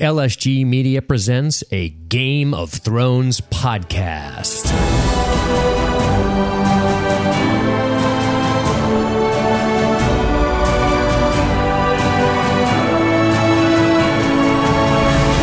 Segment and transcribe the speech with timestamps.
[0.00, 4.64] LSG Media presents a Game of Thrones podcast.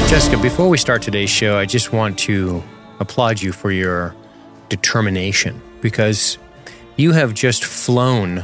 [0.10, 2.64] Jessica, before we start today's show, I just want to
[3.00, 4.16] applaud you for your
[4.70, 6.40] determination because
[6.96, 8.44] you have just flown.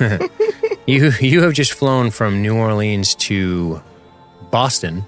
[0.86, 3.82] you you have just flown from New Orleans to
[4.50, 5.04] Boston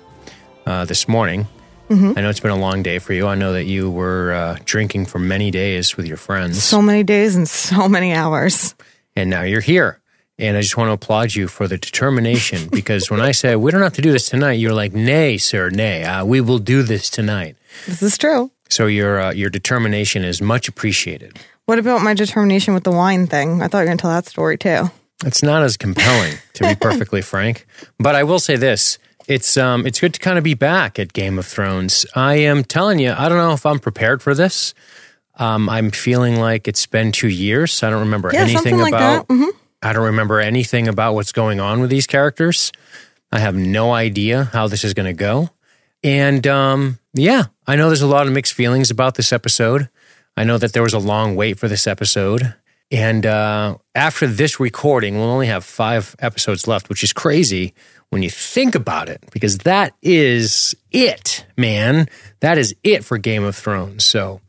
[0.67, 1.47] uh, this morning.
[1.91, 3.27] I know it's been a long day for you.
[3.27, 7.03] I know that you were uh, drinking for many days with your friends, So many
[7.03, 8.75] days and so many hours.
[9.15, 10.01] and now you're here.
[10.39, 13.71] And I just want to applaud you for the determination because when I said we
[13.71, 16.83] don't have to do this tonight, you're like, "Nay, sir, nay, uh, we will do
[16.83, 17.57] this tonight."
[17.87, 18.51] This is true.
[18.71, 21.39] So your uh, your determination is much appreciated.
[21.67, 23.61] What about my determination with the wine thing?
[23.61, 24.91] I thought you were going to tell that story too.
[25.27, 27.67] It's not as compelling, to be perfectly frank.
[27.99, 28.99] But I will say this:
[29.29, 32.05] it's um, it's good to kind of be back at Game of Thrones.
[32.15, 34.75] I am telling you, I don't know if I'm prepared for this.
[35.37, 37.83] Um, I'm feeling like it's been two years.
[37.83, 39.29] I don't remember Yeah, anything like about.
[39.29, 39.35] that.
[39.35, 39.51] hmm
[39.85, 42.71] I don't remember anything about what's going on with these characters.
[43.33, 45.51] I have no idea how this is going to go.
[46.05, 49.89] And um, yeah, I know there's a lot of mixed feelings about this episode.
[50.37, 52.55] I know that there was a long wait for this episode.
[52.93, 57.75] And uh, after this recording, we'll only have five episodes left, which is crazy
[58.13, 62.11] when you think about it, because that is it, man.
[62.41, 64.05] That is it for Game of Thrones.
[64.05, 64.43] So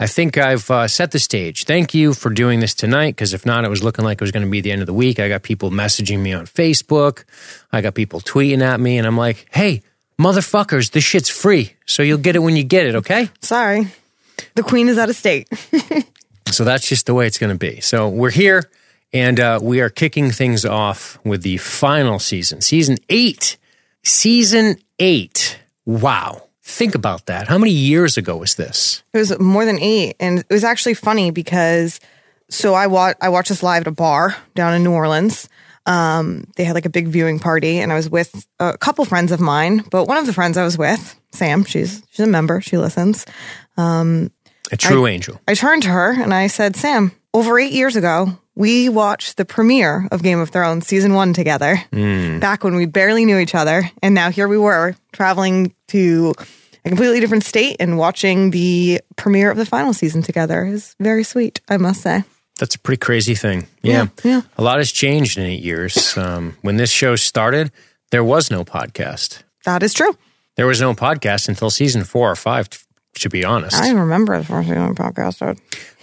[0.00, 1.64] I think I've uh, set the stage.
[1.64, 4.32] Thank you for doing this tonight, because if not, it was looking like it was
[4.32, 5.20] going to be the end of the week.
[5.20, 7.24] I got people messaging me on Facebook.
[7.70, 9.82] I got people tweeting at me, and I'm like, hey,
[10.18, 11.74] motherfuckers, this shit's free.
[11.84, 13.28] So you'll get it when you get it, okay?
[13.42, 13.88] Sorry.
[14.54, 15.46] The queen is out of state.
[16.52, 17.80] So that's just the way it's going to be.
[17.80, 18.68] So we're here
[19.12, 23.56] and uh, we are kicking things off with the final season, season eight.
[24.02, 25.58] Season eight.
[25.84, 26.44] Wow.
[26.62, 27.48] Think about that.
[27.48, 29.02] How many years ago was this?
[29.12, 30.16] It was more than eight.
[30.20, 32.00] And it was actually funny because
[32.48, 35.48] so I wa- I watched this live at a bar down in New Orleans.
[35.86, 39.32] Um, they had like a big viewing party and I was with a couple friends
[39.32, 42.60] of mine, but one of the friends I was with, Sam, she's she's a member,
[42.60, 43.26] she listens.
[44.72, 45.40] A true angel.
[45.48, 49.46] I turned to her and I said, Sam, over eight years ago, we watched the
[49.46, 53.90] premiere of Game of Thrones season one together back when we barely knew each other.
[54.02, 56.34] And now here we were traveling to
[56.84, 60.66] a completely different state and watching the premiere of the final season together.
[60.66, 62.22] is very sweet, I must say.
[62.58, 63.66] That's a pretty crazy thing.
[63.80, 64.08] Yeah.
[64.22, 64.42] yeah.
[64.58, 66.14] A lot has changed in eight years.
[66.18, 67.72] Um, when this show started,
[68.10, 69.42] there was no podcast.
[69.64, 70.14] That is true.
[70.56, 72.78] There was no podcast until season four or five, t-
[73.20, 73.76] to be honest.
[73.76, 75.58] I remember the first season podcast.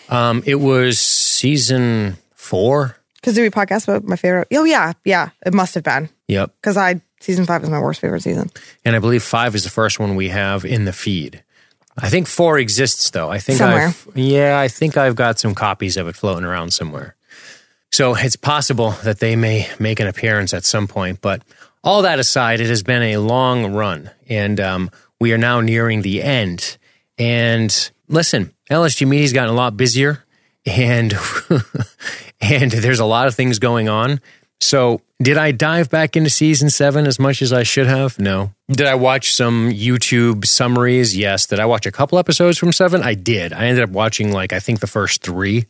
[0.10, 2.98] Um, it was season four.
[3.16, 4.48] Because did we podcast about my favorite?
[4.54, 4.94] Oh, yeah.
[5.04, 5.30] Yeah.
[5.46, 6.10] It must have been.
[6.28, 6.54] Yep.
[6.62, 8.50] Because I, season five is my worst favorite season.
[8.86, 11.44] And I believe five is the first one we have in the feed.
[12.00, 13.30] I think four exists though.
[13.30, 13.88] I think Somewhere.
[13.88, 17.16] I've yeah, I think I've got some copies of it floating around somewhere.
[17.92, 21.22] So it's possible that they may make an appearance at some point.
[21.22, 21.42] But
[21.84, 26.02] all that aside, it has been a long run, and um, we are now nearing
[26.02, 26.78] the end.
[27.18, 30.24] And listen, LSG Media's gotten a lot busier,
[30.66, 31.14] and
[32.42, 34.20] and there's a lot of things going on.
[34.60, 38.18] So, did I dive back into season seven as much as I should have?
[38.20, 38.54] No.
[38.70, 41.16] Did I watch some YouTube summaries?
[41.16, 41.46] Yes.
[41.46, 43.04] Did I watch a couple episodes from seven?
[43.04, 43.54] I did.
[43.54, 45.66] I ended up watching like I think the first three.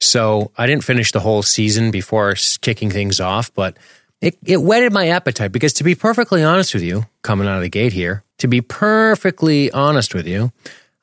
[0.00, 3.76] So I didn't finish the whole season before kicking things off, but
[4.20, 7.62] it, it whetted my appetite because to be perfectly honest with you, coming out of
[7.62, 10.52] the gate here, to be perfectly honest with you,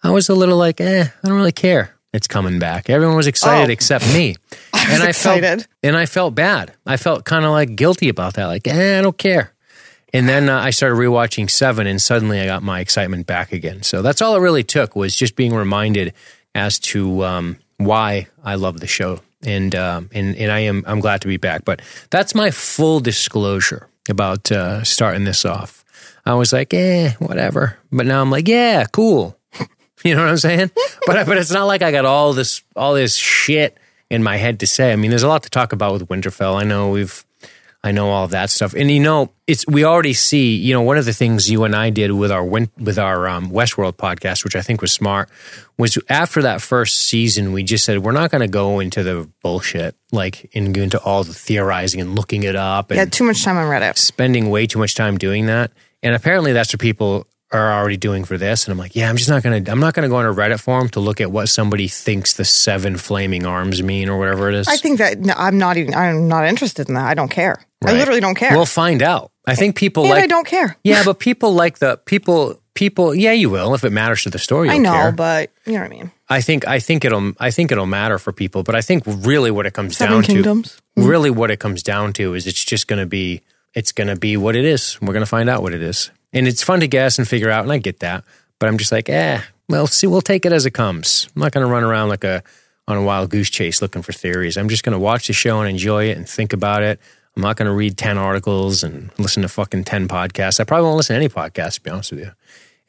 [0.04, 1.96] I was a little like, eh, I don't really care.
[2.14, 2.90] It's coming back.
[2.90, 3.74] Everyone was excited Oh.
[3.74, 4.36] except me.
[4.74, 6.74] was and I felt and I felt bad.
[6.86, 8.46] I felt kind of like guilty about that.
[8.46, 9.52] Like, eh, I don't care.
[10.14, 13.82] And then uh, I started rewatching Seven, and suddenly I got my excitement back again.
[13.82, 16.14] So that's all it really took was just being reminded
[16.54, 21.00] as to um, why I love the show, and um, and and I am I'm
[21.00, 21.66] glad to be back.
[21.66, 21.82] But
[22.12, 25.84] that's my full disclosure about uh, starting this off.
[26.28, 27.78] I was like, eh, whatever.
[27.92, 29.36] But now I'm like, yeah, cool.
[30.10, 30.72] You know what I'm saying?
[31.08, 33.78] but but it's not like I got all this all this shit
[34.10, 34.92] in my head to say.
[34.92, 36.60] I mean, there's a lot to talk about with Winterfell.
[36.60, 37.26] I know we've
[37.86, 40.56] I know all that stuff, and you know, it's we already see.
[40.56, 43.28] You know, one of the things you and I did with our win, with our
[43.28, 45.30] um, Westworld podcast, which I think was smart,
[45.78, 49.30] was after that first season, we just said we're not going to go into the
[49.42, 53.26] bullshit, like and go into all the theorizing and looking it up and Yeah, too
[53.26, 53.98] much time on Reddit.
[53.98, 55.72] spending way too much time doing that.
[56.02, 58.66] And apparently that's what people are already doing for this.
[58.66, 60.60] And I'm like, yeah, I'm just not gonna I'm not gonna go on a Reddit
[60.60, 64.56] forum to look at what somebody thinks the seven flaming arms mean or whatever it
[64.56, 64.68] is.
[64.68, 67.06] I think that no, I'm not even, I'm not interested in that.
[67.06, 67.64] I don't care.
[67.86, 68.56] I literally don't care.
[68.56, 69.32] We'll find out.
[69.46, 70.78] I think people and like I don't care.
[70.84, 74.40] Yeah, but people like the people people yeah, you will if it matters to the
[74.40, 74.70] story.
[74.70, 75.12] I know, care.
[75.12, 76.12] but you know what I mean.
[76.30, 79.52] I think I think it'll I think it'll matter for people, but I think really
[79.52, 80.82] what it comes Seven down Kingdoms.
[80.98, 83.42] to really what it comes down to is it's just going to be
[83.74, 85.00] it's going to be what it is.
[85.02, 86.10] We're going to find out what it is.
[86.34, 88.24] And it's fun to guess and figure out and I get that,
[88.60, 89.40] but I'm just like, "Eh,
[89.70, 92.24] well, see we'll take it as it comes." I'm not going to run around like
[92.24, 92.44] a
[92.88, 94.58] on a wild goose chase looking for theories.
[94.58, 97.00] I'm just going to watch the show and enjoy it and think about it.
[97.36, 100.60] I'm not going to read 10 articles and listen to fucking 10 podcasts.
[100.60, 102.32] I probably won't listen to any podcasts, to be honest with you.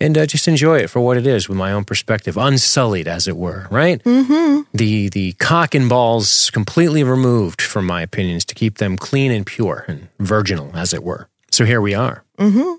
[0.00, 3.29] And uh, just enjoy it for what it is with my own perspective, unsullied, as
[3.29, 4.02] it were, right?
[4.02, 4.62] Mm-hmm.
[4.76, 9.47] The, the cock and balls completely removed from my opinions to keep them clean and
[9.47, 11.29] pure and virginal, as it were.
[11.52, 12.25] So here we are.
[12.38, 12.75] Mm-hmm.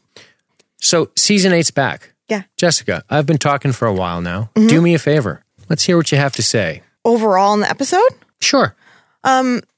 [0.86, 2.14] So season eight's back.
[2.30, 2.44] Yeah.
[2.58, 4.50] Jessica, I've been talking for a while now.
[4.56, 5.44] Do me a favor.
[5.70, 6.82] Let's hear what you have to say.
[7.04, 8.08] Overall in the episode,
[8.42, 8.76] Sure.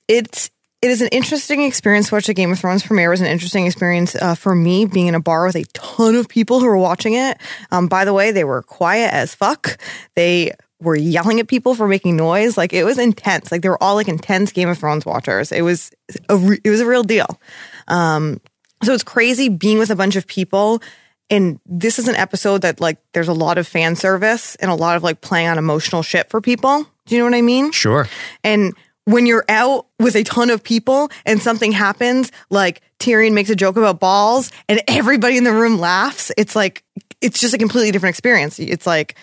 [0.07, 0.50] it's
[0.81, 3.07] it is an interesting experience to watch the Game of Thrones premiere.
[3.07, 6.15] It was an interesting experience uh, for me being in a bar with a ton
[6.15, 7.38] of people who were watching it.
[7.71, 9.80] Um, by the way, they were quiet as fuck.
[10.15, 12.57] They were yelling at people for making noise.
[12.57, 13.51] Like it was intense.
[13.51, 15.51] Like they were all like intense Game of Thrones watchers.
[15.51, 15.89] It was
[16.30, 17.39] a re- it was a real deal.
[17.88, 18.39] Um,
[18.83, 20.81] so it's crazy being with a bunch of people.
[21.29, 24.75] And this is an episode that like there's a lot of fan service and a
[24.75, 26.85] lot of like playing on emotional shit for people.
[27.06, 27.71] Do you know what I mean?
[27.71, 28.07] Sure.
[28.44, 28.74] And
[29.06, 33.56] when you're out with a ton of people and something happens, like Tyrion makes a
[33.56, 36.83] joke about balls and everybody in the room laughs, it's like,
[37.21, 38.59] it's just a completely different experience.
[38.59, 39.15] It's like,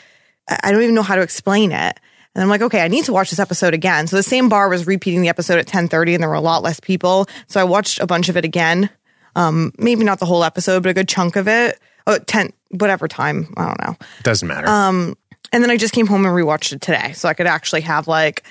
[0.49, 2.01] I don't even know how to explain it.
[2.35, 4.07] And I'm like, okay, I need to watch this episode again.
[4.07, 6.63] So the same bar was repeating the episode at 1030 and there were a lot
[6.63, 7.29] less people.
[7.47, 8.91] So I watched a bunch of it again.
[9.37, 11.81] Um, maybe not the whole episode, but a good chunk of it.
[12.07, 13.53] Oh, 10, whatever time.
[13.57, 13.97] I don't know.
[14.23, 14.69] Doesn't matter.
[14.69, 15.17] Um,
[15.53, 17.13] and then I just came home and rewatched it today.
[17.13, 18.45] So I could actually have like,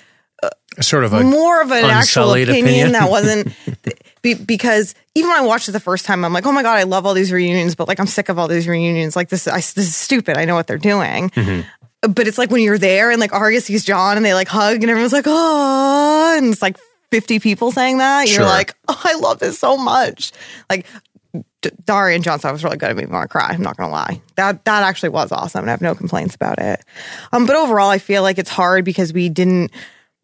[0.78, 2.92] a sort of a more of an actual opinion, opinion.
[2.94, 3.54] that wasn't
[4.22, 6.78] be, because even when I watched it the first time, I'm like, oh my god,
[6.78, 9.16] I love all these reunions, but like I'm sick of all these reunions.
[9.16, 10.38] Like this, I, this is stupid.
[10.38, 11.30] I know what they're doing.
[11.30, 12.12] Mm-hmm.
[12.12, 14.76] But it's like when you're there and like Arya sees Jon and they like hug
[14.76, 16.78] and everyone's like, oh, and it's like
[17.14, 18.28] 50 people saying that.
[18.28, 18.46] You're Sure.
[18.46, 20.32] like, oh, I love this so much.
[20.70, 20.86] Like
[21.62, 22.92] D- Daria and Jon stuff was really good.
[22.92, 23.50] It made me want to cry.
[23.52, 24.22] I'm not gonna lie.
[24.36, 26.84] That that actually was awesome, and I have no complaints about it.
[27.32, 29.72] Um, but overall, I feel like it's hard because we didn't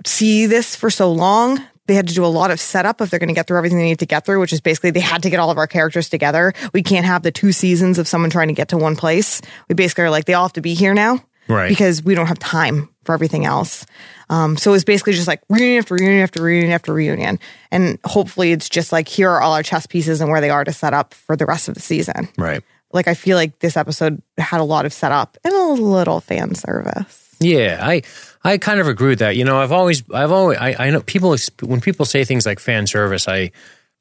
[0.06, 1.64] see this for so long.
[1.88, 3.80] They had to do a lot of setup if they're going to get through everything
[3.80, 5.66] they need to get through, which is basically they had to get all of our
[5.68, 6.54] characters together.
[6.74, 9.42] We can't have the two seasons of someone trying to get to one place.
[9.68, 11.24] We basically are like, they all have to be here now.
[11.48, 11.68] Right.
[11.68, 13.88] Because we don't have time for everything else.
[14.30, 17.40] Um, so it's basically just like reunion after reunion after reunion after reunion.
[17.72, 20.64] And hopefully it's just like, here are all our chess pieces and where they are
[20.64, 22.30] to set up for the rest of the season.
[22.38, 22.64] right.
[22.92, 26.56] Like, I feel like this episode had a lot of setup and a little fan
[26.56, 27.30] service.
[27.40, 28.02] Yeah, I
[28.44, 29.36] I kind of agree with that.
[29.36, 32.60] You know, I've always I've always I, I know people when people say things like
[32.60, 33.52] fan service, I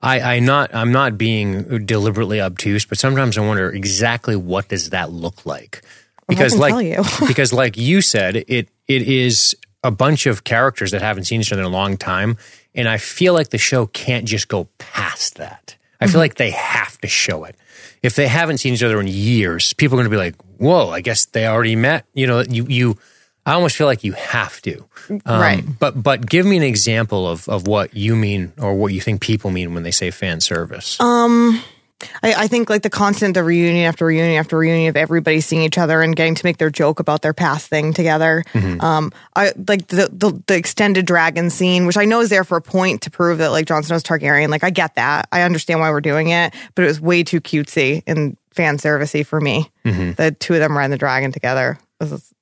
[0.03, 4.91] I I not I'm not being deliberately obtuse, but sometimes I wonder exactly what does
[4.91, 5.83] that look like?
[6.27, 7.03] Because can like tell you.
[7.29, 11.53] because like you said, it it is a bunch of characters that haven't seen each
[11.53, 12.37] other in a long time,
[12.75, 15.77] and I feel like the show can't just go past that.
[16.01, 16.13] I Mm-hmm.
[16.13, 17.57] feel like they have to show it.
[18.03, 20.91] If they haven't seen each other in years, people are going to be like, "Whoa,
[20.91, 22.99] I guess they already met." You know, you you.
[23.47, 25.65] I almost feel like you have to, Um, Right.
[25.81, 29.21] But but give me an example of of what you mean or what you think
[29.23, 31.01] people mean when they say fan service.
[32.23, 35.63] I, I think like the constant, the reunion after reunion after reunion of everybody seeing
[35.63, 38.45] each other and getting to make their joke about their past thing together.
[38.81, 42.57] Um, I like the, the the extended dragon scene, which I know is there for
[42.57, 44.49] a point to prove that like Jon Snow's Targaryen.
[44.49, 47.41] Like I get that, I understand why we're doing it, but it was way too
[47.41, 49.71] cutesy and fan servicey for me.
[50.15, 51.79] The two of them riding the dragon together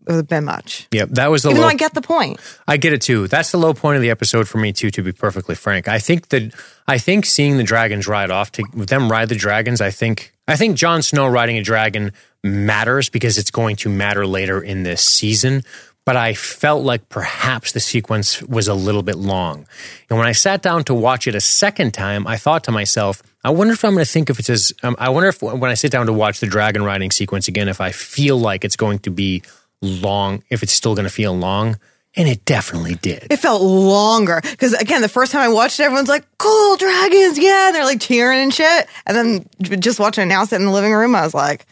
[0.06, 0.88] bit much.
[0.90, 2.40] yeah, that was the Even low, though I get the point.
[2.66, 3.28] I get it too.
[3.28, 4.90] That's the low point of the episode for me too.
[4.90, 6.54] To be perfectly frank, I think that
[6.86, 9.80] I think seeing the dragons ride off to with them ride the dragons.
[9.80, 12.12] I think I think Jon Snow riding a dragon
[12.44, 15.62] matters because it's going to matter later in this season.
[16.04, 19.66] But I felt like perhaps the sequence was a little bit long.
[20.08, 23.24] And when I sat down to watch it a second time, I thought to myself,
[23.42, 25.64] I wonder if I'm going to think if it's as, um, I wonder if when
[25.64, 28.76] I sit down to watch the dragon riding sequence again, if I feel like it's
[28.76, 29.42] going to be
[29.82, 31.78] long, if it's still going to feel long.
[32.18, 33.26] And it definitely did.
[33.30, 37.38] It felt longer because again, the first time I watched it, everyone's like, "Cool dragons,
[37.38, 38.86] yeah!" They're like cheering and shit.
[39.04, 41.66] And then just watching it now, sit in the living room, I was like,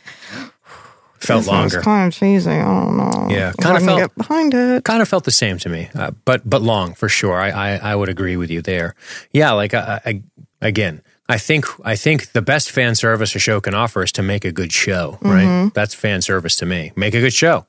[1.18, 1.80] felt "This longer.
[1.80, 2.50] kind of cheesy.
[2.50, 3.28] I don't know.
[3.30, 4.84] Yeah, kinda I felt- get behind it.
[4.84, 7.40] kind of felt the same to me, uh, but but long for sure.
[7.40, 8.94] I, I I would agree with you there.
[9.32, 10.22] Yeah, like I, I,
[10.60, 14.22] again, I think I think the best fan service a show can offer is to
[14.22, 15.16] make a good show.
[15.22, 16.92] Right, that's fan service to me.
[16.96, 17.64] Make a good show,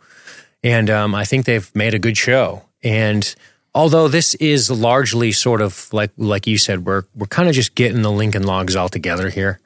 [0.65, 2.63] and um, I think they've made a good show.
[2.83, 3.33] And
[3.73, 7.75] although this is largely sort of like like you said, we're we're kind of just
[7.75, 9.59] getting the Lincoln Logs all together here.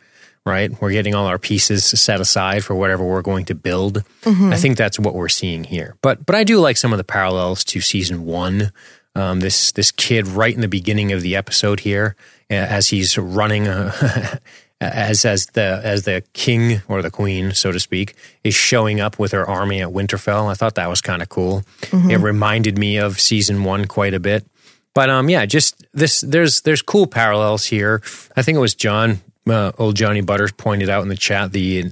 [0.46, 0.72] right?
[0.82, 4.03] We're getting all our pieces set aside for whatever we're going to build.
[4.25, 5.96] I think that's what we're seeing here.
[6.01, 8.72] But but I do like some of the parallels to season one.
[9.15, 12.15] Um, this this kid right in the beginning of the episode here,
[12.50, 14.38] as he's running, uh,
[14.82, 19.20] as as the as the king or the queen, so to speak, is showing up
[19.20, 20.50] with her army at Winterfell.
[20.50, 21.64] I thought that was kind of cool.
[22.10, 24.46] It reminded me of season one quite a bit.
[24.94, 26.22] But um, yeah, just this.
[26.22, 28.02] There's there's cool parallels here.
[28.36, 31.92] I think it was John, uh, old Johnny Butters, pointed out in the chat the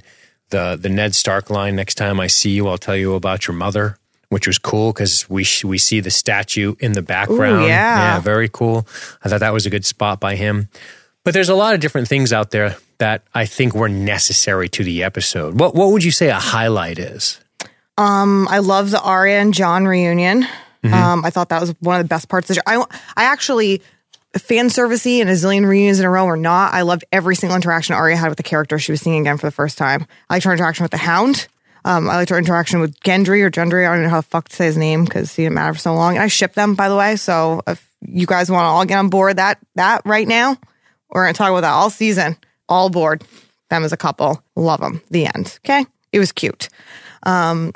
[0.49, 1.75] the the Ned Stark line.
[1.75, 3.97] Next time I see you, I'll tell you about your mother,
[4.29, 7.65] which was cool because we we see the statue in the background.
[7.65, 8.15] yeah.
[8.15, 8.87] yeah, very cool.
[9.23, 10.69] I thought that was a good spot by him.
[11.27, 14.81] But there's a lot of different things out there that I think were necessary to
[14.85, 15.59] the episode.
[15.59, 17.41] What what would you say a highlight is?
[17.97, 20.45] Um, I love the Arya and Jon reunion.
[20.85, 22.61] Um, I thought that was one of the best parts of the show.
[22.65, 22.85] I,
[23.17, 23.81] I actually
[24.37, 26.73] fan servicey and a zillion reunions in a row or not.
[26.73, 29.47] I loved every single interaction Arya had with the character she was seeing again for
[29.47, 30.07] the first time.
[30.29, 31.49] I liked her interaction with the Hound.
[31.83, 33.85] Um, I liked her interaction with Gendry or Gendry.
[33.85, 35.79] I don't know how the fuck to say his name because he didn't matter for
[35.81, 36.15] so long.
[36.15, 37.17] And I ship them, by the way.
[37.17, 40.57] So if you guys want to all get on board that that right now,
[41.09, 42.37] we're going to talk about that all season.
[42.69, 43.23] All aboard.
[43.69, 44.41] Them as a couple.
[44.55, 45.01] Love them.
[45.11, 45.59] The end.
[45.65, 45.85] Okay.
[46.11, 46.69] It was cute.
[47.23, 47.73] Um,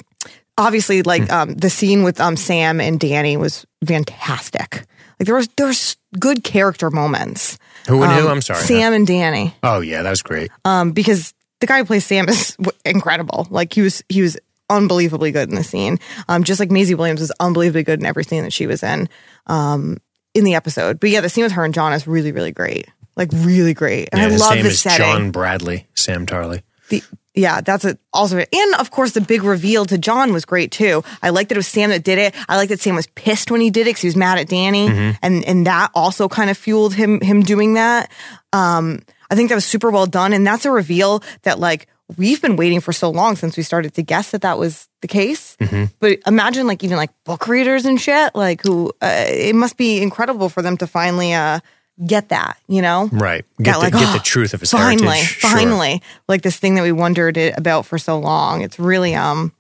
[0.57, 4.85] obviously, like um, the scene with um, Sam and Danny was fantastic.
[5.19, 7.57] Like there was there's good character moments.
[7.87, 8.27] Who and who?
[8.27, 8.63] Um, I'm sorry.
[8.63, 9.55] Sam and Danny.
[9.63, 10.51] Oh yeah, that was great.
[10.65, 13.47] Um, because the guy who plays Sam is w- incredible.
[13.49, 14.37] Like he was he was
[14.69, 15.99] unbelievably good in the scene.
[16.29, 19.09] Um, just like Maisie Williams was unbelievably good in every scene that she was in.
[19.47, 19.97] Um,
[20.33, 20.99] in the episode.
[20.99, 22.87] But yeah, the scene with her and Jon is really really great.
[23.15, 24.09] Like really great.
[24.11, 25.05] And Yeah, I love same the as setting.
[25.05, 26.63] John Bradley, Sam Tarly.
[26.89, 27.03] The,
[27.33, 31.03] yeah, that's a, also and of course the big reveal to Jon was great too.
[31.21, 32.35] I liked that it was Sam that did it.
[32.49, 34.49] I liked that Sam was pissed when he did it because he was mad at
[34.49, 34.87] Danny,
[35.21, 38.11] and and that also kind of fueled him him doing that.
[38.51, 38.99] Um,
[39.29, 41.87] I think that was super well done, and that's a reveal that like
[42.17, 45.07] we've been waiting for so long since we started to guess that that was the
[45.07, 45.55] case.
[45.99, 50.01] But imagine like even like book readers and shit, like who uh, it must be
[50.01, 51.61] incredible for them to finally uh
[52.05, 53.09] get that, you know?
[53.11, 53.45] Right.
[53.61, 55.27] Get, the, like, get oh, the truth of his finally, heritage.
[55.27, 55.49] Sure.
[55.49, 58.61] finally, like this thing that we wondered it about for so long.
[58.61, 59.53] It's really um,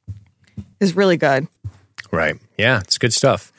[0.79, 1.47] is really good.
[2.11, 2.35] Right.
[2.57, 3.51] Yeah, it's good stuff.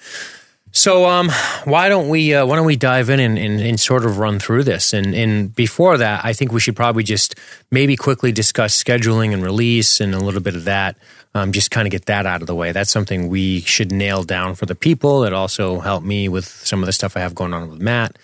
[0.75, 1.31] So, um,
[1.65, 4.39] why don't we uh, why don't we dive in and, and, and sort of run
[4.39, 4.95] through this?
[4.95, 7.35] And and before that, I think we should probably just
[7.71, 10.97] maybe quickly discuss scheduling and release and a little bit of that.
[11.35, 12.73] Um, just kind of get that out of the way.
[12.73, 15.25] That's something we should nail down for the people.
[15.25, 18.17] It also helped me with some of the stuff I have going on with Matt.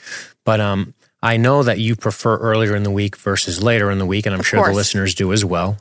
[0.48, 4.06] But um, I know that you prefer earlier in the week versus later in the
[4.06, 5.76] week, and I'm sure the listeners do as well.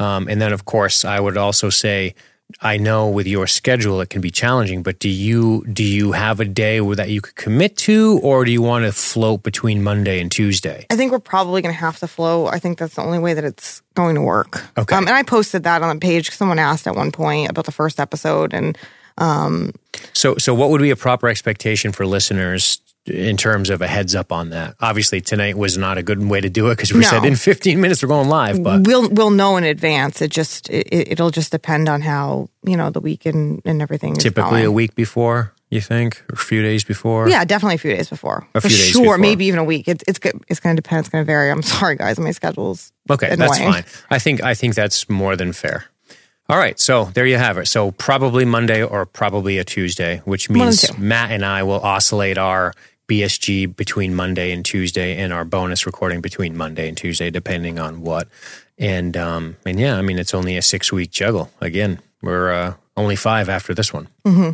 [0.00, 2.16] Um, and then, of course, I would also say,
[2.60, 6.40] I know with your schedule it can be challenging, but do you do you have
[6.40, 10.18] a day that you could commit to, or do you want to float between Monday
[10.18, 10.84] and Tuesday?
[10.90, 12.48] I think we're probably going to have to flow.
[12.48, 14.64] I think that's the only way that it's going to work.
[14.76, 14.96] Okay.
[14.96, 16.32] Um, and I posted that on the page.
[16.32, 18.76] Someone asked at one point about the first episode, and
[20.12, 24.14] So, so what would be a proper expectation for listeners in terms of a heads
[24.14, 24.74] up on that?
[24.80, 27.08] Obviously, tonight was not a good way to do it because we No.
[27.08, 30.20] said in 15 minutes we're going live, but we'll we'll know in advance.
[30.22, 34.16] It just it, it'll just depend on how you know the week and, and everything.
[34.16, 37.28] Is typically a week before, you think, or a few days before.
[37.28, 38.46] Yeah, definitely a few days before.
[38.54, 39.18] A For few days sure, before.
[39.18, 39.88] maybe even a week.
[39.88, 40.18] It, it's.
[40.48, 41.00] It's going to depend.
[41.00, 41.50] It's going to vary.
[41.50, 42.18] I'm sorry, guys.
[42.18, 43.48] My schedule's Okay, annoying.
[43.50, 43.84] that's fine.
[44.10, 45.84] I think I think that's more than fair.
[46.50, 47.66] All right, so there you have it.
[47.66, 50.96] So probably Monday or probably a Tuesday, which means.
[50.98, 52.72] Matt and I will oscillate our
[53.08, 58.02] BSG between Monday and Tuesday, and our bonus recording between Monday and Tuesday, depending on
[58.02, 58.28] what.
[58.78, 61.50] And um, and yeah, I mean it's only a six week juggle.
[61.60, 64.08] Again, we're uh, only five after this one.
[64.24, 64.50] Mm-hmm.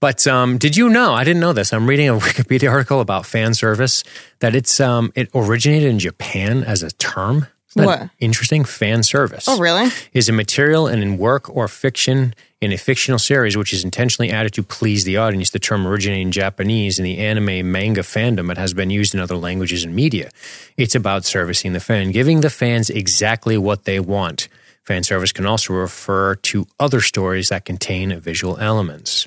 [0.00, 1.12] But um, did you know?
[1.12, 1.72] I didn't know this.
[1.72, 4.02] I'm reading a Wikipedia article about fan service
[4.40, 7.46] that it's um, it originated in Japan as a term.
[7.76, 8.10] Isn't What?
[8.18, 8.64] interesting?
[8.64, 9.46] Fan service.
[9.48, 9.90] Oh, really?
[10.12, 14.30] Is a material and in work or fiction in a fictional series which is intentionally
[14.30, 15.50] added to please the audience.
[15.50, 19.20] The term originating in Japanese in the anime manga fandom, it has been used in
[19.20, 20.30] other languages and media.
[20.76, 24.48] It's about servicing the fan, giving the fans exactly what they want.
[24.84, 29.26] Fan service can also refer to other stories that contain visual elements.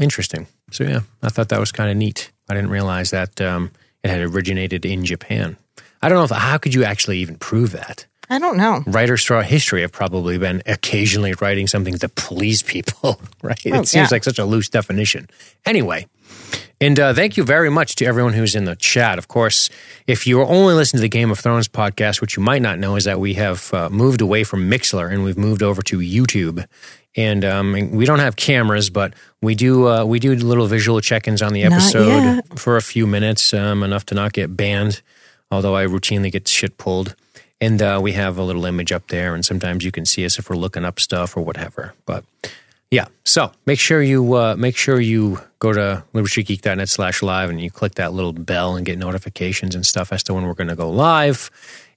[0.00, 0.46] Interesting.
[0.70, 2.30] So yeah, I thought that was kind of neat.
[2.48, 3.70] I didn't realize that um,
[4.04, 5.56] it had originated in Japan.
[6.02, 8.06] I don't know if how could you actually even prove that.
[8.30, 8.84] I don't know.
[8.86, 13.60] Writers throughout history have probably been occasionally writing something to please people, right?
[13.66, 14.08] Oh, it seems yeah.
[14.10, 15.30] like such a loose definition.
[15.64, 16.06] Anyway,
[16.80, 19.18] and uh, thank you very much to everyone who's in the chat.
[19.18, 19.68] Of course,
[20.06, 22.78] if you are only listening to the Game of Thrones podcast, which you might not
[22.78, 25.98] know is that we have uh, moved away from Mixer and we've moved over to
[25.98, 26.64] YouTube.
[27.16, 31.42] And um, we don't have cameras, but we do uh, we do little visual check-ins
[31.42, 35.02] on the episode for a few minutes, um, enough to not get banned.
[35.50, 37.14] Although I routinely get shit pulled.
[37.60, 39.34] and uh, we have a little image up there.
[39.34, 41.94] And sometimes you can see us if we're looking up stuff or whatever.
[42.06, 42.24] But
[42.90, 47.60] yeah, so make sure you uh, make sure you go to libertygeek.net slash live and
[47.60, 50.68] you click that little bell and get notifications and stuff as to when we're going
[50.68, 51.50] to go live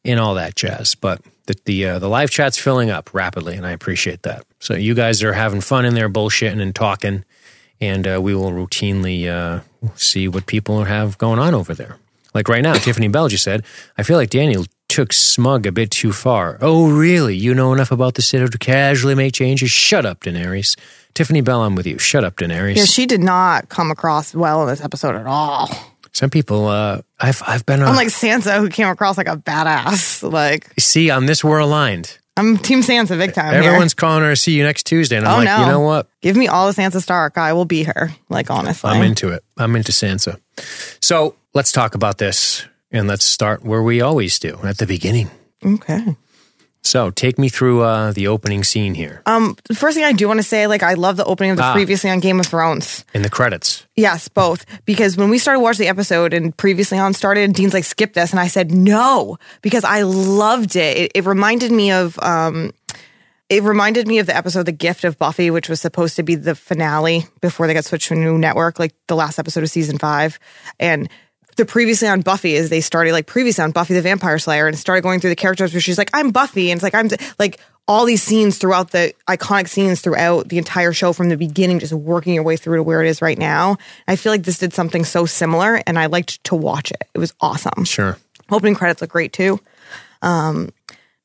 [0.04, 0.96] and all that jazz.
[0.96, 4.46] But the the, uh, the live chat's filling up rapidly, and I appreciate that.
[4.60, 7.24] So you guys are having fun in there, bullshitting and talking,
[7.80, 9.62] and uh, we will routinely uh,
[9.96, 11.98] see what people have going on over there.
[12.34, 13.66] Like right now, Tiffany Bell just said,
[13.98, 17.36] "I feel like Daniel took smug a bit too far." Oh, really?
[17.36, 19.72] You know enough about the city to casually make changes?
[19.72, 20.78] Shut up, Daenerys.
[21.14, 21.98] Tiffany Bell, I'm with you.
[21.98, 22.78] Shut up, Daenerys.
[22.78, 25.70] Yeah, she did not come across well in this episode at all.
[26.14, 27.82] Some people, uh, I've I've been.
[27.82, 30.30] Uh, I'm like Sansa, who came across like a badass.
[30.30, 32.18] Like, see, on this we're aligned.
[32.42, 33.54] I'm Team Sansa big time.
[33.54, 33.62] here.
[33.64, 34.36] Everyone's calling her.
[34.36, 35.60] See you next Tuesday, and I'm Oh, like, no.
[35.66, 36.08] you know what?
[36.22, 37.38] Give me all the Sansa Stark.
[37.38, 38.12] I will be her.
[38.30, 38.90] Like, honestly.
[38.90, 39.44] I'm into it.
[39.58, 40.40] I'm into Sansa.
[41.02, 45.30] So let's talk about this, and let's start where we always do at the beginning.
[45.64, 46.16] okay.
[46.84, 50.28] So take me through uh, the opening scene here Um, the first thing I do
[50.28, 51.74] want to say, like, I love the opening of the Ah.
[51.74, 53.06] previously on Game of Thrones.
[53.14, 53.86] in the credits.
[53.96, 54.66] Yes, both.
[54.86, 58.32] Because when we started watching the episode and previously on started, Dean's like, skip this.
[58.32, 60.98] And I said, no, because I loved it.
[60.98, 62.72] It, it reminded me of, um,
[63.50, 66.36] it reminded me of the episode The Gift of Buffy, which was supposed to be
[66.36, 69.70] the finale before they got switched to a new network, like the last episode of
[69.70, 70.40] season five.
[70.80, 71.10] And
[71.62, 74.78] the previously on Buffy is they started like previously on Buffy the Vampire Slayer and
[74.78, 76.72] started going through the characters where she's like, I'm Buffy.
[76.72, 80.92] And it's like, I'm like all these scenes throughout the iconic scenes throughout the entire
[80.92, 83.78] show from the beginning, just working your way through to where it is right now.
[84.08, 87.04] I feel like this did something so similar and I liked to watch it.
[87.14, 87.86] It was awesome.
[87.86, 88.18] Sure.
[88.50, 89.60] Opening credits look great too.
[90.24, 90.72] Um,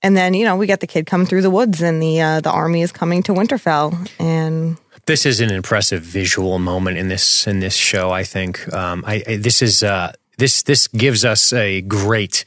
[0.02, 2.40] and then, you know, we got the kid coming through the woods and the, uh,
[2.40, 7.46] the army is coming to Winterfell and This is an impressive visual moment in this
[7.46, 8.10] in this show.
[8.10, 12.44] I think um, I, I this is uh, this this gives us a great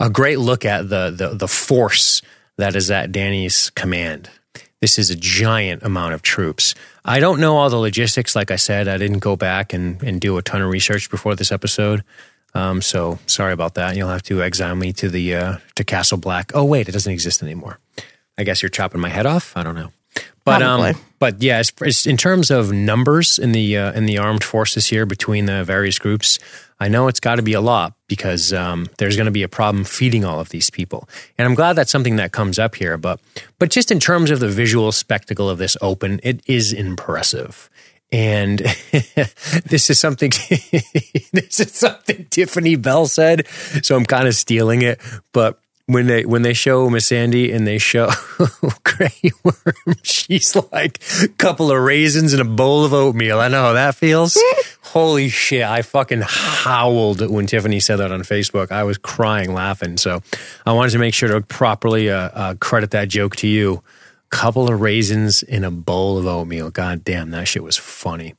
[0.00, 2.22] a great look at the the the force
[2.56, 4.30] that is at Danny's command.
[4.80, 6.74] This is a giant amount of troops.
[7.04, 8.36] I don't know all the logistics.
[8.36, 11.34] Like I said, I didn't go back and, and do a ton of research before
[11.34, 12.04] this episode.
[12.54, 13.96] Um, so sorry about that.
[13.96, 16.52] You'll have to exile me to the uh, to Castle Black.
[16.54, 17.78] Oh wait, it doesn't exist anymore.
[18.36, 19.56] I guess you're chopping my head off.
[19.56, 19.90] I don't know.
[20.44, 24.18] But um, but yeah, it's, it's in terms of numbers in the uh, in the
[24.18, 26.38] armed forces here between the various groups,
[26.78, 29.48] I know it's got to be a lot because um, there's going to be a
[29.48, 32.98] problem feeding all of these people, and I'm glad that's something that comes up here.
[32.98, 33.20] But
[33.58, 37.70] but just in terms of the visual spectacle of this open, it is impressive.
[38.12, 38.58] And
[39.64, 40.30] this is something
[41.32, 43.48] this is something Tiffany Bell said,
[43.82, 45.00] so I'm kind of stealing it.
[45.32, 48.10] But when they when they show Missandei and they show
[48.84, 53.40] Grey Worm, she's like a couple of raisins and a bowl of oatmeal.
[53.40, 54.38] I know how that feels.
[54.82, 55.64] Holy shit!
[55.64, 58.70] I fucking howled when Tiffany said that on Facebook.
[58.70, 59.96] I was crying laughing.
[59.96, 60.22] So
[60.64, 63.82] I wanted to make sure to properly uh, uh, credit that joke to you.
[64.30, 66.68] Couple of raisins in a bowl of oatmeal.
[66.70, 68.34] God damn, that shit was funny.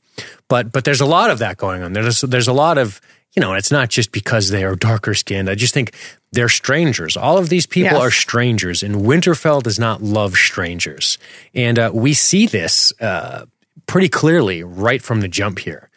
[0.48, 1.92] But but there's a lot of that going on.
[1.92, 3.00] There's there's a lot of
[3.36, 5.48] you know, and it's not just because they are darker skinned.
[5.50, 5.94] I just think
[6.32, 7.16] they're strangers.
[7.16, 8.02] All of these people Yes.
[8.02, 11.18] are strangers, and Winterfell does not love strangers.
[11.54, 13.44] And uh, we see this uh,
[13.86, 15.90] pretty clearly right from the jump here.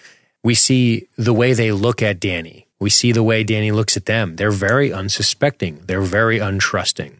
[0.44, 2.68] We see the way they look at Danny.
[2.80, 4.36] We see the way Danny looks at them.
[4.36, 5.82] They're very unsuspecting.
[5.86, 7.14] They're very untrusting.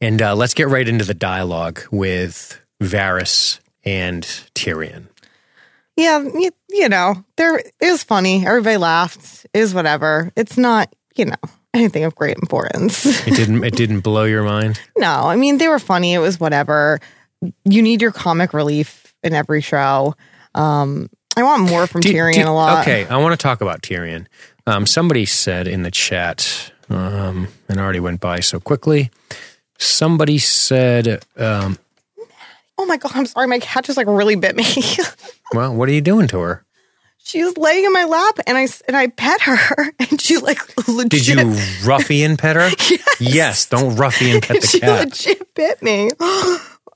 [0.00, 4.22] And uh, let's get right into the dialogue with Varys and
[4.54, 5.06] Tyrion.
[5.96, 8.46] Yeah, you, you know, there it was funny.
[8.46, 9.46] Everybody laughed.
[9.52, 10.32] It was whatever.
[10.36, 11.36] It's not, you know,
[11.74, 13.04] anything of great importance.
[13.26, 13.64] It didn't.
[13.64, 14.80] it didn't blow your mind.
[14.96, 16.14] no, I mean they were funny.
[16.14, 17.00] It was whatever.
[17.64, 20.14] You need your comic relief in every show.
[20.54, 22.82] Um, I want more from Do- Tyrion a lot.
[22.82, 24.26] Okay, I want to talk about Tyrion.
[24.66, 29.10] Um, somebody said in the chat, um, and already went by so quickly.
[29.78, 31.78] Somebody said, um,
[32.78, 33.46] Oh my god, I'm sorry.
[33.46, 34.64] My cat just like really bit me.
[35.52, 36.64] "Well, what are you doing to her?
[37.24, 40.58] she was laying in my lap, and I, and I pet her, and she like
[40.88, 41.10] legit.
[41.10, 42.70] Did you ruffian pet her?
[43.20, 43.66] yes.
[43.66, 45.06] Don't ruffian pet the she cat.
[45.06, 46.10] legit bit me.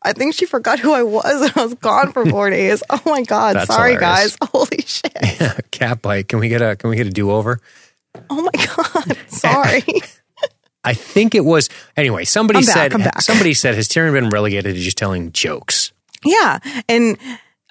[0.02, 2.82] I think she forgot who I was and I was gone for four days.
[2.90, 3.56] Oh my god!
[3.56, 4.36] That's Sorry, hilarious.
[4.36, 4.48] guys.
[4.52, 5.70] Holy shit!
[5.72, 6.28] cat bite.
[6.28, 7.58] Can we get a Can we get a do over?
[8.30, 9.16] Oh my god!
[9.28, 9.82] Sorry.
[10.86, 12.24] I think it was anyway.
[12.24, 12.94] Somebody I'm said.
[12.94, 13.20] I'm back.
[13.20, 15.92] Somebody said has Tyrion been relegated to just telling jokes?
[16.24, 17.18] yeah, and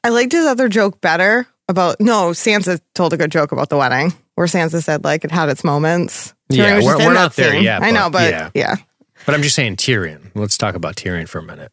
[0.04, 2.00] I liked his other joke better about.
[2.00, 5.50] No, Sansa told a good joke about the wedding where Sansa said like it had
[5.50, 6.34] its moments.
[6.50, 7.64] Yeah, Tyrion just we're- we're not there scene.
[7.64, 8.50] yet, I know, but but yeah.
[8.54, 8.76] yeah.
[9.26, 10.30] But I'm just saying Tyrion.
[10.36, 11.72] Let's talk about Tyrion for a minute.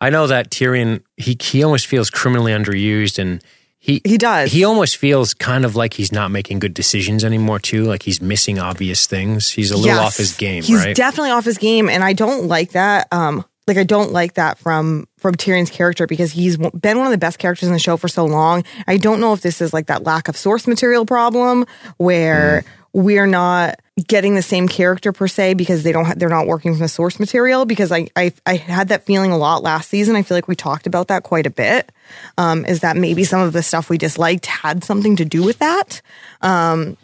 [0.00, 3.42] I know that Tyrion he he almost feels criminally underused and
[3.84, 4.50] He He does.
[4.50, 7.84] He almost feels kind of like he's not making good decisions anymore too.
[7.84, 9.50] Like he's missing obvious things.
[9.50, 10.00] He's a little Yes.
[10.06, 10.96] off his game, He's right?
[10.96, 13.08] definitely off his game, and I don't like that.
[13.12, 17.10] Um, like I don't like that from from Tyrion's character because he's been one of
[17.12, 18.64] the best characters in the show for so long.
[18.86, 21.66] I don't know if this is like that lack of source material problem
[21.98, 22.68] where Hmm.
[22.94, 23.78] We're not
[24.08, 26.88] getting the same character per se because they don't ha- they're not working from the
[26.88, 30.16] source material because I, I I had that feeling a lot last season.
[30.16, 31.92] I feel like we talked about that quite a bit.
[32.38, 35.58] Um, is that maybe some of the stuff we disliked had something to do with
[35.58, 36.00] that?
[36.40, 36.96] Um,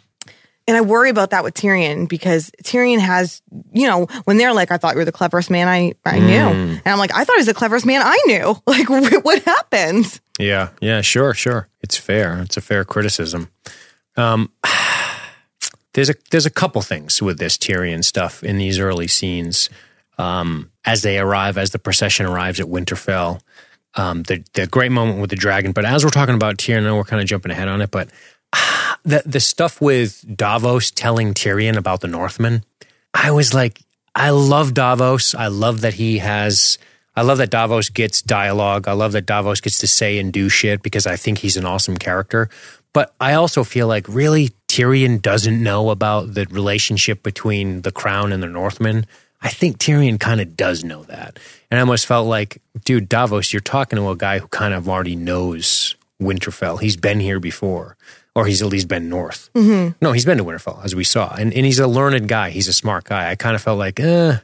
[0.67, 3.41] and I worry about that with Tyrion because Tyrion has,
[3.73, 6.35] you know, when they're like, I thought you were the cleverest man I, I knew.
[6.35, 8.55] And I'm like, I thought he was the cleverest man I knew.
[8.67, 10.19] Like, wh- what happened?
[10.39, 11.67] Yeah, yeah, sure, sure.
[11.81, 12.39] It's fair.
[12.43, 13.49] It's a fair criticism.
[14.15, 14.51] Um,
[15.93, 19.69] there's a there's a couple things with this Tyrion stuff in these early scenes.
[20.17, 23.41] Um, as they arrive, as the procession arrives at Winterfell,
[23.95, 25.71] um, the the great moment with the dragon.
[25.71, 28.09] But as we're talking about Tyrion, we're kind of jumping ahead on it, but
[28.53, 32.63] ah, the the stuff with Davos telling Tyrion about the Northmen,
[33.13, 33.81] I was like,
[34.15, 35.35] I love Davos.
[35.35, 36.77] I love that he has.
[37.15, 38.87] I love that Davos gets dialogue.
[38.87, 41.65] I love that Davos gets to say and do shit because I think he's an
[41.65, 42.49] awesome character.
[42.93, 48.33] But I also feel like really Tyrion doesn't know about the relationship between the Crown
[48.33, 49.05] and the Northmen.
[49.41, 51.39] I think Tyrion kind of does know that.
[51.69, 54.87] And I almost felt like, dude, Davos, you're talking to a guy who kind of
[54.87, 56.79] already knows Winterfell.
[56.79, 57.97] He's been here before,
[58.35, 59.49] or he's at least been north.
[60.01, 61.33] No, he's been to Winterfell, as we saw.
[61.33, 62.51] And, and he's a learned guy.
[62.51, 63.29] He's a smart guy.
[63.31, 64.37] I kind of felt like, eh,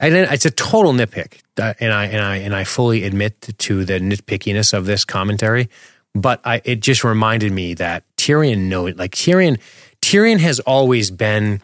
[0.00, 0.24] Yeah.
[0.32, 4.00] It's a total nitpick, uh, and I and I and I fully admit to the
[4.00, 5.68] nitpickiness of this commentary.
[6.14, 9.58] But I, it just reminded me that Tyrion know like Tyrion.
[10.00, 11.62] Tyrion has always been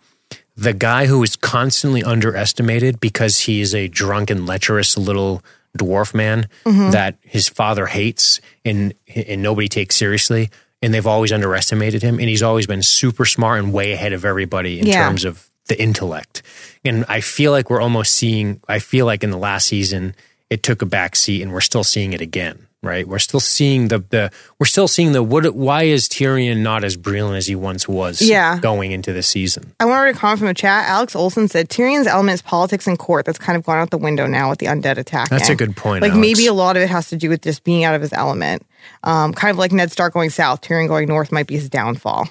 [0.57, 5.43] the guy who is constantly underestimated because he is a drunken, lecherous little
[5.77, 6.91] dwarf man mm-hmm.
[6.91, 10.51] that his father hates and and nobody takes seriously.
[10.81, 14.25] And they've always underestimated him, and he's always been super smart and way ahead of
[14.25, 15.09] everybody in Yeah.
[15.09, 16.43] terms of the intellect.
[16.85, 20.15] And I feel like we're almost seeing, I feel like in the last season,
[20.51, 23.07] it took a back seat and we're still seeing it again, right?
[23.09, 26.97] We're still seeing the, the we're still seeing the, what, why is Tyrion not as
[26.97, 28.59] brilliant as he once was Yeah.
[28.61, 29.73] going into the season?
[29.81, 30.89] I wanted to comment from the chat.
[30.89, 33.25] Alex Olson said Tyrion's element is politics and court.
[33.27, 35.29] That's kind of gone out the window now with the undead attack.
[35.29, 36.21] That's a good point, Like Alex.
[36.21, 38.65] maybe a lot of it has to do with just being out of his element.
[39.03, 42.29] Um, kind of like Ned Stark going south, Tyrion going north might be his downfall.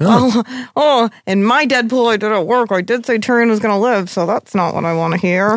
[0.00, 0.42] Oh,
[0.76, 2.72] oh, and my Deadpool, I didn't work.
[2.72, 5.18] I did say Tyrion was going to live, so that's not what I want to
[5.18, 5.56] hear.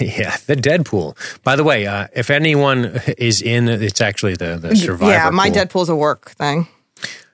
[0.00, 1.16] yeah, the Deadpool.
[1.42, 5.50] By the way, uh, if anyone is in, it's actually the, the Survivor yeah, my
[5.50, 5.56] pool.
[5.58, 6.66] Deadpool's a work thing.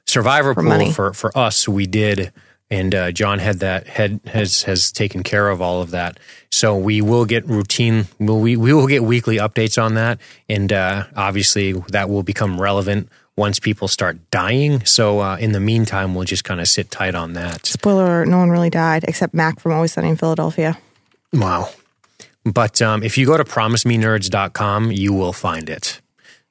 [0.06, 0.92] Survivor pool money.
[0.92, 2.32] for for us we did
[2.70, 6.18] and uh, John had that had has has taken care of all of that
[6.50, 10.72] so we will get routine we'll, we we will get weekly updates on that and
[10.72, 16.14] uh, obviously that will become relevant once people start dying so uh, in the meantime
[16.14, 19.60] we'll just kind of sit tight on that Spoiler: No one really died except Mac
[19.60, 20.78] from Always Sunny in Philadelphia.
[21.32, 21.68] wow
[22.44, 26.00] but um, if you go to promiseminerds.com you will find it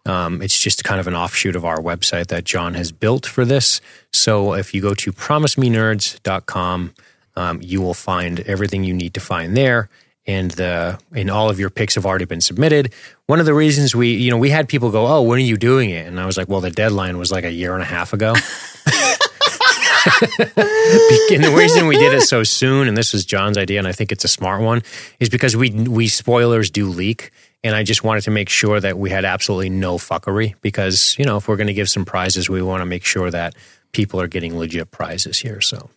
[0.06, 3.43] Um, it's just kind of an offshoot of our website that John has built for
[3.43, 3.82] this.
[4.13, 6.93] So if you go to promiseminerds.com,
[7.36, 9.89] um, you will find everything you need to find there.
[10.28, 12.94] And the and all of your picks have already been submitted.
[13.28, 15.58] One of the reasons we, you know, we had people go, "Oh, when are you
[15.58, 17.86] doing it?" And I was like, "Well, the deadline was like a year and a
[17.86, 18.34] half ago."
[20.06, 23.92] and the reason we did it so soon, and this was John's idea, and I
[23.92, 24.82] think it's a smart one,
[25.20, 27.32] is because we we spoilers do leak,
[27.64, 30.56] and I just wanted to make sure that we had absolutely no fuckery.
[30.62, 33.32] Because you know, if we're going to give some prizes, we want to make sure
[33.32, 33.56] that
[33.92, 35.62] people are getting legit prizes here.
[35.62, 35.90] So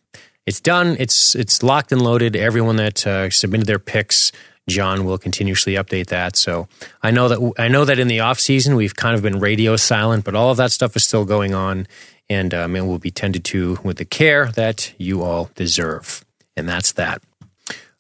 [0.49, 0.97] it's done.
[0.99, 2.35] It's it's locked and loaded.
[2.35, 4.33] Everyone that uh, submitted their picks.
[4.67, 6.37] John will continuously update that.
[6.37, 6.69] So
[7.03, 9.77] I know that I know that in the off season we've kind of been radio
[9.77, 11.87] silent, but all of that stuff is still going on,
[12.31, 16.25] and um, it will be tended to with the care that you all deserve.
[16.57, 17.23] And that's that.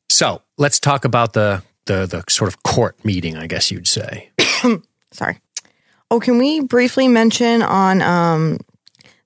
[0.08, 4.30] So let's talk about the the the sort of court meeting, I guess you'd say.
[5.12, 5.38] Sorry.
[6.10, 8.58] Oh, can we briefly mention on um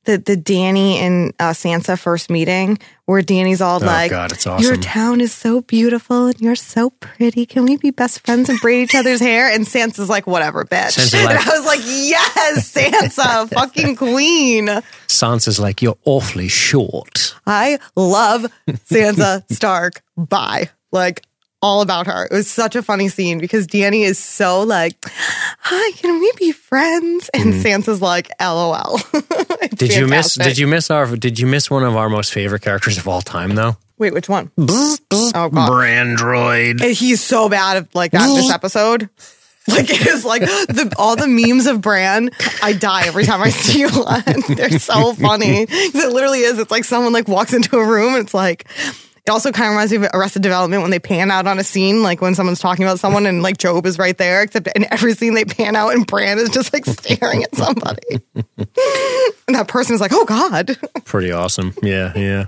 [0.04, 4.46] the the Danny and uh, Sansa first meeting where Danny's all like, Oh, God, it's
[4.46, 7.46] "Your town is so beautiful and you're so pretty.
[7.46, 10.98] Can we be best friends and braid each other's hair?" And Sansa's like, "Whatever, bitch."
[10.98, 14.66] Sansa's and I was like, "Yes, Sansa, fucking queen."
[15.08, 20.02] Sansa's like, "You're awfully short." I love Sansa Stark.
[20.16, 20.70] Bye.
[20.90, 21.22] Like
[21.62, 22.24] all about her.
[22.24, 24.96] It was such a funny scene because Danny is so like,
[25.60, 27.62] "Hi, can we be friends?" And mm-hmm.
[27.62, 28.98] Sansa's like, "LOL."
[29.74, 30.34] Did you miss?
[30.34, 31.16] Did you miss our?
[31.16, 33.76] Did you miss one of our most favorite characters of all time, though?
[33.98, 34.50] Wait, which one?
[34.58, 35.70] Oh god.
[35.70, 36.82] Brandroid.
[36.82, 39.08] And He's so bad at like that this episode.
[39.68, 42.30] Like it is like the all the memes of Bran.
[42.64, 44.56] I die every time I see one.
[44.56, 45.66] They're so funny.
[45.70, 46.58] It literally is.
[46.58, 48.14] It's like someone like walks into a room.
[48.14, 48.66] And it's like
[49.24, 51.64] it also kind of reminds me of Arrested Development when they pan out on a
[51.64, 54.42] scene, like when someone's talking about someone and like Job is right there.
[54.42, 58.20] Except in every scene they pan out and Bran is just like staring at somebody,
[58.34, 61.72] and that person is like, "Oh God." Pretty awesome.
[61.82, 62.46] Yeah, yeah.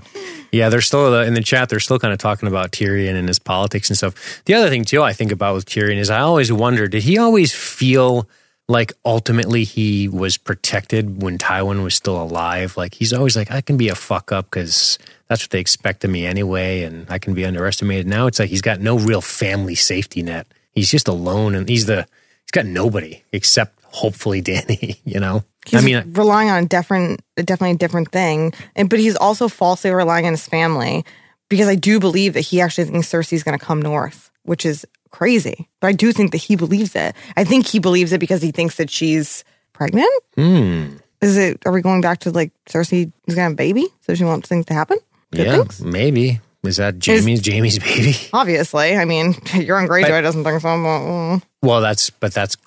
[0.51, 1.69] Yeah, they're still uh, in the chat.
[1.69, 4.43] They're still kind of talking about Tyrion and his politics and stuff.
[4.45, 7.17] The other thing too, I think about with Tyrion is I always wonder: did he
[7.17, 8.27] always feel
[8.67, 12.77] like ultimately he was protected when Tywin was still alive?
[12.77, 14.97] Like he's always like, I can be a fuck up because
[15.27, 18.07] that's what they expect of me anyway, and I can be underestimated.
[18.07, 20.47] Now it's like he's got no real family safety net.
[20.71, 22.07] He's just alone, and he's the
[22.41, 24.99] he's got nobody except hopefully Danny.
[25.05, 28.99] You know, He's I mean, relying on a different, definitely a different thing, and but
[28.99, 31.03] he's also falsely relying on his family
[31.49, 34.85] because I do believe that he actually thinks Cersei's going to come north, which is
[35.15, 35.69] crazy.
[35.79, 37.15] But I do think that he believes it.
[37.37, 40.11] I think he believes it because he thinks that she's pregnant.
[40.35, 40.97] hmm.
[41.21, 41.65] Is it?
[41.65, 44.49] Are we going back to like Cersei is to have a baby, so she wants
[44.49, 44.97] things to happen?
[45.31, 45.81] Good yeah, things?
[45.81, 46.41] maybe.
[46.63, 48.15] Is that Jaime's Jaime's baby?
[48.33, 50.67] Obviously, I mean, Euron Greyjoy doesn't think so.
[50.67, 51.43] But, mm.
[51.61, 52.57] Well, that's but that's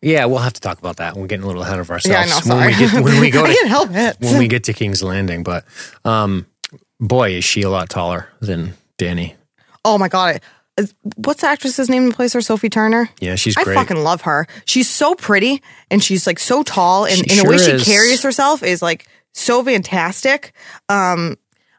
[0.00, 0.26] yeah.
[0.26, 1.16] We'll have to talk about that.
[1.16, 2.40] We're getting a little ahead of ourselves yeah, I know.
[2.40, 4.16] Sorry, when we get when we go I to can't help it.
[4.20, 5.42] when we get to King's Landing.
[5.42, 5.64] But
[6.04, 6.46] um,
[7.00, 9.34] boy, is she a lot taller than Danny.
[9.84, 10.40] oh my god,
[11.16, 12.40] what's the actress's name that plays her?
[12.40, 13.08] Sophie Turner.
[13.20, 14.46] Yeah, she's I fucking love her.
[14.64, 17.72] She's so pretty and she's like so tall and, She and the way sure she
[17.72, 17.84] is.
[17.84, 20.52] carries herself is like so fantastic.
[20.88, 21.36] Um,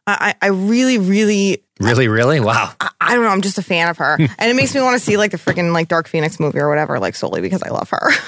[0.08, 2.74] I, I really, really, really, really, wow.
[2.80, 3.30] I, I don't know.
[3.30, 5.38] I'm just a fan of her, and it makes me want to see like the
[5.38, 8.10] freaking like Dark Phoenix movie or whatever, like solely because I love her.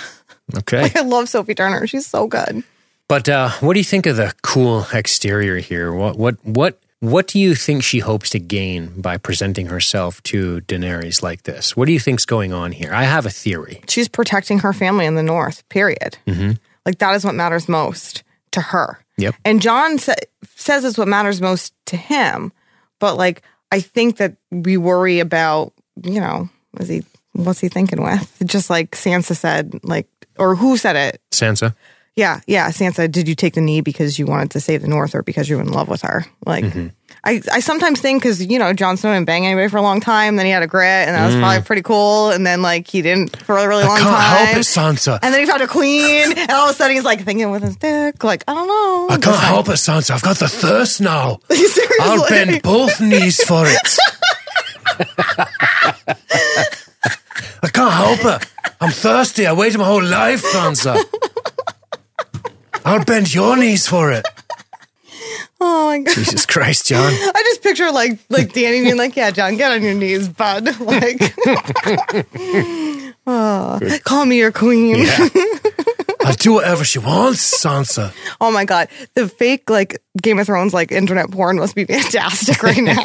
[0.57, 1.88] Okay, I love Sophie Turner.
[1.88, 2.63] She's so good.
[3.07, 5.93] but uh, what do you think of the cool exterior here?
[5.93, 10.62] What what what what do you think she hopes to gain by presenting herself to
[10.62, 11.76] Daenerys like this?
[11.76, 12.94] What do you think's going on here?
[12.94, 13.82] I have a theory.
[13.90, 15.68] She's protecting her family in the North.
[15.68, 16.20] Period.
[16.28, 16.52] Mm-hmm.
[16.86, 19.04] Like that is what matters most to her.
[19.18, 19.36] Yep.
[19.44, 20.14] And Jon sa-
[20.56, 22.54] says it's what matters most to him.
[23.00, 28.04] But like, I think that we worry about, you know, is he, what's he thinking
[28.04, 28.44] with?
[28.46, 31.22] Just like Sansa said, like, or who said it?
[31.32, 31.76] Sansa.
[32.15, 32.41] Yeah.
[32.45, 32.69] Yeah.
[32.69, 35.47] Sansa, did you take the knee because you wanted to save the North or because
[35.50, 36.26] you were in love with her?
[36.45, 36.88] Like, Mm-hmm.
[37.24, 40.00] I, I sometimes think because, you know, Jon Snow didn't bang anybody for a long
[40.02, 40.38] time.
[40.38, 42.32] Then he had Ygritte and that was probably pretty cool.
[42.32, 44.02] And then like he didn't for a really long Mm.
[44.02, 44.45] Can't time.
[44.47, 45.19] help it, Sansa.
[45.21, 47.62] And then he found a queen, and all of a sudden he's like thinking with
[47.62, 49.08] his dick, like I don't know.
[49.13, 50.12] I can't help it, Sansa.
[50.12, 51.38] I've got the thirst now.
[52.02, 53.97] I'll bend both knees for it.
[57.63, 58.47] I can't help it.
[58.82, 59.45] I'm thirsty.
[59.45, 60.97] I waited my whole life, Sansa.
[62.86, 64.26] I'll bend your knees for it.
[65.63, 66.15] Oh my god!
[66.15, 67.13] Jesus Christ, John.
[67.13, 70.67] I just picture like like Danny being like, "Yeah, Jon, get on your knees, bud."
[70.80, 71.22] Like,
[73.28, 75.06] oh, call me your queen.
[76.24, 78.12] I'll do whatever she wants, Sansa.
[78.39, 82.63] Oh my god, the fake like Game of Thrones like internet porn must be fantastic
[82.63, 83.04] right now.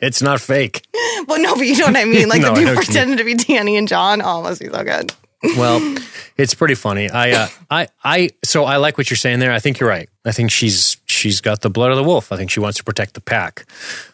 [0.00, 0.86] It's not fake.
[1.26, 2.28] but no, but you know what I mean.
[2.30, 3.16] Like No, the I know people what you mean.
[3.16, 4.22] pretending to be Danny and Jon.
[4.24, 5.12] Oh, it must be so good.
[5.56, 5.96] Well,
[6.36, 7.08] it's pretty funny.
[7.10, 8.30] I, uh, I, I.
[8.42, 9.52] So I like what you're saying there.
[9.52, 10.08] I think you're right.
[10.24, 12.32] I think she's she's got the blood of the wolf.
[12.32, 13.66] I think she wants to protect the pack.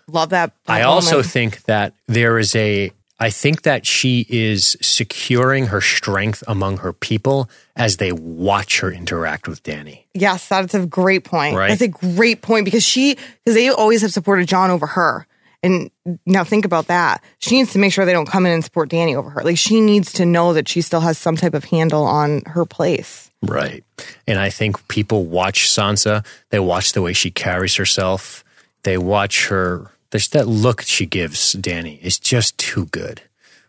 [0.06, 0.52] Love that.
[0.66, 2.92] I that also think that there is a.
[3.22, 8.90] I think that she is securing her strength among her people as they watch her
[8.90, 10.06] interact with Danny.
[10.14, 11.54] Yes, that's a great point.
[11.54, 11.68] Right.
[11.68, 15.26] That's a great point because she because they always have supported Jon over her.
[15.62, 15.90] And
[16.24, 17.22] now think about that.
[17.38, 19.42] She needs to make sure they don't come in and support Danny over her.
[19.42, 22.64] Like she needs to know that she still has some type of handle on her
[22.64, 23.30] place.
[23.42, 23.84] Right.
[24.26, 26.24] And I think people watch Sansa.
[26.50, 28.44] They watch the way she carries herself.
[28.84, 29.90] They watch her.
[30.10, 33.22] There's that look she gives Danny is just too good.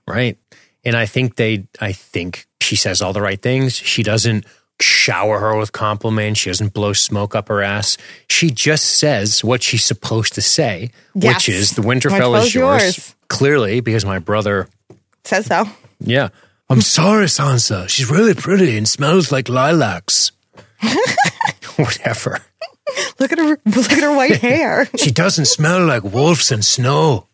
[0.08, 0.38] Right.
[0.84, 3.76] And I think they, I think she says all the right things.
[3.76, 4.46] She doesn't
[4.82, 6.40] shower her with compliments.
[6.40, 7.98] She doesn't blow smoke up her ass.
[8.30, 11.36] She just says what she's supposed to say, Yes.
[11.36, 12.82] which is the Winterfell is yours.
[12.84, 13.16] yours.
[13.30, 14.68] Clearly, because my brother
[15.24, 15.66] Says so.
[16.00, 16.30] yeah.
[16.70, 17.90] I'm sorry, Sansa.
[17.90, 20.32] She's really pretty and smells like lilacs.
[21.76, 22.40] Whatever.
[23.20, 24.88] Look at her look at her white hair.
[24.98, 27.28] She doesn't smell like wolves and snow.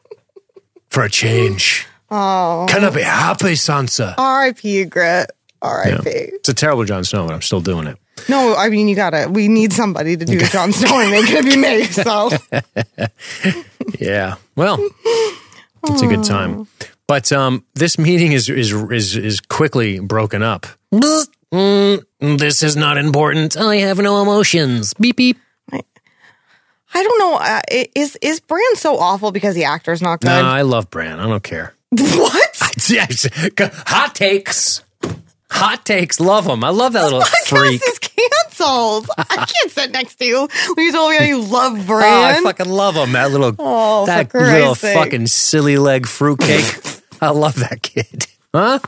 [0.89, 1.85] For a change.
[2.09, 2.65] Oh.
[2.69, 4.15] Can I be happy, Sansa?
[4.17, 4.85] R.I.P.
[4.85, 5.27] Ygritte.
[5.61, 6.09] R.I.P.
[6.09, 7.97] It's a terrible Jon Snow, but I'm still doing it.
[8.29, 11.43] No, I mean you gotta we need somebody to do Jon Snow and it gonna
[11.43, 11.83] be me.
[11.83, 12.29] So
[13.99, 14.35] Yeah.
[14.55, 14.79] Well,
[15.85, 16.67] it's a good time.
[17.07, 20.65] But um, this meeting is is is is quickly broken up.
[20.91, 23.55] Mm, this is not important.
[23.55, 24.93] I have no emotions.
[24.95, 25.37] Beep beep.
[26.93, 27.35] I don't know.
[27.35, 27.61] Uh,
[27.95, 30.27] is is Bran so awful because the actor's not good?
[30.27, 31.19] No, I love Bran.
[31.19, 31.73] I don't care.
[31.91, 32.57] what?
[33.87, 34.83] Hot takes.
[35.49, 36.63] Hot takes, love them.
[36.63, 37.81] I love that little freak.
[37.87, 39.07] Is canceled.
[39.17, 41.85] I can't sit next to you when you told me how you love Oh, I
[42.33, 42.43] Bran.
[42.43, 43.13] fucking love him.
[43.13, 44.95] That little, Oh, for that Christ's little sake.
[44.97, 46.75] fucking silly leg fruitcake.
[47.21, 48.27] I love that kid.
[48.53, 48.79] Huh?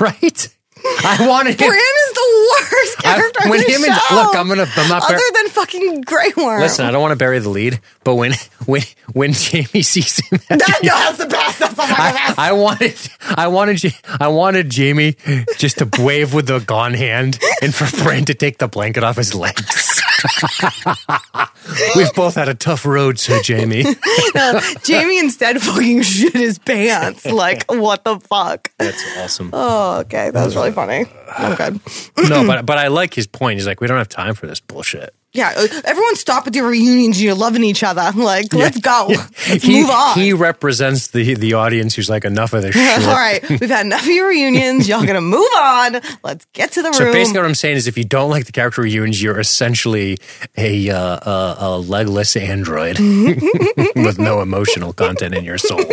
[0.00, 0.48] Right?
[1.04, 1.68] I wanted him.
[1.68, 4.00] Bran is the worst I- character when in the him show.
[4.10, 4.66] and look, I'm gonna.
[4.76, 5.02] I'm not.
[5.04, 6.60] Other Bar- than fucking Grey Worm.
[6.60, 8.32] listen, I don't want to bury the lead, but when
[8.66, 11.58] when when Jaime sees him, at That, no, that's the best.
[11.58, 12.38] That's the fucking I, best.
[12.38, 12.96] I wanted,
[13.36, 15.16] I wanted, I wanted Jaime
[15.56, 19.16] just to wave with the gone hand, and for Bran to take the blanket off
[19.16, 20.02] his legs.
[21.96, 23.84] We've both had a tough road, Sir Jaime.
[24.34, 27.24] No, Jaime instead fucking shit his pants.
[27.24, 28.70] Like, what the fuck?
[28.78, 29.50] That's awesome.
[29.52, 30.30] Oh, okay.
[30.30, 31.06] That was really funny.
[31.36, 31.80] I'm good.
[32.28, 33.58] No, but but I like his point.
[33.58, 35.14] He's like, we don't have time for this bullshit.
[35.34, 37.20] Yeah, uh, everyone stop with the reunions.
[37.20, 38.12] You're loving each other.
[38.24, 39.08] Like, let's go.
[39.48, 40.14] Let's he, move on.
[40.14, 43.04] He represents the the audience who's like, enough of this shit.
[43.06, 44.88] All right, we've had enough of your reunions.
[44.88, 46.00] Y'all gonna move on.
[46.22, 47.12] Let's get to the So room.
[47.12, 50.16] So basically, what I'm saying is, if you don't like the character reunions, you're essentially
[50.56, 55.84] a uh, a, a legless android with no emotional content in your soul.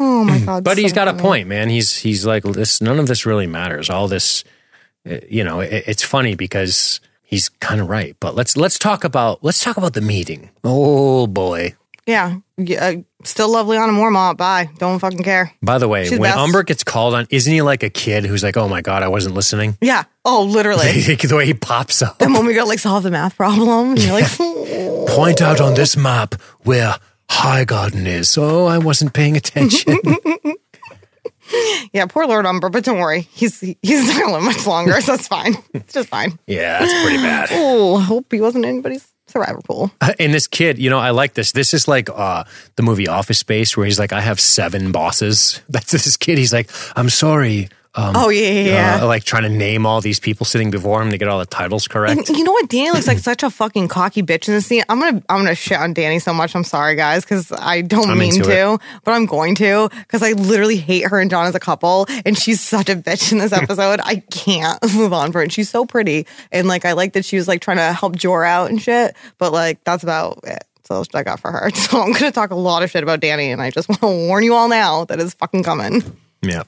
[0.00, 0.64] oh my god!
[0.64, 1.68] But so he's got a point, man.
[1.68, 2.80] He's he's like this.
[2.80, 3.90] None of this really matters.
[3.90, 4.44] All this,
[5.10, 7.00] uh, you know, it, it's funny because
[7.32, 8.14] he's kind of right.
[8.20, 10.50] But let's let's talk about let's talk about the meeting.
[10.62, 11.74] Oh boy.
[12.06, 14.36] Yeah, yeah uh, still love Lyanna Mormont.
[14.36, 14.68] Bye.
[14.78, 15.52] Don't fucking care.
[15.62, 16.38] By the way, She's when best.
[16.38, 19.08] Umber gets called on, isn't he like a kid who's like, "Oh my god, I
[19.08, 19.78] wasn't listening"?
[19.80, 20.04] Yeah.
[20.24, 20.90] Oh, literally.
[21.02, 22.18] the way he pops up.
[22.18, 25.74] the moment we go like solve the math problem, and you're like, Point out on
[25.74, 26.96] this map where
[27.30, 28.36] High Garden is.
[28.36, 29.98] Oh, I wasn't paying attention.
[31.92, 32.68] yeah, poor Lord Umber.
[32.68, 35.56] But don't worry, he's he's not gonna live much longer, so it's fine.
[35.74, 36.38] It's just fine.
[36.46, 37.48] yeah, that's pretty bad.
[37.52, 39.90] Oh, hope he wasn't anybody's survivor pool.
[40.18, 41.52] And this kid, you know, I like this.
[41.52, 42.44] This is like uh,
[42.76, 45.60] the movie Office Space, where he's like, I have seven bosses.
[45.68, 46.38] That's this kid.
[46.38, 47.68] He's like, I'm sorry.
[47.94, 48.62] Um, Oh yeah, yeah.
[48.98, 49.04] yeah.
[49.04, 51.44] uh, like trying to name all these people sitting before him to get all the
[51.46, 52.28] titles correct.
[52.28, 52.68] And you know what?
[52.70, 54.82] Dany looks like such a fucking cocky bitch in this scene.
[54.88, 56.56] I'm gonna I'm gonna shit on Dany so much.
[56.56, 60.32] I'm sorry, guys, because I don't I'm mean to, but I'm going to because I
[60.32, 63.52] literally hate her and Jon as a couple, and she's such a bitch in this
[63.62, 64.00] episode.
[64.02, 65.52] I can't move on from it.
[65.52, 68.42] She's so pretty, and like I like that she was like trying to help Jor
[68.44, 70.64] out and shit, but like that's about it.
[70.84, 71.70] So I got for her.
[71.74, 74.06] So I'm gonna talk a lot of shit about Dany, and I just want to
[74.06, 76.02] warn you all now that it's fucking coming.
[76.40, 76.62] yeah.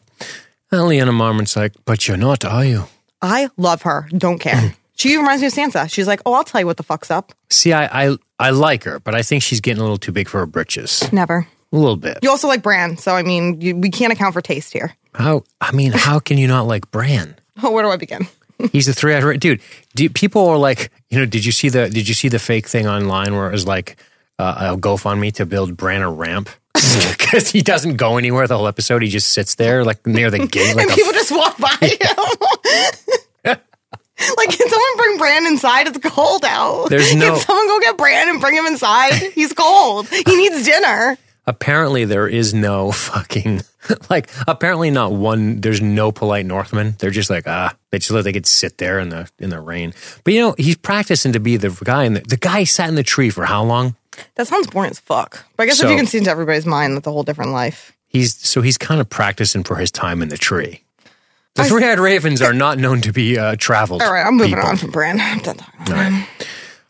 [0.78, 2.84] Lyanna Mormont's like, but you're not, are you?
[3.22, 4.08] I love her.
[4.16, 4.54] Don't care.
[4.54, 4.76] Mm.
[4.96, 5.90] She reminds me of Sansa.
[5.90, 7.32] She's like, oh, I'll tell you what the fuck's up.
[7.50, 10.28] See, I, I I like her, but I think she's getting a little too big
[10.28, 11.10] for her britches.
[11.12, 11.46] Never.
[11.72, 12.18] A little bit.
[12.22, 14.94] You also like Bran, so I mean, you, we can't account for taste here.
[15.14, 15.42] How?
[15.60, 17.36] I mean, how can you not like Bran?
[17.62, 18.28] Oh, where do I begin?
[18.72, 19.60] He's a three-eyed dude.
[19.96, 22.68] Do, people are like, you know, did you see the did you see the fake
[22.68, 23.96] thing online where it was like
[24.38, 28.66] uh, a GoFundMe to build Bran a ramp because he doesn't go anywhere the whole
[28.68, 29.02] episode.
[29.02, 31.76] He just sits there like near the gate, like and a, people just walk by
[31.80, 33.56] him.
[34.36, 35.86] like, can someone bring Bran inside?
[35.88, 36.88] It's cold out.
[36.88, 39.12] There's no- Can someone go get Bran and bring him inside?
[39.34, 40.08] He's cold.
[40.08, 41.16] He needs dinner.
[41.46, 43.60] apparently there is no fucking
[44.08, 45.60] like apparently not one.
[45.60, 46.94] There's no polite Northman.
[46.98, 49.60] They're just like ah, they just let they could sit there in the in the
[49.60, 49.92] rain.
[50.24, 52.94] But you know, he's practicing to be the guy in the the guy sat in
[52.94, 53.94] the tree for how long?
[54.36, 55.44] That sounds boring as fuck.
[55.56, 57.52] But I guess So- if you can see into everybody's mind, that's a whole different
[57.52, 57.92] life.
[58.06, 60.82] He's so he's kind of practicing for his time in the tree.
[61.56, 64.02] The three-eyed ravens are not known to be uh, traveled.
[64.02, 64.68] All right, I'm moving people.
[64.68, 65.20] on from Bran.
[65.20, 66.26] I'm done talking about him.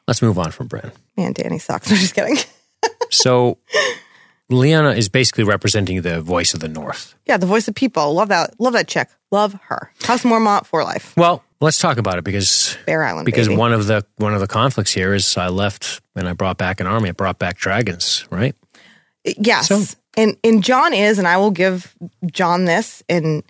[0.09, 0.93] Let's move on from Bran.
[1.17, 1.91] Man, Dany sucks.
[1.91, 2.37] I'm just kidding.
[3.11, 3.59] So,
[4.51, 7.15] Lyanna is basically representing the voice of the North.
[7.27, 8.13] Yeah, the voice of people.
[8.13, 8.59] Love that.
[8.61, 9.09] Love that chick.
[9.31, 9.93] Love her.
[10.03, 11.15] House Mormont for life.
[11.17, 13.27] Well, let's talk about it because Bear Island.
[13.27, 13.59] because baby.
[13.59, 16.81] one of the one of the conflicts here is I left and I brought back
[16.81, 17.09] an army.
[17.09, 18.55] I brought back dragons, right?
[19.25, 19.69] Yes.
[19.69, 21.93] So- and and Jon is, and I will give
[22.31, 23.43] Jon this, and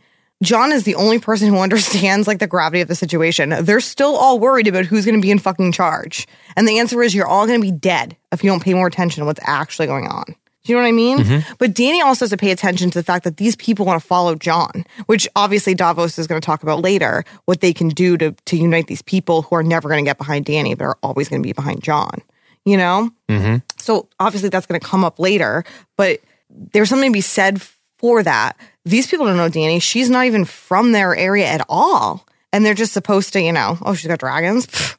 [0.42, 3.54] Jon is the only person who understands like the gravity of the situation.
[3.60, 6.26] They're still all worried about who's going to be in fucking charge.
[6.56, 8.86] And the answer is you're all going to be dead if you don't pay more
[8.86, 10.34] attention to what's actually going on.
[10.64, 11.18] Do you know what I mean?
[11.18, 11.54] Mm-hmm.
[11.58, 14.06] But Dany also has to pay attention to the fact that these people want to
[14.06, 18.16] follow Jon, which obviously Davos is going to talk about later, what they can do
[18.16, 20.98] to, to unite these people who are never going to get behind Dany, but are
[21.02, 22.22] always going to be behind Jon,
[22.64, 23.10] you know?
[23.28, 23.56] Mm-hmm.
[23.78, 25.64] So obviously that's going to come up later,
[25.98, 27.60] but there's something to be said
[27.98, 28.56] for that.
[28.86, 29.82] These people don't know Dany.
[29.82, 32.26] She's not even from their area at all.
[32.54, 34.66] And they're just supposed to, you know, oh, she's got dragons.
[34.66, 34.96] Pfft,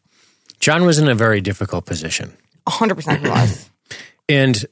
[0.59, 2.35] Jon was in a very difficult position.
[2.67, 3.69] 100% he was.
[4.29, 4.65] and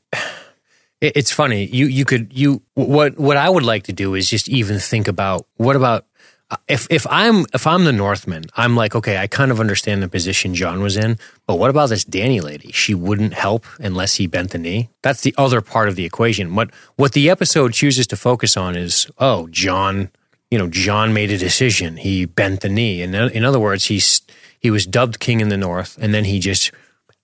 [1.03, 1.65] it's funny.
[1.65, 5.07] You you could you what what i would like to do is just even think
[5.07, 6.05] about what about
[6.49, 10.01] uh, if if i'm if i'm the northman i'm like okay i kind of understand
[10.01, 12.71] the position jon was in but what about this dany lady?
[12.71, 14.89] She wouldn't help unless he bent the knee?
[15.01, 16.55] That's the other part of the equation.
[16.55, 20.09] What what the episode chooses to focus on is oh jon
[20.53, 21.97] you know, Jon made a decision.
[21.97, 23.01] He bent the knee.
[23.01, 24.21] And in other words, he's,
[24.59, 26.71] he was dubbed king in the north and then he just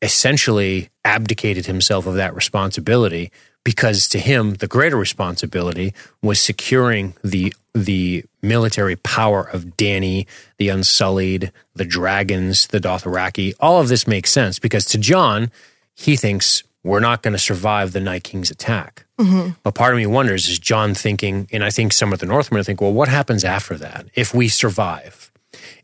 [0.02, 3.32] essentially abdicated himself of that responsibility
[3.70, 5.94] because to him the greater responsibility
[6.24, 10.26] was securing the the military power of Dany,
[10.58, 13.54] the Unsullied, the dragons, the Dothraki.
[13.60, 15.52] All of this makes sense because to Jon,
[15.94, 19.06] he thinks we're not going to survive the Night King's attack.
[19.20, 19.52] Mm-hmm.
[19.62, 22.64] But part of me wonders is Jon thinking, and I think some of the Northmen
[22.64, 25.32] think, well, what happens after that if we survive?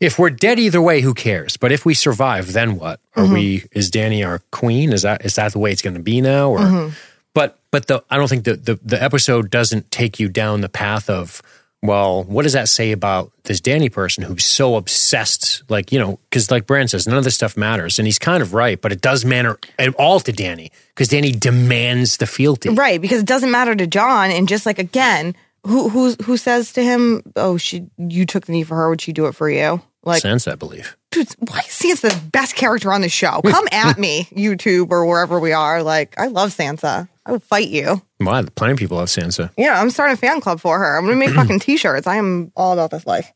[0.00, 1.56] If we're dead either way, who cares?
[1.56, 2.98] But if we survive, then what?
[3.14, 3.32] Are mm-hmm.
[3.32, 3.64] we?
[3.70, 4.92] Is Dany our queen?
[4.92, 6.50] Is that is that the way it's going to be now?
[6.50, 6.94] Or, mm-hmm.
[7.36, 10.70] But but the I don't think the, the the episode doesn't take you down the
[10.70, 11.42] path of
[11.82, 15.62] well, what does that say about this Dany person who's so obsessed?
[15.68, 17.98] Like, you know, because like Bran says, none of this stuff matters.
[17.98, 21.38] And he's kind of right, but it does matter at all to Dany because Dany
[21.38, 22.70] demands the fealty.
[22.70, 24.30] Right, because it doesn't matter to Jon.
[24.30, 28.52] And just like, again, who who who says to him, "Oh, she you took the
[28.52, 30.96] knee for her, would she do it for you?" Like Sansa, I believe.
[31.10, 33.42] Dude, why is Sansa the best character on the show?
[33.42, 35.82] Come at me, YouTube or wherever we are.
[35.82, 37.10] Like, I love Sansa.
[37.26, 38.00] I will fight you.
[38.20, 39.50] Wow, plenty of people love Sansa.
[39.58, 40.96] Yeah, I'm starting a fan club for her.
[40.96, 42.06] I'm gonna make fucking t-shirts.
[42.06, 43.32] I am all about this life.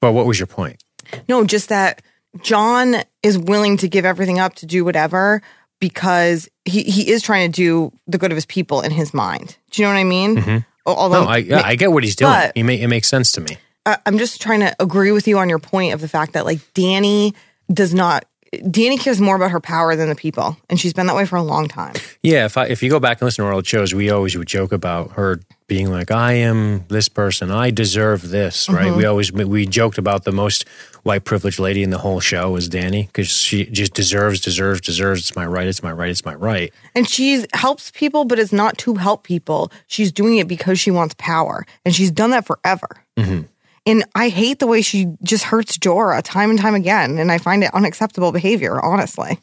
[0.00, 0.82] But what was your point?
[1.28, 2.02] No, just that
[2.42, 5.40] Jon is willing to give everything up to do whatever
[5.80, 9.56] because he, he is trying to do the good of his people in his mind.
[9.70, 10.36] Do you know what I mean?
[10.36, 10.58] Mm-hmm.
[10.86, 12.32] Although, no, I, yeah, I get what he's doing.
[12.32, 13.58] But, may, it makes sense to me.
[13.86, 16.58] I'm just trying to agree with you on your point of the fact that like
[16.74, 17.34] Dany
[17.72, 18.24] does not
[18.54, 21.36] Dany cares more about her power than the people, and she's been that way for
[21.36, 21.94] a long time.
[22.22, 24.36] Yeah, if I, if you go back and listen to our old shows, we always
[24.36, 28.86] would joke about her being like, "I am this person, I deserve this." Right?
[28.86, 28.96] Mm-hmm.
[28.96, 30.66] We always we joked about the most
[31.02, 35.20] white privileged lady in the whole show was Dany because she just deserves, deserves, deserves.
[35.20, 35.66] It's my right.
[35.66, 36.10] It's my right.
[36.10, 36.72] It's my right.
[36.94, 39.70] And she helps people, but it's not to help people.
[39.88, 42.88] She's doing it because she wants power, and she's done that forever.
[43.18, 43.42] Mm-hmm.
[43.86, 47.18] And I hate the way she just hurts Jorah time and time again.
[47.18, 49.38] And I find it unacceptable behavior, honestly.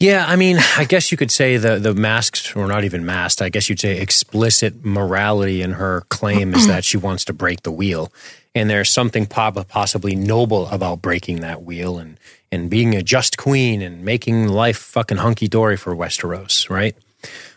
[0.00, 3.40] Yeah, I mean, I guess you could say the the masked, or not even masked.
[3.40, 7.62] I guess you'd say explicit morality in her claim is that she wants to break
[7.62, 8.12] the wheel,
[8.54, 12.18] and there's something possibly noble about breaking that wheel and
[12.50, 16.96] and being a just queen and making life fucking hunky dory for Westeros, right?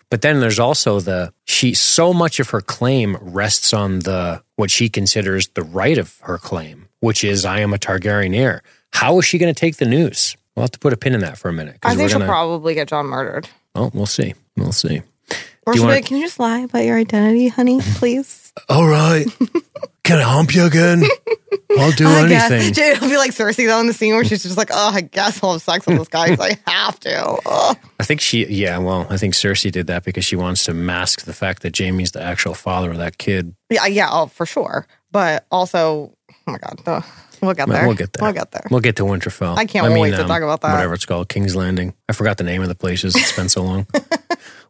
[0.09, 4.71] But then there's also the she so much of her claim rests on the what
[4.71, 8.63] she considers the right of her claim, which is I am a Targaryen heir.
[8.93, 10.37] How is she going to take the news?
[10.55, 11.77] We'll have to put a pin in that for a minute.
[11.83, 13.47] I think she'll gonna, probably get Jon murdered.
[13.75, 14.33] Oh, we'll see.
[14.55, 15.01] We'll see.
[15.67, 16.01] Or should wanna...
[16.01, 18.53] can you just lie about your identity, honey, please?
[18.69, 19.25] All right.
[20.03, 21.03] Can I hump you again?
[21.77, 22.71] I'll do I anything.
[22.71, 22.97] Guess.
[22.97, 25.43] It'll be like Cersei though in the scene where she's just like, "Oh, I guess
[25.43, 27.77] I'll have sex with this guy because I have to." Ugh.
[27.99, 31.25] I think she, yeah, well, I think Cersei did that because she wants to mask
[31.25, 33.53] the fact that Jaime's the actual father of that kid.
[33.69, 34.87] Yeah, yeah, oh, for sure.
[35.11, 37.05] But also, oh my god, the,
[37.41, 37.85] we'll get there.
[37.85, 38.23] We'll get there.
[38.23, 38.67] We'll get there.
[38.71, 39.57] We'll get to Winterfell.
[39.57, 40.71] I can't I mean, wait to um, talk about that.
[40.71, 41.93] Whatever it's called, King's Landing.
[42.09, 43.15] I forgot the name of the places.
[43.15, 43.87] It's been so long.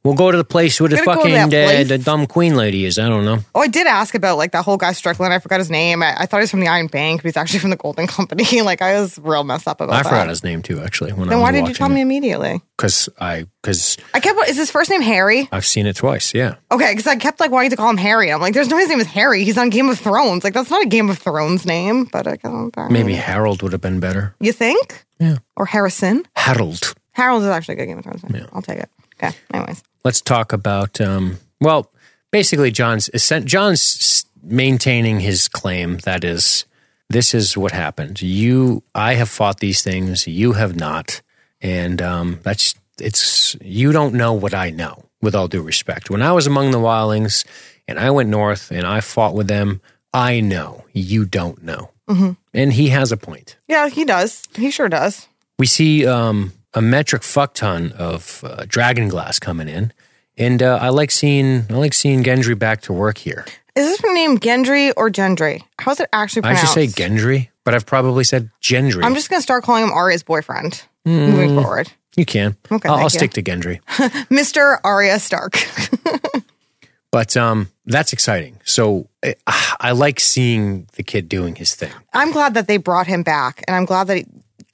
[0.08, 2.98] We'll go to the place where the fucking uh, the dumb queen lady is.
[2.98, 3.40] I don't know.
[3.54, 5.34] Oh, I did ask about like that whole guy Strickland.
[5.34, 6.02] I forgot his name.
[6.02, 8.08] I, I thought he was from the Iron Bank, but he's actually from the Golden
[8.08, 8.62] Company.
[8.62, 10.06] like I was real messed up about I that.
[10.06, 11.12] I forgot his name too, actually.
[11.12, 12.62] When then why did you tell me immediately?
[12.78, 14.48] Because I because I kept.
[14.48, 15.50] Is his first name Harry?
[15.52, 16.34] I've seen it twice.
[16.34, 16.56] Yeah.
[16.72, 18.32] Okay, because I kept like wanting to call him Harry.
[18.32, 19.44] I'm like, there's no his name is Harry.
[19.44, 20.46] He's on Game of Thrones.
[20.46, 22.06] Like that's not a Game of Thrones name.
[22.06, 24.36] But I guess maybe Harold would have been better.
[24.40, 25.06] You think?
[25.20, 25.40] Yeah.
[25.58, 26.26] Or Harrison?
[26.36, 26.94] Harold.
[27.18, 28.24] Harold is actually a good Game of Thrones.
[28.30, 28.46] Yeah.
[28.54, 28.90] I'll take it.
[29.22, 29.36] Okay.
[29.54, 31.92] Anyways let's talk about um, well,
[32.32, 33.10] basically John's
[33.44, 36.64] Jon's maintaining his claim that is
[37.10, 38.22] this is what happened.
[38.22, 40.26] You, I have fought these things.
[40.26, 41.22] You have not,
[41.62, 45.04] and um, that's it's you don't know what I know.
[45.22, 47.44] With all due respect, when I was among the Wildlings
[47.88, 49.82] and I went north and I fought with them,
[50.14, 52.32] I know you don't know, mm-hmm.
[52.54, 53.58] and he has a point.
[53.68, 54.44] Yeah, he does.
[54.56, 55.28] He sure does.
[55.58, 59.92] We see um, a metric fuck ton of uh, dragon glass coming in,
[60.38, 63.46] and uh, I like seeing I like seeing Gendry back to work here.
[63.76, 65.64] Is this name Gendry or Gendry?
[65.80, 66.64] How's it actually pronounced?
[66.64, 69.04] I should say Gendry, but I've probably said Gendry.
[69.04, 71.92] I'm just going to start calling him Arya's boyfriend mm, moving forward.
[72.16, 72.56] You can.
[72.72, 73.80] Okay, I'll, I'll stick to Gendry,
[74.30, 75.58] Mister Arya Stark.
[77.12, 78.60] but um, that's exciting.
[78.66, 81.92] So eh, I like seeing the kid doing his thing.
[82.14, 84.18] I'm glad that they brought him back, and I'm glad that.
[84.18, 84.26] He,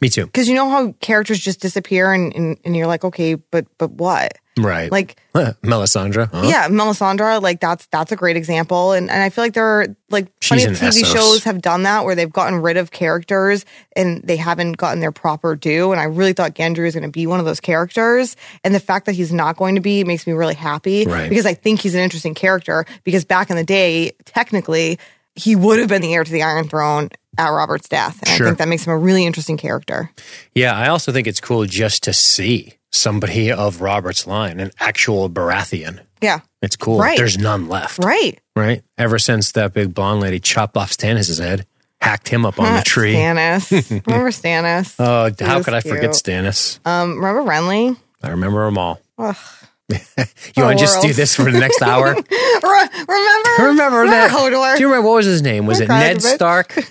[0.04, 0.26] Me too.
[0.26, 3.92] Because you know how characters just disappear, and, and and you're like, okay, but but
[3.92, 4.38] what?
[4.58, 4.92] Right.
[4.92, 6.30] Like Melisandre.
[6.30, 6.42] Huh?
[6.44, 8.92] Yeah, Melisandre, like that's that's a great example.
[8.92, 11.14] And and I feel like there are like plenty of TV Essos.
[11.14, 13.64] shows have done that where they've gotten rid of characters
[13.96, 15.94] and they haven't gotten their proper due.
[15.94, 18.36] And I really thought Gendry was going to be one of those characters.
[18.66, 21.30] And the fact that he's not going to be makes me really happy right.
[21.30, 22.86] because I think he's an interesting character.
[23.06, 25.00] Because back in the day, technically,
[25.36, 27.08] he would have been the heir to the Iron Throne
[27.38, 28.20] at Robert's death.
[28.22, 28.46] And Sure.
[28.48, 30.12] I think that makes him a really interesting character.
[30.54, 35.30] Yeah, I also think it's cool just to see somebody of Robert's line, an actual
[35.30, 36.00] Baratheon.
[36.22, 36.40] Yeah.
[36.62, 37.00] It's cool.
[37.00, 37.18] Right.
[37.18, 38.04] There's none left.
[38.04, 38.40] Right.
[38.56, 38.84] Right?
[38.98, 41.66] Ever since that big blonde lady chopped off Stannis' head,
[42.00, 43.14] hacked him up on the tree.
[43.14, 43.72] Stannis.
[44.08, 44.96] remember Stannis?
[45.00, 46.14] Oh, how could I forget cute.
[46.14, 46.80] Stannis?
[46.86, 47.98] Um, remember Renly?
[48.22, 49.02] I remember them all.
[49.18, 49.36] Ugh.
[50.56, 52.14] You want to just do this for the next hour?
[52.14, 53.70] Remember?
[53.70, 54.30] remember that?
[54.32, 54.76] Hodor?
[54.76, 55.66] Do you remember what was his name?
[55.66, 56.22] Was I it Ned.
[56.22, 56.76] Stark?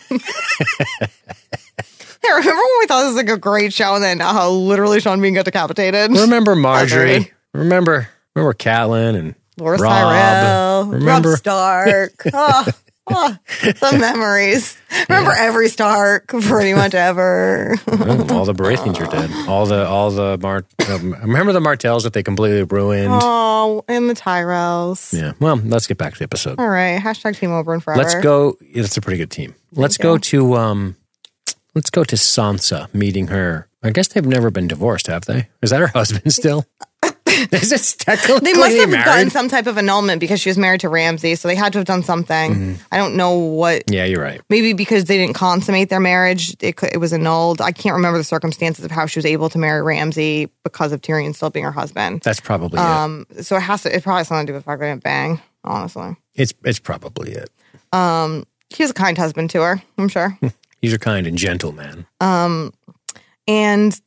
[2.24, 5.00] Yeah, remember when we thought this was like a great show and then how literally
[5.00, 6.12] Sean Bean got decapitated?
[6.12, 7.18] remember Margaery?
[7.18, 7.30] Margaery.
[7.52, 9.92] Remember remember Catelyn and Loras Robb?
[9.92, 12.12] Tyrell, Remember Robb Stark.
[12.32, 12.66] oh,
[13.14, 14.76] oh, the memories.
[15.08, 17.74] Remember every Stark, pretty much ever.
[17.88, 19.30] Oh, all the Baratheons are dead.
[19.48, 23.08] All the all the Mar- um, remember the Martells that they completely ruined.
[23.10, 25.12] oh, and the Tyrells.
[25.18, 25.32] Yeah.
[25.40, 26.58] Well, let's get back to the episode.
[26.58, 27.00] All right.
[27.00, 28.00] Hashtag Team Oberyn forever.
[28.02, 28.56] Let's go.
[28.60, 29.54] yeah, That's a pretty good team.
[29.72, 30.18] Let's go.
[30.18, 30.96] to um.
[31.74, 33.66] Let's go to Sansa meeting her.
[33.82, 35.48] I guess they've never been divorced, have they?
[35.62, 36.66] Is that her husband still?
[37.62, 39.04] Is technically They must have married?
[39.04, 41.78] gotten some type of annulment because she was married to Ramsay, so they had to
[41.80, 42.54] have done something.
[42.54, 42.74] Mm-hmm.
[42.90, 43.82] I don't know what.
[43.90, 44.40] yeah, you're right.
[44.48, 47.60] Maybe because they didn't consummate their marriage, it, could, it was annulled.
[47.60, 51.02] I can't remember the circumstances of how she was able to marry Ramsay because of
[51.02, 52.22] Tyrion still being her husband.
[52.22, 52.84] That's probably it.
[52.86, 53.94] Um, so it has to.
[53.94, 55.40] It probably has something to do with fucking didn't bang.
[55.64, 57.50] Honestly, It's it's probably it.
[57.92, 59.82] he was a kind husband to her.
[59.98, 60.38] I'm sure.
[60.80, 62.06] He's a kind and gentle man.
[62.20, 62.72] Um,
[63.46, 64.00] and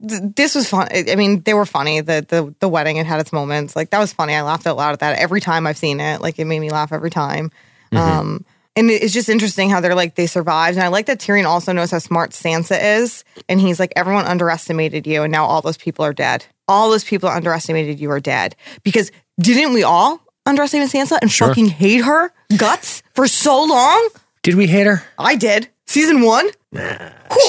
[0.00, 0.88] this was fun.
[0.92, 2.00] I mean, they were funny.
[2.00, 3.74] The the the wedding it had its moments.
[3.74, 4.34] Like that was funny.
[4.34, 6.20] I laughed out loud at that every time I've seen it.
[6.20, 7.50] Like it made me laugh every time.
[7.92, 8.44] Um,
[8.74, 10.76] and it's just interesting how they're like they survived.
[10.78, 13.22] And I like that Tyrion also knows how smart Sansa is.
[13.48, 16.46] And he's like, everyone underestimated you, and now all those people are dead.
[16.68, 18.56] All those people that underestimated you are dead.
[18.82, 21.48] Because didn't we all underestimate Sansa and Sure.
[21.48, 24.08] fucking hate her guts for so long?
[24.42, 25.02] Did we hate her?
[25.18, 25.68] I did.
[25.86, 26.48] Season one.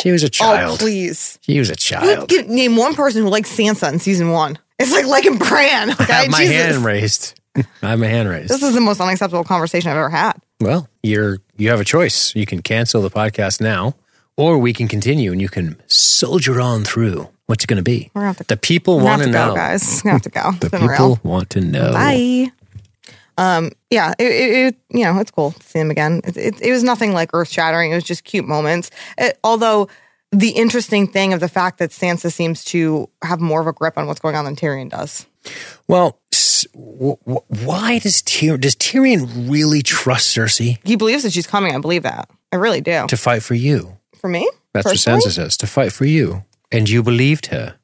[0.01, 0.73] She was a oh, child.
[0.73, 1.39] Oh, please.
[1.41, 2.29] she was a You child.
[2.29, 4.57] get, name one person who likes Sansa in season one.
[4.79, 5.89] It's like liking Bran.
[5.91, 6.55] I Okay, have my Jesus.
[6.55, 7.39] hand raised.
[7.55, 8.49] I have my hand raised.
[8.49, 10.33] This is the most unacceptable conversation I've ever had.
[10.59, 12.35] Well, you're you have a choice.
[12.35, 13.95] You can cancel the podcast now,
[14.37, 17.29] or we can continue and you can soldier on through.
[17.45, 18.09] What's it going to be?
[18.13, 19.55] We're gonna have to- the people want to to go, know.
[19.55, 20.01] guys.
[20.03, 20.51] We have to go.
[20.59, 21.19] The people real.
[21.23, 21.91] want to know.
[21.91, 22.51] Bye.
[23.37, 23.71] Um.
[23.89, 24.13] Yeah.
[24.19, 24.75] It, it, it.
[24.89, 26.21] You know, it's cool to see him again.
[26.23, 26.37] It.
[26.37, 27.91] It, it was nothing like earth shattering.
[27.91, 28.89] It was just cute moments.
[29.17, 29.87] It, although
[30.31, 33.97] the interesting thing of the fact that Sansa seems to have more of a grip
[33.97, 35.25] on what's going on than Tyrion does.
[35.87, 41.33] Well, s- w- w- why does Tyrion does Tyrion really trust Cersei He believes that
[41.33, 41.75] she's coming.
[41.75, 42.29] I believe that.
[42.51, 43.05] I really do.
[43.07, 43.97] to fight for you?
[44.19, 45.17] For me, That's personally?
[45.17, 45.57] what Sansa says.
[45.57, 47.75] To fight for you, and you believed her.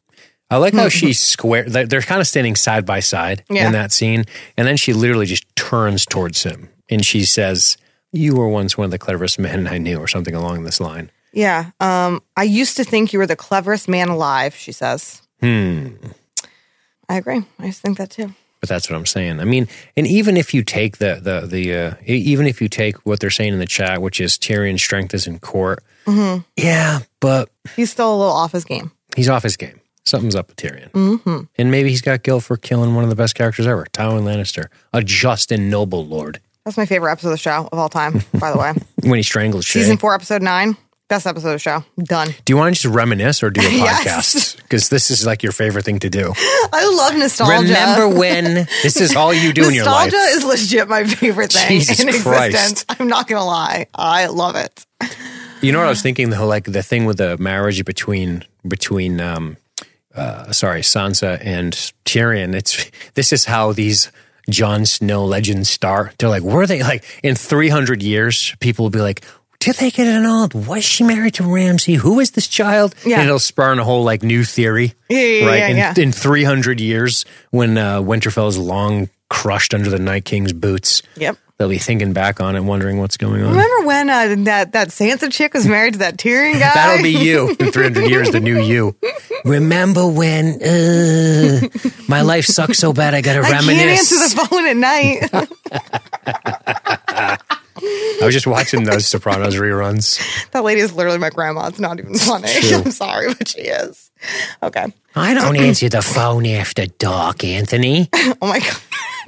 [0.51, 1.63] I like how she square.
[1.69, 3.67] They're kind of standing side by side Yeah.
[3.67, 4.25] in that scene,
[4.57, 7.77] and then she literally just turns towards him and she says,
[8.11, 11.11] "You were once one of the cleverest men I knew," or something along this line.
[11.33, 11.71] Yeah.
[11.79, 15.21] Um, I used to think you were the cleverest man alive, she says.
[15.39, 15.89] Hmm.
[17.07, 17.43] I agree.
[17.59, 18.33] I think that too.
[18.59, 19.39] But that's what I'm saying.
[19.39, 22.97] I mean, and even if you take the the the uh, even if you take
[23.05, 26.41] what they're saying in the chat, which is Tyrion's strength is in court, Mm-hmm.
[26.57, 28.91] yeah, but He's still a little off his game.
[29.15, 29.79] he's off his game.
[30.05, 31.41] Something's up with Tyrion, mm-hmm.
[31.57, 34.67] and maybe he's got guilt for killing one of the best characters ever, Tywin Lannister,
[34.93, 36.39] a just and noble lord.
[36.65, 38.73] That's my favorite episode of the show of all time, by the way.
[39.09, 39.73] When he strangles Shae.
[39.73, 40.77] Season four, episode nine.
[41.07, 41.83] Best episode of the show.
[41.97, 42.27] Done.
[42.45, 44.57] Do you want to just reminisce or do a podcast?
[44.57, 46.33] Because this is like your favorite thing to do.
[46.37, 47.63] I love nostalgia.
[47.63, 50.11] Remember when this is all you do in your life?
[50.11, 52.51] Nostalgia is legit my favorite thing Jesus in Christ.
[52.51, 52.85] existence.
[52.89, 53.87] I'm not gonna lie.
[53.95, 54.85] I love it.
[55.61, 59.19] You know what I was thinking though, like the thing with the marriage between between
[59.19, 59.57] um
[60.19, 61.73] uh sorry, Sansa and
[62.05, 62.53] Tyrion.
[62.55, 64.11] It's this is how these
[64.49, 66.15] Jon Snow legends start.
[66.17, 69.23] They're like, were they like in three hundred years, people will be like,
[69.59, 70.53] did they get it annulled?
[70.53, 71.95] Was she married to Ramsay?
[71.95, 72.95] Who is this child?
[73.05, 73.19] Yeah.
[73.19, 74.93] And it'll spurn a whole like new theory.
[75.09, 75.57] Yeah, yeah, right?
[75.57, 75.93] yeah, in, yeah.
[75.97, 81.37] in 300 years, when uh, Winterfell is long crushed under the Night King's boots, Yep.
[81.57, 83.51] they'll be thinking back on it, wondering what's going on.
[83.51, 86.71] Remember when uh, that that Sansa chick was married to that Tyrion guy?
[86.73, 88.95] That'll be you in 300 years, the new you.
[89.45, 91.61] Remember when uh,
[92.07, 93.67] my life sucks so bad I got to I reminisce?
[93.75, 95.29] can't answer the phone at night.
[97.81, 100.19] I was just watching those Sopranos reruns.
[100.51, 101.67] that lady is literally my grandma.
[101.67, 102.49] It's not even funny.
[102.73, 104.11] I'm sorry, but she is.
[104.61, 104.85] Okay.
[105.15, 108.09] I don't answer the phone after dark, Anthony.
[108.13, 108.77] Oh my god.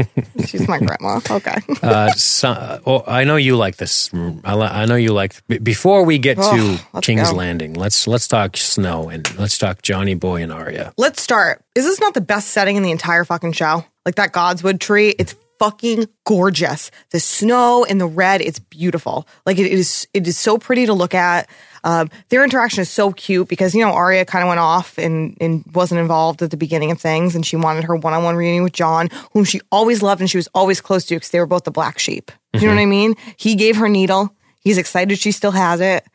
[0.45, 1.19] She's my grandma.
[1.29, 1.55] Okay.
[1.81, 4.09] Uh, so, oh, I know you like this.
[4.13, 5.35] I, li- I know you like.
[5.47, 7.35] b- Before we get to Oh, let's King's go.
[7.35, 10.93] Landing, let's let's talk Snow and let's talk Johnny Boy and Arya.
[10.97, 11.63] Let's start.
[11.75, 13.83] Is this not the best setting in the entire fucking show?
[14.05, 15.09] Like that Godswood tree?
[15.17, 16.91] It's fucking gorgeous.
[17.11, 19.27] The snow and the red, it's beautiful.
[19.45, 21.49] Like it is, it is so pretty to look at.
[21.84, 25.38] Um, their interaction is so cute because you know Arya kind of went off and
[25.41, 28.36] and wasn't involved at the beginning of things, and she wanted her one on one
[28.36, 31.39] reunion with Jon, whom she always loved and she was always close to because they
[31.39, 32.32] were both the black sheep.
[32.53, 33.15] Do you know what I mean?
[33.38, 34.36] He gave her needle.
[34.59, 36.05] He's excited she still has it.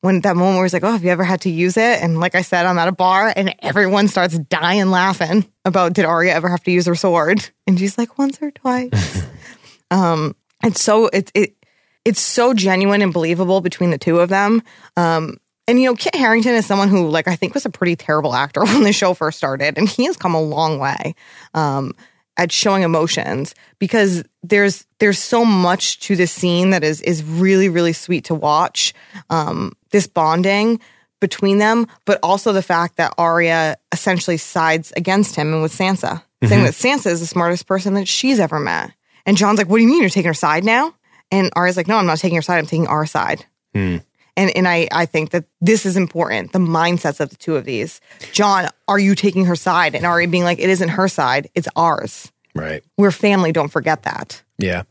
[0.00, 2.20] When that moment where he's like, "Oh, have you ever had to use it?" and
[2.20, 6.34] like I said, I'm at a bar and everyone starts dying laughing about did Arya
[6.34, 7.48] ever have to use her sword?
[7.66, 9.24] And she's like, "Once or twice."
[9.90, 11.56] um, it's so it it
[12.04, 14.62] it's so genuine and believable between the two of them.
[14.96, 17.96] Um, and you know, Kit Harington is someone who, like, I think was a pretty
[17.96, 21.14] terrible actor when the show first started, and he has come a long way
[21.54, 21.94] um,
[22.36, 27.68] at showing emotions because there's there's so much to this scene that is is really
[27.68, 28.92] really sweet to watch.
[29.30, 30.80] Um, this bonding
[31.20, 36.22] between them, but also the fact that Arya essentially sides against him and with Sansa,
[36.44, 38.92] saying that Sansa is the smartest person that she's ever met.
[39.24, 40.94] And Jon's like, "What do you mean you're taking her side now?"
[41.30, 42.58] And Arya's like, no, I'm not taking your side.
[42.58, 43.44] I'm taking our side.
[43.74, 43.98] Hmm.
[44.36, 46.52] And and I, I think that this is important.
[46.52, 48.00] The mindsets of the two of these.
[48.32, 49.94] Jon, are you taking her side?
[49.94, 51.50] And Arya being like, it isn't her side.
[51.54, 52.32] It's ours.
[52.54, 52.84] Right.
[52.96, 53.52] We're family.
[53.52, 54.42] Don't forget that.
[54.58, 54.84] Yeah.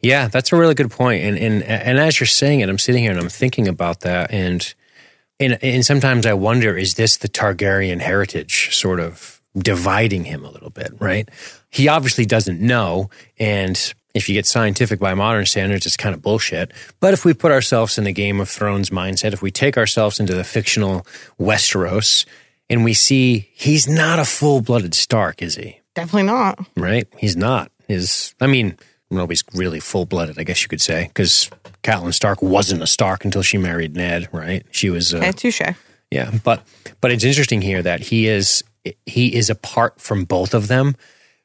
[0.00, 1.24] Yeah, that's a really good point.
[1.24, 4.30] And and and as you're saying it, I'm sitting here and I'm thinking about that
[4.32, 4.74] and
[5.40, 10.50] and and sometimes I wonder is this the Targaryen heritage sort of dividing him a
[10.50, 11.28] little bit, right?
[11.70, 16.20] He obviously doesn't know and if you get scientific by modern standards, it's kind of
[16.20, 16.72] bullshit.
[17.00, 20.20] But if we put ourselves in the Game of Thrones mindset, if we take ourselves
[20.20, 21.06] into the fictional
[21.40, 22.26] Westeros
[22.68, 25.80] and we see he's not a full blooded Stark, is he?
[25.94, 26.58] Definitely not.
[26.76, 27.06] right?
[27.16, 27.72] He's not.
[27.88, 28.76] His, I mean,
[29.10, 31.50] nobody's really full blooded, I guess you could say, because
[31.82, 34.64] Catelyn Stark wasn't a Stark until she married Ned, right?
[34.70, 35.62] She was, uh, Okay, touche.
[36.10, 36.30] yeah.
[36.44, 36.62] But
[37.00, 38.62] but it's interesting here that he is
[39.06, 40.94] he is apart from both of them.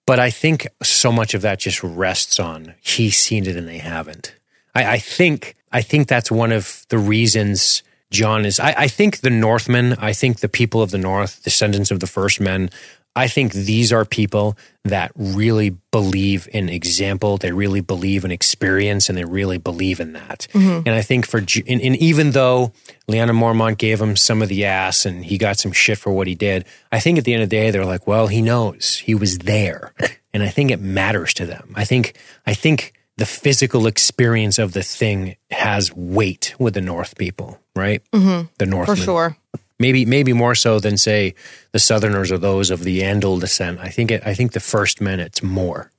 [0.06, 3.78] But I think so much of that just rests on he's seen it and they
[3.78, 4.36] haven't.
[4.76, 8.60] I, I think I think that's one of the reasons Jon is.
[8.60, 12.08] I, I think the Northmen, I think the people of the North, descendants of the
[12.08, 12.70] first men,
[13.16, 17.38] I think these are people that really believe in example.
[17.38, 20.47] They really believe in experience, and they really believe in that.
[20.86, 22.74] And I think for and, and even though
[23.07, 26.28] Lyanna Mormont gave him some of the ass and he got some shit for what
[26.28, 28.97] he did, I think at the end of the day they're like, well, he knows
[28.97, 29.93] he was there,
[30.34, 31.74] and I think it matters to them.
[31.76, 37.16] I think I think the physical experience of the thing has weight with the North
[37.18, 38.01] people, right?
[38.11, 38.47] Mm-hmm.
[38.57, 38.88] The North.
[38.88, 39.38] For sure.
[39.84, 41.36] Maybe maybe more so than say
[41.74, 43.80] the Southerners or those of the Andal descent.
[43.80, 45.92] I think it, I think the first men it's more.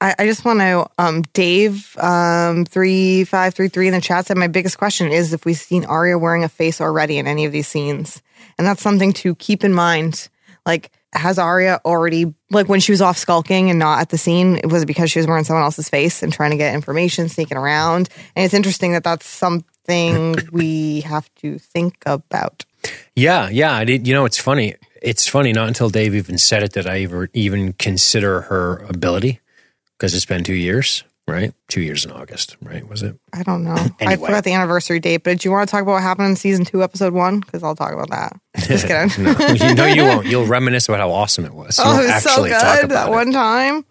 [0.00, 4.26] I, I just want to, um, Dave, um, three five three three in the chat
[4.26, 7.44] said my biggest question is if we've seen Arya wearing a face already in any
[7.44, 8.20] of these scenes,
[8.58, 10.28] and that's something to keep in mind.
[10.66, 14.60] Like, has Arya already like when she was off skulking and not at the scene?
[14.64, 17.58] Was it because she was wearing someone else's face and trying to get information, sneaking
[17.58, 18.08] around?
[18.34, 22.64] And it's interesting that that's something we have to think about.
[23.16, 23.72] Yeah, yeah.
[23.72, 24.74] I did, you know, it's funny.
[25.02, 25.52] It's funny.
[25.52, 29.40] Not until Dave even said it that I ever even consider her ability
[29.98, 31.52] because it's been two years, right?
[31.68, 32.86] Two years in August, right?
[32.88, 33.16] Was it?
[33.32, 33.76] I don't know.
[34.00, 36.36] I forgot the anniversary date, but do you want to talk about what happened in
[36.36, 37.40] season two, episode one?
[37.40, 38.32] Because I'll talk about that.
[38.66, 39.24] Just kidding.
[39.24, 39.30] No,
[39.66, 40.26] you know you won't.
[40.26, 41.78] You'll reminisce about how awesome it was.
[41.78, 43.12] You Oh, it was so actually talk good about that it.
[43.12, 43.84] one time.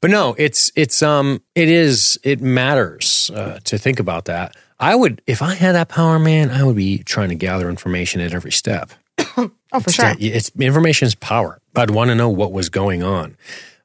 [0.00, 4.54] But no, it's it's um it is it matters uh, to think about that.
[4.80, 8.20] I would if I had that power, man, I would be trying to gather information
[8.20, 8.90] at every step.
[9.76, 10.04] Oh, for sure.
[10.04, 11.58] That- It's information is power.
[11.74, 13.36] I'd want to know what was going on.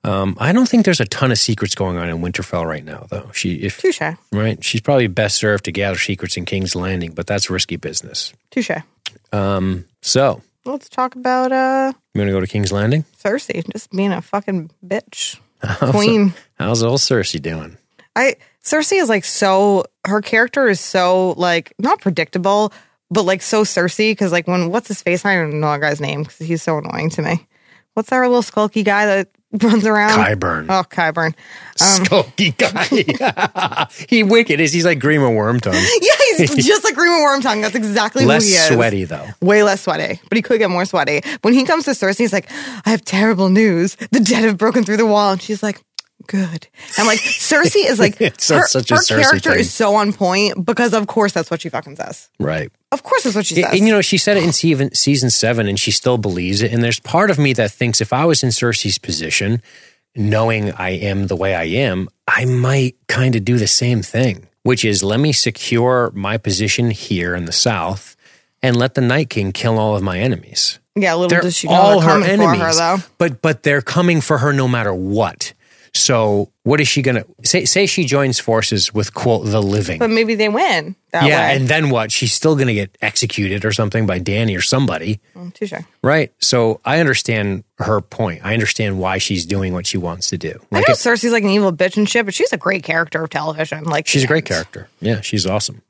[0.04, 3.08] Um, I don't think there's a ton of secrets going on in Winterfell right now,
[3.10, 3.32] though.
[3.34, 4.00] She, if Touche.
[4.32, 8.34] right, she's probably best served to gather secrets in King's Landing, but that's risky business.
[8.52, 8.70] Touche.
[9.34, 13.04] Um, so Let's talk about uh you want to go to King's Landing?
[13.24, 15.40] Cersei just being a fucking bitch.
[15.92, 16.36] Queen.
[16.60, 17.78] How's old Cersei doing?
[18.16, 18.36] I
[18.70, 22.72] Cersei is like so her character is so like not predictable,
[23.10, 25.26] but like so Cersei because like when what's his face?
[25.26, 27.48] I don't even know that guy's name because he's so annoying to me.
[27.96, 29.30] What's our little skulky guy that
[29.64, 30.20] runs around?
[30.20, 30.68] Qyburn.
[30.70, 31.34] Oh, Qyburn.
[31.82, 33.88] Um, skulky guy.
[34.08, 34.72] he wicked is.
[34.72, 35.74] He's like Grima Wormtongue.
[35.74, 37.62] Yeah, he's just like Grima Wormtongue.
[37.64, 38.68] That's exactly Less who he is.
[38.68, 39.26] sweaty though.
[39.42, 41.22] Way less sweaty, but he could get more sweaty.
[41.42, 42.50] When he comes to Cersei, he's like,
[42.86, 43.96] I have terrible news.
[44.12, 45.32] The dead have broken through the wall.
[45.32, 45.82] And she's like,
[46.28, 46.68] good.
[46.98, 49.60] I'm like, Cersei is like, her, such a her Cersei character thing.
[49.60, 52.30] is so on point because, of course, that's what she fucking says.
[52.40, 52.72] Right.
[52.92, 53.66] Of course, that's what she says.
[53.72, 56.72] And you know, she said it in season, season seven, and she still believes it.
[56.74, 59.62] And there's part of me that thinks if I was in Cersei's position,
[60.16, 64.48] knowing I am the way I am, I might kind of do the same thing,
[64.64, 68.16] which is let me secure my position here in the South
[68.62, 70.80] and let the Night King kill all of my enemies.
[70.96, 73.04] yeah, little They're does she know all they're her enemies, for her, though.
[73.18, 75.54] but but they're coming for her no matter what.
[75.94, 77.66] So what is she gonna say?
[77.66, 80.00] Say she joins forces with quote the living.
[80.00, 81.56] But maybe they win that yeah, way.
[81.56, 82.12] and then what?
[82.12, 85.74] She's still gonna get executed or something by Dany or somebody, Mm, touche.
[86.04, 86.32] right?
[86.40, 88.42] So I understand her point.
[88.44, 90.60] I understand why she's doing what she wants to do.
[90.72, 92.84] I Like know it- Cersei's like an evil bitch and shit, but she's a great
[92.84, 93.84] character of television.
[93.86, 94.90] Like she's a great character.
[95.02, 95.82] Yeah, she's awesome.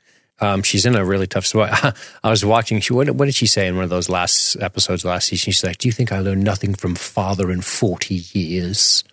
[0.42, 1.98] Um, she's in a really tough spot.
[2.24, 2.80] I was watching.
[2.80, 5.52] She what, what did she say in one of those last episodes last season?
[5.52, 9.04] She's like, "Do you think I learned nothing from father in forty years?"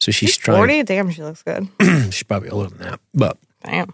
[0.00, 0.58] So she's trying.
[0.58, 0.82] Forty.
[0.82, 1.68] Damn, she looks good.
[2.12, 3.92] She's probably older than that, but Damn.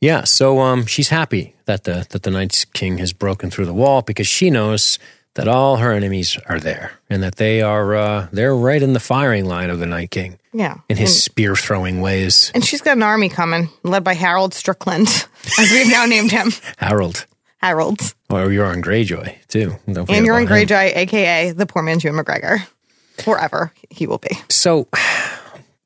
[0.00, 0.24] yeah.
[0.24, 4.02] So um, she's happy that the that the Night's King has broken through the wall
[4.02, 4.98] because she knows
[5.34, 9.00] that all her enemies are there and that they are uh, they're right in the
[9.00, 10.78] firing line of the Night King Yeah.
[10.88, 12.50] in his spear throwing ways.
[12.54, 15.06] And she's got an army coming, led by Harold Strickland,
[15.58, 16.50] as we've now named him.
[16.78, 17.26] Harold
[17.62, 18.00] Harold.
[18.28, 19.76] or Euron Greyjoy too.
[19.90, 20.46] Don't And you're him.
[20.48, 22.66] Greyjoy, aka the poor man's Ewan McGregor.
[23.22, 24.36] Forever he will be.
[24.48, 24.88] So,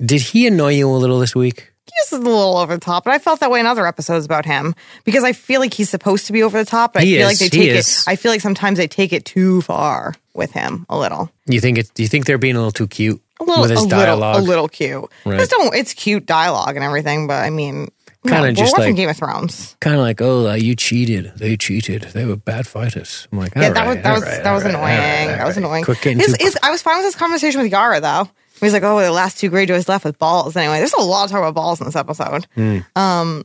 [0.05, 1.71] did he annoy you a little this week?
[1.87, 4.45] He's a little over the top, but I felt that way in other episodes about
[4.45, 4.75] him
[5.05, 7.29] because I feel like he's supposed to be over the top, but He I feel
[7.29, 7.99] is, like they he take is.
[7.99, 8.05] it.
[8.09, 11.31] I feel like sometimes they take it too far with him a little.
[11.47, 11.93] You think it?
[11.95, 14.35] Do you think they're being a little too cute A little, with his a dialogue?
[14.35, 15.05] little, a little cute.
[15.25, 15.39] Right.
[15.39, 15.73] Just don't.
[15.75, 17.89] It's cute dialogue and everything, but I mean,
[18.27, 19.77] Kinda no, just like- Game of Thrones.
[19.81, 21.33] Kind of like, oh, uh, you cheated.
[21.37, 22.03] They cheated.
[22.15, 23.29] They were bad fighters.
[23.31, 24.85] I'm like, Yeah, that was right, that was right, that was right, annoying.
[24.85, 25.85] all right, all that was annoying.
[25.85, 28.29] Quit getting His- I was fine with this conversation with Yara though.
[28.61, 31.31] He's like, "Oh, the last two Greyjoys left with balls." Anyway, there's a lot of
[31.33, 32.47] talk about balls in this episode.
[32.55, 32.79] Hmm.
[32.97, 33.45] Um,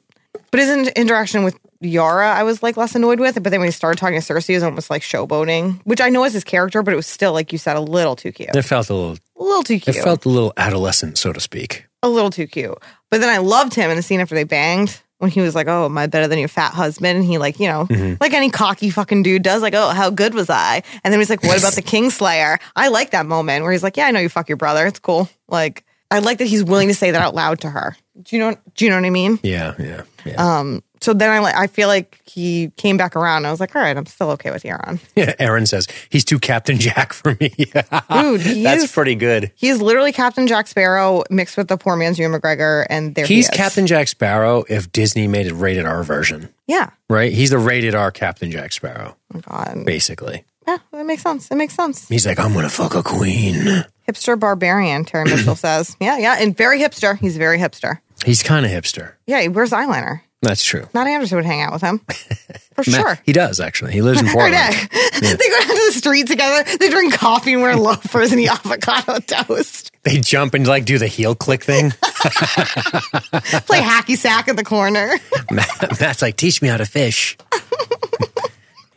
[0.51, 3.37] but his in- interaction with Yara, I was like less annoyed with.
[3.37, 3.39] It.
[3.41, 6.09] But then when he started talking to Cersei, it was almost like showboating, which I
[6.09, 8.55] know is his character, but it was still like you said, a little too cute,
[8.55, 9.17] It felt a little.
[9.39, 9.95] a little too cute.
[9.95, 11.85] It felt a little adolescent, so to speak.
[12.03, 12.77] a little too cute.
[13.11, 15.01] But then I loved him in the scene after they banged.
[15.19, 17.59] When he was like, "Oh, am I better than your fat husband?" And he like,
[17.59, 18.13] you know, Mm-hmm.
[18.21, 21.29] like any cocky fucking dude does, like, "Oh, how good was I?" And then he's
[21.29, 24.21] like, "What about the Kingslayer?" I like that moment where he's like, "Yeah, I know
[24.21, 24.85] you fuck your brother.
[24.87, 27.97] It's cool." Like, I like that he's willing to say that out loud to her.
[28.21, 28.55] Do you know?
[28.75, 29.39] Do you know what I mean?
[29.43, 30.69] Yeah, yeah, yeah.
[31.01, 33.45] So then I like, I feel like he came back around.
[33.45, 35.33] I was like, "All right, I'm still okay with Euron." yeah.
[35.39, 37.49] Aaron says he's too Captain Jack for me.
[38.11, 39.51] Dude, he That's is- pretty good.
[39.55, 43.25] He is literally Captain Jack Sparrow mixed with the poor man's Ewan McGregor, and there
[43.25, 43.57] He's he is.
[43.57, 46.89] Captain Jack Sparrow if Disney made a rated R version, Yeah.
[47.09, 47.31] right?
[47.31, 49.85] He's the rated R Captain Jack Sparrow, Oh God.
[49.85, 50.43] basically.
[50.67, 51.49] Yeah, that makes sense.
[51.49, 52.07] It makes sense.
[52.09, 53.85] He's like, I'm gonna fuck a queen.
[54.07, 55.95] Hipster barbarian, Terry Mitchell says.
[55.99, 57.17] Yeah, yeah, and very hipster.
[57.17, 57.99] He's very hipster.
[58.25, 59.13] He's kind of hipster.
[59.25, 60.21] Yeah, he wears eyeliner.
[60.41, 60.87] That's true.
[60.93, 61.99] Matt Anderson would hang out with him.
[61.99, 63.19] For Matt- sure.
[63.25, 63.91] He does actually.
[63.91, 64.53] He lives in Portland.
[64.53, 64.87] day.
[65.19, 66.77] They go down to the street together.
[66.77, 69.91] They drink coffee and wear loafers and eat avocado toast.
[70.03, 71.91] They jump and like do the heel click thing.
[71.91, 75.11] Play hacky sack in the corner.
[75.51, 77.37] Matt, Matt's like, teach me how to fish.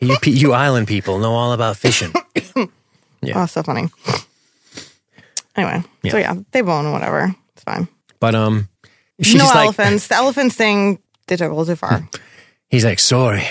[0.00, 2.12] you, you island people know all about fishing.
[3.34, 3.88] Oh, so funny.
[5.54, 6.34] Anyway, so Yeah.
[6.34, 7.32] yeah, they bone whatever.
[7.54, 7.86] It's fine.
[8.18, 8.68] But um,
[9.20, 10.08] she's no like, elephants.
[10.08, 10.98] The elephants thing,
[11.32, 12.06] they took a little too far.
[12.68, 13.44] he's like, sorry,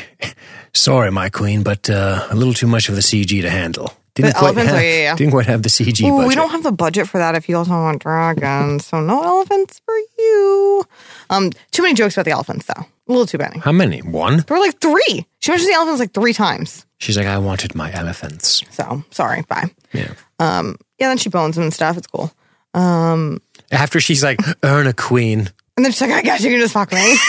[0.74, 3.94] sorry, my queen, but uh, a little too much of the CG to handle.
[4.14, 4.72] Didn't The quite elephants?
[4.74, 5.16] Oh, have, yeah, yeah.
[5.16, 6.28] Didn't quite have the CG Ooh, budget.
[6.28, 8.86] we don't have the budget for that if you also want dragons.
[8.86, 10.84] So no elephants for you.
[11.30, 12.84] Um, too many jokes about the elephants though.
[12.84, 13.60] A little too many.
[13.60, 14.00] How many?
[14.02, 14.44] One?
[14.48, 15.26] There were like three.
[15.40, 16.86] She mentions the elephants like three times.
[17.00, 18.64] She's like, I wanted my elephants.
[18.72, 19.72] So sorry, bye.
[19.94, 20.14] Yeah.
[20.40, 21.98] Um, Yeah, then she bones him and stuff.
[21.98, 22.32] It's cool.
[22.74, 25.50] Um, After she's like, earn a queen.
[25.78, 27.16] And then she's like, I guess you can just fuck me.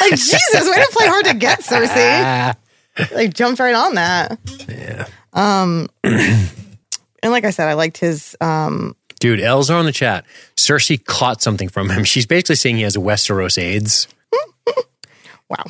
[0.00, 2.56] like, Jesus, way to play hard to get, Cersei.
[3.12, 4.38] Like, jumped right on that.
[4.68, 5.08] Yeah.
[5.32, 6.52] Um, and
[7.24, 10.26] like I said, I liked his, um, Dude, Elzar on the chat.
[10.54, 12.04] Cersei caught something from him.
[12.04, 14.06] She's basically saying he has Westeros AIDS.
[15.48, 15.64] wow.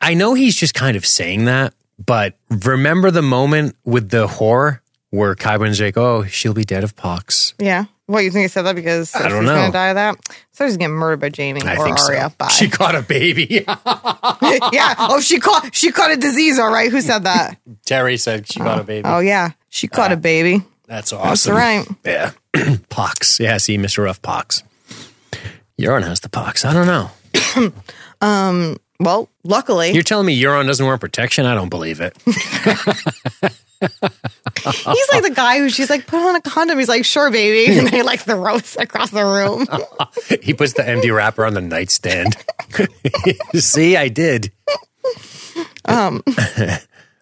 [0.00, 4.80] I know he's just kind of saying that, but remember the moment with the whore
[5.10, 7.54] where Qyburn's like, oh, she'll be dead of pox.
[7.58, 7.86] Yeah.
[8.06, 9.66] What, you think I said that because I don't going know.
[9.66, 10.16] to die of that?
[10.52, 12.28] So she's getting murdered by Jaime I or think Arya.
[12.30, 12.34] so.
[12.36, 12.48] Bye.
[12.48, 13.46] She caught a baby.
[13.66, 14.94] yeah.
[14.98, 16.90] Oh, she caught, she caught a disease, all right.
[16.90, 17.56] Who said that?
[17.86, 19.08] Terry said she caught a baby.
[19.08, 19.52] Oh, yeah.
[19.70, 20.58] She caught Uh, a baby.
[20.86, 21.54] That's That's awesome.
[21.56, 21.86] right.
[22.04, 22.32] Yeah.
[22.90, 23.40] pox.
[23.40, 24.04] Yeah, see, Mr.
[24.04, 24.62] Rough pox.
[25.80, 26.64] Euron has the pox.
[26.66, 27.10] I don't know.
[29.00, 31.46] Well, luckily, You're telling me Euron doesn't wear protection?
[31.46, 32.16] I don't believe it.
[32.24, 32.36] he's
[35.12, 36.78] like the guy who she's like, put on a condom.
[36.78, 37.78] He's like, sure, baby.
[37.84, 39.66] And they like throws across the room.
[40.42, 42.36] he puts the empty wrapper on the nightstand.
[43.54, 44.52] see, I did.
[45.86, 46.22] Um.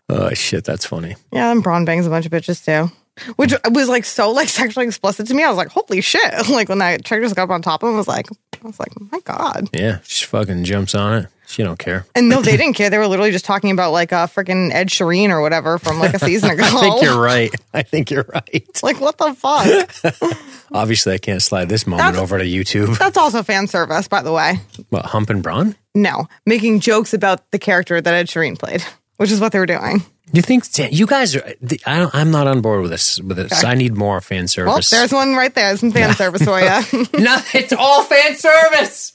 [0.08, 1.16] oh shit, that's funny.
[1.32, 2.92] Yeah, and Bronn bangs a bunch of bitches too.
[3.36, 5.42] Which was like so like sexually explicit to me.
[5.42, 6.48] I was like, holy shit.
[6.48, 8.28] Like when that chick just got up on top of him, I was like,
[8.62, 9.68] I was like, my God.
[9.72, 11.28] Yeah, she fucking jumps on it.
[11.52, 12.06] She don't care.
[12.14, 12.88] And no, they didn't care.
[12.88, 16.14] They were literally just talking about like a freaking Ed Sheeran or whatever from like
[16.14, 16.62] a season ago.
[16.64, 17.54] I think you're right.
[17.74, 18.82] I think you're right.
[18.82, 20.38] Like what the fuck?
[20.72, 22.96] Obviously, I can't slide this moment That's- over to YouTube.
[22.98, 24.60] That's also fan service, by the way.
[24.88, 25.76] What, Hump and Bronn?
[25.94, 28.82] No, making jokes about the character that Ed Sheeran played,
[29.18, 30.02] which is what they were doing.
[30.32, 31.44] You think you guys are?
[31.86, 33.20] I don't, I'm not on board with this.
[33.20, 34.88] With this, I need more fan Well, service.
[34.88, 35.76] there's one right there.
[35.76, 37.06] Some fan service for you.
[37.22, 39.12] no, it's all fan service.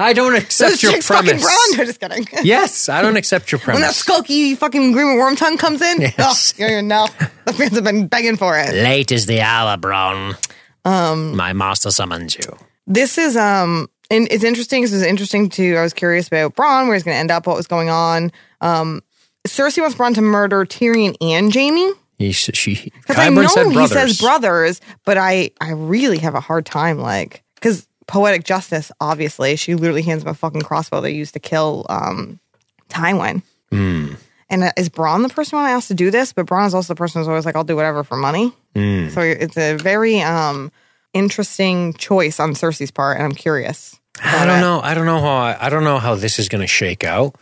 [0.00, 1.44] I don't accept This your chick's fucking premise.
[1.46, 1.76] Bronn.
[1.78, 2.26] No, just kidding.
[2.44, 3.80] Yes, I don't accept your promise.
[3.80, 6.54] When that skulky fucking green worm tongue comes in, Yes.
[6.58, 7.06] oh, you're no.
[7.44, 8.72] The fans have been begging for it.
[8.74, 10.36] Late is the hour, Bronn.
[10.84, 12.56] Um, my master summons you.
[12.86, 14.82] This is um, and it's interesting.
[14.82, 15.76] This is interesting to.
[15.76, 18.32] I was curious about Bronn, where he's going to end up, what was going on.
[18.60, 19.02] Um,
[19.46, 21.92] Cersei wants Bronn to murder Tyrion and Jaime.
[22.18, 23.92] He, she, Because I know said he brothers.
[23.92, 28.90] says brothers, but I I really have a hard time like because poetic justice.
[29.00, 32.40] Obviously, she literally hands him a fucking crossbow they used to kill um
[32.88, 33.42] Tywin.
[33.70, 34.14] Hmm.
[34.50, 36.32] And uh, is Bronn the person I asked to do this?
[36.32, 39.08] But Bronn is also the person who's always like, "I'll do whatever for money." Hmm.
[39.10, 40.72] So it's a very um
[41.14, 43.98] interesting choice on Cersei's part, and I'm curious.
[44.22, 44.80] I don't know.
[44.82, 45.36] I don't know how.
[45.36, 47.36] I, I don't know how this is going to shake out.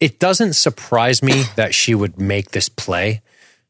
[0.00, 3.20] It doesn't surprise me that she would make this play.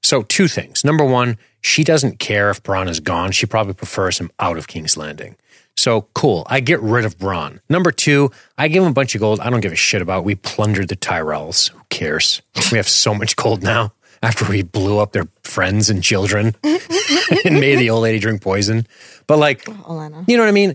[0.02, 0.84] So two things.
[0.84, 3.32] Number one, she doesn't care if Bronn is gone.
[3.32, 5.36] She probably prefers him out of King's Landing.
[5.76, 6.46] So cool.
[6.48, 7.60] I get rid of Bronn.
[7.68, 9.40] Number two, I give him a bunch of gold.
[9.40, 10.24] I don't give a shit about.
[10.24, 11.70] We plundered the Tyrells.
[11.70, 12.42] Who cares?
[12.72, 17.60] We have so much gold now after we blew up their friends and children and
[17.60, 18.86] made the old lady drink poison.
[19.26, 20.24] But like, oh, Olenna.
[20.26, 20.74] you know what I mean?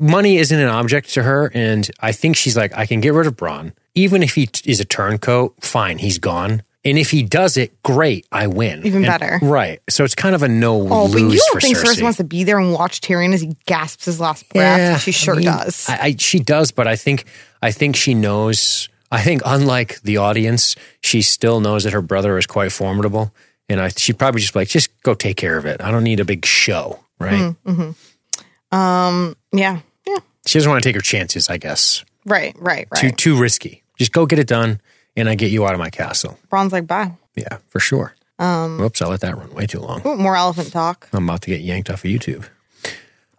[0.00, 3.26] Money isn't an object to her, and I think she's like, I can get rid
[3.26, 5.54] of Bronn, even if he is a turncoat.
[5.60, 6.62] Fine, he's gone.
[6.88, 8.86] And if he does it, great, I win.
[8.86, 9.38] Even And- better.
[9.42, 9.80] right?
[9.90, 11.84] So it's kind of a no Oh, but you don't for think Cersei.
[11.98, 14.78] Cersei wants to be there and watch Tyrion as he gasps his last breath?
[14.78, 15.88] Yeah, she I sure mean, does.
[15.88, 17.24] I, I, she does, but I think
[17.62, 18.88] I think she knows.
[19.10, 23.32] I think unlike the audience, she still knows that her brother is quite formidable,
[23.68, 25.80] and I she probably just like just go take care of it.
[25.82, 27.54] I don't need a big show, right?
[27.66, 29.32] Mm-hmm.
[29.58, 31.48] yeah, yeah, She doesn't want to take her chances.
[31.48, 33.00] I guess right, right, right.
[33.00, 33.82] too too risky.
[33.96, 34.80] Just go get it done,
[35.18, 36.38] and I get you out of my castle.
[36.48, 37.12] Bronn's like, bye.
[37.36, 38.14] Yeah, for sure.
[38.38, 40.00] Um, Whoops, I let that run way too long.
[40.06, 41.08] Ooh, more elephant talk.
[41.12, 42.46] I'm about to get yanked off of YouTube.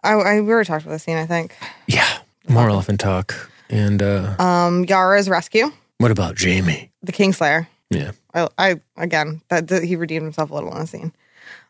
[0.04, 1.16] I, I we already talked about this scene.
[1.16, 1.54] I think.
[1.86, 2.08] Yeah,
[2.48, 3.50] more elephant talk.
[3.68, 6.90] And uh, Um, Yara's rescue, what about Jaime?
[7.02, 7.66] the Kingslayer.
[7.90, 11.12] Yeah, I, I again that, that he redeemed himself a little in the scene.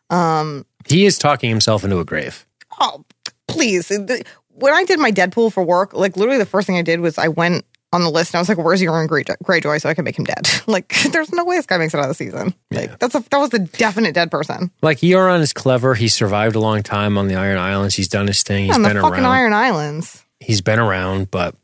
[0.09, 2.45] Um, he is talking himself into a grave.
[2.79, 3.03] Oh,
[3.47, 3.87] please!
[3.89, 6.99] The- When I did my Deadpool for work, like literally the first thing I did
[6.99, 9.93] was I went on the list and I was like, "Where's Euron Greyjoy, so I
[9.93, 12.15] can make him dead?" like, there's no way this guy makes it out of the
[12.15, 12.53] season.
[12.71, 15.93] Like, that's a that was a definite dead person Like Euron is clever.
[15.93, 17.95] He survived a long time on the Iron Islands.
[17.95, 18.65] He's done his thing.
[18.65, 19.25] He's the been fucking around.
[19.25, 20.23] Iron Islands.
[20.39, 21.55] He's been around, but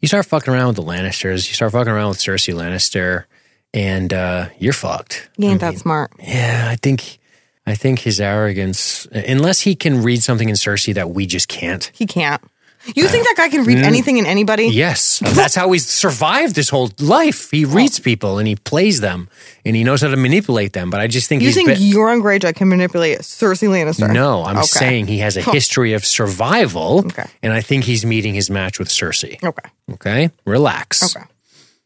[0.00, 1.48] you start fucking around with the Lannisters.
[1.48, 3.24] You start fucking around with Cersei Lannister,
[3.74, 5.28] and uh, you're fucked.
[5.36, 6.12] He ain't that smart.
[6.18, 7.18] Yeah, I think.
[7.66, 11.90] I think his arrogance, unless he can read something in Cersei that we just can't.
[11.94, 12.40] He can't.
[12.94, 14.66] You think that guy can read anything in anybody?
[14.68, 17.50] Yes, that's how he's survived his whole life.
[17.50, 19.28] He reads people and he plays them,
[19.64, 20.90] and he knows how to manipulate them.
[20.90, 24.12] But I just think You he's think been- Euron Greyjoy can manipulate Cersei Lannister?
[24.12, 24.66] No, I'm Okay.
[24.66, 27.24] saying he has a history of survival, Okay.
[27.42, 29.42] and I think he's meeting his match with Cersei.
[29.42, 29.68] Okay.
[29.94, 31.14] Okay, relax.
[31.16, 31.24] Okay.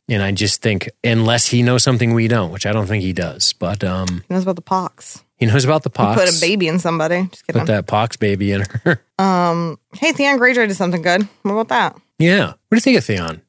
[0.08, 3.12] And I just think, unless he knows something we don't, which I don't think he
[3.12, 5.22] does, but um, He knows about the pox.
[5.42, 6.20] He knows about the pox.
[6.20, 7.26] Put a baby in somebody.
[7.30, 7.60] Just kidding.
[7.62, 9.02] Put that pox baby in her.
[9.18, 11.28] Um, hey, Theon Greyjoy did something good.
[11.42, 12.00] What about that?
[12.18, 12.46] yeah.
[12.46, 13.40] What do you think of Theon?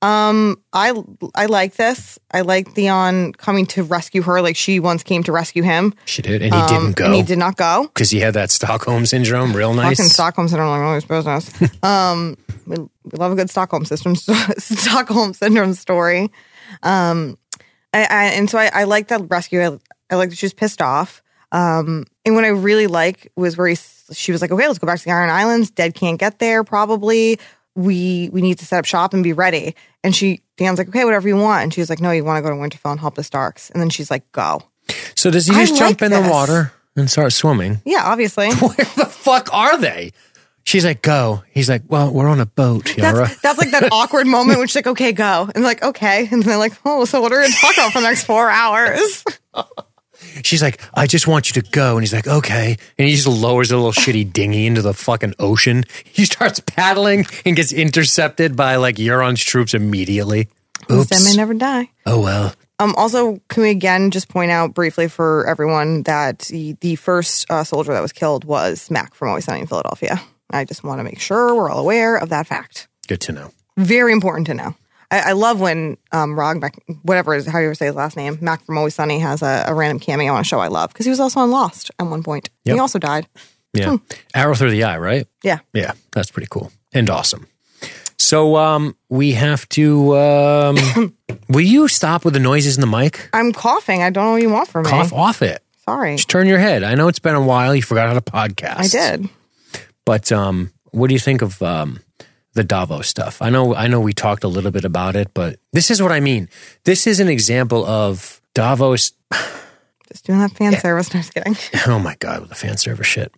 [0.00, 0.94] Um, I
[1.34, 2.18] I like this.
[2.30, 5.92] I like Theon coming to rescue her, like she once came to rescue him.
[6.06, 7.84] She did, and he didn't Um, And go he did not go.
[7.92, 9.52] because he had that Stockholm syndrome.
[9.54, 9.96] Real nice.
[9.98, 11.50] Fucking Stockholm syndrome, like always business.
[11.82, 12.36] um,
[12.66, 14.14] we, we love a good Stockholm system,
[14.58, 16.30] Stockholm syndrome story.
[16.82, 17.36] Um,
[17.92, 19.60] I, I, and so I, I like that rescue.
[19.62, 19.78] I,
[20.10, 21.22] I like that she was pissed off.
[21.52, 23.76] Um, and what I really like was where he,
[24.12, 25.70] she was like, okay, let's go back to the Iron Islands.
[25.70, 26.64] Dead can't get there.
[26.64, 27.38] Probably
[27.74, 29.74] we we need to set up shop and be ready.
[30.02, 31.62] And she, Dan's like, okay, whatever you want.
[31.62, 33.70] And she's like, no, you want to go to Winterfell and help the Starks.
[33.70, 34.62] And then she's like, go.
[35.14, 37.80] so does he I just jump like in the water and start swimming?
[37.84, 38.52] Yeah, obviously.
[38.54, 40.12] Where the fuck are they?
[40.64, 41.44] She's like, go.
[41.50, 43.26] He's like, well, we're on a boat, Yara.
[43.26, 45.48] That's, that's like that awkward moment when she's like, okay, go.
[45.54, 46.28] And like, okay.
[46.30, 48.24] And they're like, oh, so what are we going to talk about for the next
[48.24, 49.24] four hours?
[50.42, 51.96] She's like, I just want you to go.
[51.96, 52.76] And he's like, okay.
[52.98, 55.84] And he just lowers a little shitty dinghy into the fucking ocean.
[56.04, 60.48] He starts paddling and gets intercepted by like Euron's troops immediately.
[60.88, 61.90] Those dead may never die.
[62.06, 62.54] Oh, well.
[62.78, 67.50] Um, also, can we again just point out briefly for everyone that the, the first
[67.50, 70.20] uh, soldier that was killed was Mac from Always Sunny in Philadelphia.
[70.50, 72.88] I just want to make sure we're all aware of that fact.
[73.08, 73.50] Good to know.
[73.76, 74.74] Very important to know.
[75.10, 78.38] I, I love when um, Rog, Mac, whatever is how you say his last name,
[78.40, 81.06] Mac from Always Sunny has a, a random cameo on a show I love because
[81.06, 82.50] he was also on Lost at one point.
[82.64, 82.74] Yep.
[82.74, 83.26] He also died.
[83.74, 83.96] Yeah.
[84.34, 85.26] Arrow through the eye, right?
[85.42, 85.58] Yeah.
[85.72, 87.46] Yeah, that's pretty cool and awesome.
[88.18, 90.16] So um, we have to.
[90.16, 91.14] Um,
[91.48, 93.30] will you stop with the noises in the mic?
[93.32, 94.02] I'm coughing.
[94.02, 94.90] I don't know what you want from me.
[94.90, 95.62] Cough off it.
[95.84, 96.16] Sorry.
[96.16, 96.82] Just turn your head.
[96.82, 97.74] I know it's been a while.
[97.74, 98.76] You forgot how to podcast.
[98.76, 99.28] I did.
[100.04, 102.00] But um, what do you think of um,
[102.54, 103.40] the Davos stuff?
[103.42, 103.74] I know.
[103.74, 106.48] I know we talked a little bit about it, but this is what I mean.
[106.84, 109.12] This is an example of Davos.
[110.08, 111.12] Just doing that fan service.
[111.14, 111.56] No, just kidding.
[111.86, 113.30] Oh my god, with the fan service shit.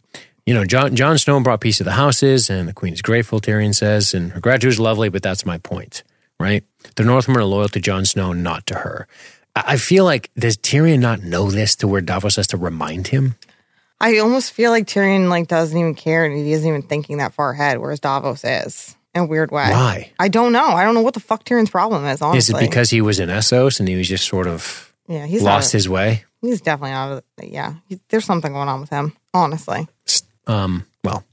[0.46, 3.40] You know, Jon Jon Snow brought peace to the houses, and the Queen is grateful.
[3.40, 6.04] Tyrion says, and her gratitude is lovely, but that's my point,
[6.38, 6.64] right?
[6.94, 9.08] The Northmen are loyal to Jon Snow, not to her.
[9.56, 13.08] I I feel like does Tyrion not know this to where Davos has to remind
[13.08, 13.34] him?
[14.00, 17.34] I almost feel like Tyrion like doesn't even care and he isn't even thinking that
[17.34, 19.70] far ahead, whereas Davos is in a weird way.
[19.70, 20.12] Why?
[20.18, 20.66] I don't know.
[20.68, 22.22] I don't know what the fuck Tyrion's problem is.
[22.22, 25.26] Honestly, Is it because he was in Essos and he was just sort of yeah
[25.26, 26.24] he's lost out, his way?
[26.40, 27.24] He's definitely out of.
[27.42, 29.14] Yeah, he, there's something going on with him.
[29.34, 29.86] Honestly,
[30.46, 31.24] Um, well,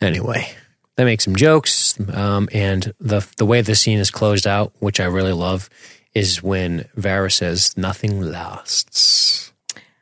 [0.00, 0.50] anyway,
[0.96, 5.00] they make some jokes, um, and the the way the scene is closed out, which
[5.00, 5.70] I really love,
[6.14, 9.49] is when Varys says, "Nothing lasts."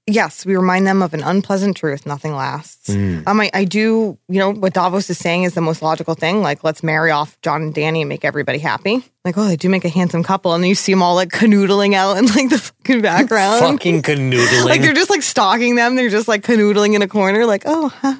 [0.08, 2.06] Yes, we remind them of an unpleasant truth.
[2.06, 2.92] Nothing lasts.
[2.92, 3.20] Hmm.
[3.26, 4.16] Um, I, I do.
[4.28, 6.40] You know what Davos is saying is the most logical thing.
[6.40, 9.04] Like, let's marry off Jon and Dany and make everybody happy.
[9.24, 11.28] Like, oh, they do make a handsome couple, and then you see them all like
[11.28, 13.60] canoodling out in like the fucking background.
[13.60, 14.64] Fucking canoodling.
[14.64, 15.94] like they're just like stalking them.
[15.94, 18.16] They're just like canoodling in a corner, like, oh, hi.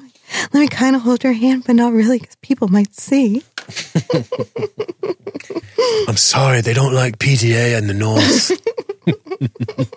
[0.53, 3.43] Let me kind of hold your hand, but not really because people might see.
[6.07, 8.51] I'm sorry, they don't like PDA in the north.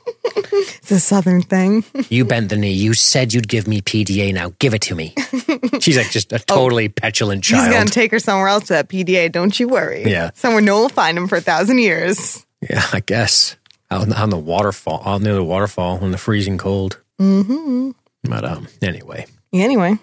[0.55, 1.85] It's a southern thing.
[2.09, 2.72] you bent the knee.
[2.72, 4.35] You said you'd give me PDA.
[4.35, 5.14] Now give it to me.
[5.80, 7.72] She's like just a totally petulant He's child.
[7.72, 9.30] gonna take her somewhere else to that PDA.
[9.33, 10.05] Don't you worry.
[10.05, 10.30] Yeah.
[10.35, 12.45] somewhere no one will find him for a thousand years.
[12.68, 13.57] yeah, I guess
[13.91, 17.01] out on, on the waterfall, out near the waterfall in the freezing cold.
[17.20, 17.91] Mm-hmm.
[18.24, 19.99] But um, anyway, Anyway,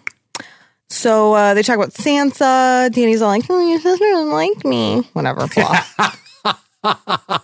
[0.90, 2.92] so uh, they talk about Sansa.
[2.92, 5.48] Dany's all like, "Oh, your sister doesn't like me." Whatever.
[5.48, 5.84] Blah.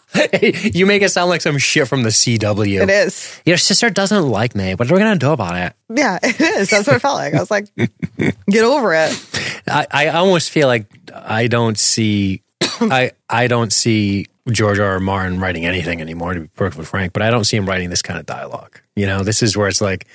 [0.73, 2.81] you make it sound like some shit from the CW.
[2.83, 3.41] it is.
[3.45, 4.75] Your sister doesn't like me.
[4.75, 5.73] What are we gonna do about it?
[5.93, 6.69] Yeah, it is.
[6.69, 7.33] That's what it felt like.
[7.33, 7.67] I was like,
[8.49, 14.27] "Get over it." I, I almost feel like I don't see I I don't see
[14.51, 14.93] George R.
[14.93, 14.99] R.
[14.99, 17.13] Martin writing anything anymore, to be perfectly frank.
[17.13, 18.79] But I don't see him writing this kind of dialogue.
[18.95, 20.05] You know, this is where it's like,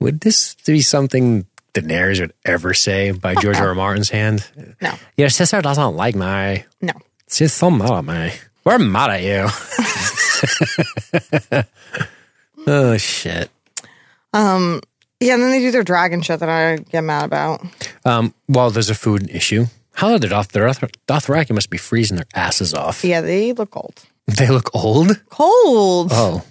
[0.00, 3.68] would this be something Daenerys would ever say by George R.
[3.68, 3.74] R.
[3.74, 4.48] Martin's hand?
[4.80, 6.64] No, Your sister doesn't like me.
[6.80, 6.92] no.
[7.28, 8.32] She's so mad at me.
[8.64, 9.46] We're mad at you.
[12.66, 13.50] oh shit.
[14.32, 14.80] Um.
[15.22, 17.60] Yeah, and then they do their dragon shit that I get mad about.
[18.06, 19.66] Um, well, there's a food issue.
[19.92, 23.04] How are the Doth- the Doth- Dothraki must be freezing their asses off.
[23.04, 24.02] Yeah, they look cold.
[24.26, 25.20] They look old.
[25.28, 26.08] Cold.
[26.12, 26.42] Oh.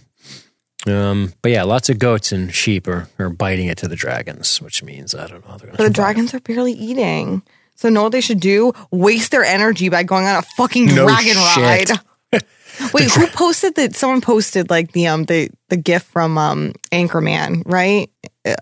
[0.88, 4.62] Um, but yeah, lots of goats and sheep are, are biting it to the dragons,
[4.62, 5.58] which means I don't know.
[5.58, 7.42] They're But the dragons are barely eating.
[7.76, 8.74] So know what they should do?
[8.92, 11.90] Waste their energy by going on a fucking No dragon shit.
[11.92, 12.44] ride.
[12.94, 13.96] Wait, who posted that?
[13.96, 18.10] Someone posted like the um the the gift from um Anchorman, right?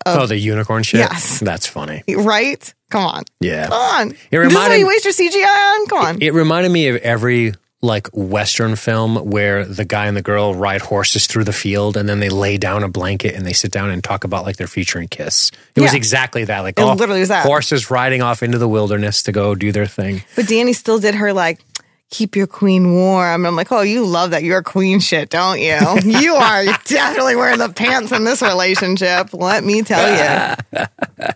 [0.05, 0.99] oh, the unicorn shit.
[0.99, 1.39] Yes.
[1.39, 2.03] that's funny.
[2.15, 2.74] Right?
[2.89, 4.11] Come on, Yeah, come on.
[4.32, 5.88] It this is what you waste your CGI on.
[5.88, 6.18] Come on.
[6.22, 10.82] it reminded me of every like western film where the guy and the girl ride
[10.82, 13.91] horses through the field and then they lay down a blanket and they sit down
[13.91, 15.51] and talk about like their future and kiss.
[15.75, 16.61] It was exactly that.
[16.61, 17.45] Like It oh, literally was that.
[17.45, 20.23] horses riding off into the wilderness to go do their thing.
[20.36, 21.61] But Dany still did her like.
[22.09, 23.45] Keep your queen warm.
[23.45, 24.41] I'm like, oh, you love that.
[24.41, 25.78] You're queen shit, don't you?
[26.05, 29.34] You are definitely wearing the pants in this relationship.
[29.34, 30.86] Let me tell you.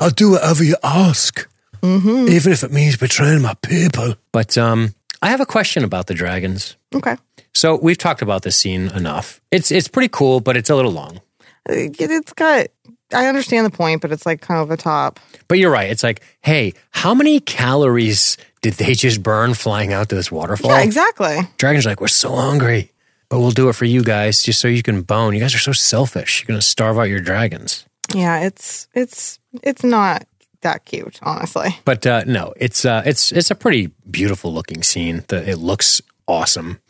[0.00, 1.48] I'll do whatever you ask,
[1.82, 4.14] even if it means betraying my people.
[4.30, 6.76] But um, I have a question about the dragons.
[6.94, 7.16] Okay.
[7.54, 9.40] So we've talked about this scene enough.
[9.50, 11.20] It's it's pretty cool, but it's a little long.
[11.68, 12.68] It- It's got.
[13.12, 15.18] I understand the point, but it's like kind of a top.
[15.48, 15.90] But you're right.
[15.90, 20.70] It's like, hey, how many calories did they just burn flying out to this waterfall?
[20.70, 21.38] Yeah, exactly.
[21.56, 22.92] Dragons are like, we're so hungry,
[23.28, 25.34] but we'll do it for you guys just so you can bone.
[25.34, 26.40] You guys are so selfish.
[26.42, 27.84] You're gonna starve out your dragons.
[28.14, 30.24] Yeah, it's it's it's not
[30.62, 31.78] that cute, honestly.
[31.84, 35.24] But uh, no, it's uh, it's it's a pretty beautiful looking scene.
[35.28, 36.80] The, it looks awesome.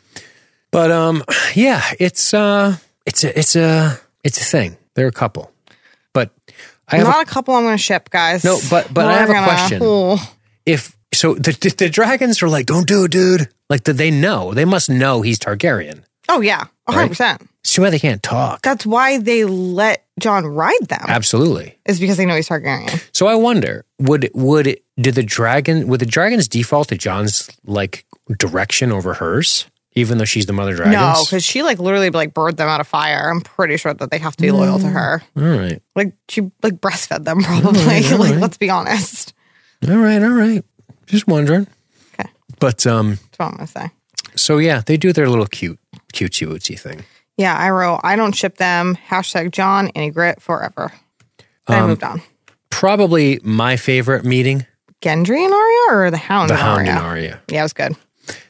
[0.71, 1.23] But um,
[1.55, 4.77] yeah, it's uh, it's a it's a it's a thing.
[4.95, 5.51] They're a couple.
[6.13, 6.31] But
[6.87, 8.43] I have Not a couple I'm to ship, guys.
[8.43, 9.79] No, but- but I We're have a gonna- question.
[9.81, 10.33] oh.
[10.65, 13.47] if so, the, the the dragons are like, don't do it, dude.
[13.69, 14.53] Like, did they know?
[14.53, 16.03] They must know he's Targaryen.
[16.27, 17.47] Oh, yeah, 100%.
[17.63, 18.61] It's too bad they can't talk.
[18.63, 21.05] That's why they let Jon ride them.
[21.07, 21.77] Absolutely.
[21.85, 23.03] Is because they know he's Targaryen.
[23.15, 28.05] So I wonder, would would did the dragon would the dragons default to Jon's like
[28.37, 30.95] direction over hers, even though she's the mother dragons?
[30.95, 33.29] No, because she like literally like birthed them out of fire.
[33.29, 35.21] I'm pretty sure that they have to be loyal to her.
[35.37, 37.79] all right, Like she like breastfed them probably.
[37.81, 38.39] all like right.
[38.39, 39.33] let's be honest.
[39.87, 40.63] all right, all right.
[41.05, 41.67] Just wondering.
[42.19, 42.29] Okay.
[42.59, 43.91] But um, That's what I'm gonna say.
[44.35, 45.79] so yeah, they do their little cute,
[46.13, 47.03] cutesy wootsy thing.
[47.37, 48.97] Yeah, I wrote I don't ship them.
[49.09, 50.91] Hashtag Jon and Ygritte forever.
[51.67, 52.21] Then Um, I moved on.
[52.69, 54.65] Probably my favorite meeting,
[55.01, 56.91] Gendry and Arya or the Hound the and Hound Arya?
[56.91, 57.95] and Arya, Yeah, it was good.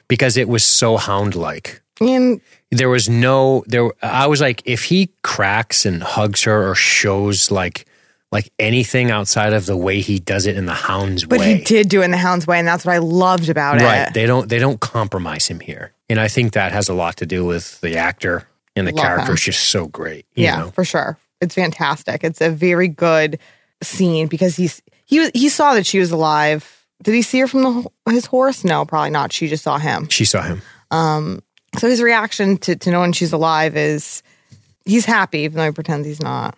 [0.07, 1.81] because it was so hound like.
[1.99, 6.73] And there was no there i was like if he cracks and hugs her or
[6.73, 7.85] shows like
[8.31, 11.57] like anything outside of the way he does it in the hound's but way But
[11.57, 13.81] he did do it in the Hound's way, and that's what I loved about right
[13.81, 13.85] it.
[14.05, 14.13] Right.
[14.13, 17.25] They don't they don't compromise him here and i think that has a lot to
[17.25, 19.35] do with the actor and the Love character him.
[19.35, 20.71] is just so great you yeah, know?
[20.71, 21.17] for sure.
[21.41, 22.23] It's fantastic.
[22.23, 23.39] It's a very good
[23.81, 26.85] scene because he's he he saw that she was alive.
[27.03, 27.63] Did he see her from
[28.05, 28.63] the, his horse?
[28.63, 29.33] No, probably not.
[29.33, 30.07] She just saw him.
[30.09, 30.61] she saw him
[30.91, 31.41] Um,
[31.79, 34.21] So his reaction to, to knowing she's alive is
[34.85, 36.55] he's happy, even though he pretends he's not.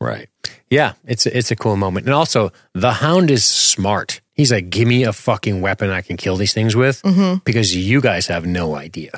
[0.00, 0.28] right
[0.70, 4.68] yeah it's a, it's a cool moment and also the hound is smart he's like
[4.68, 7.38] give me a fucking weapon i can kill these things with Mm-hmm.
[7.44, 9.12] because you guys have no idea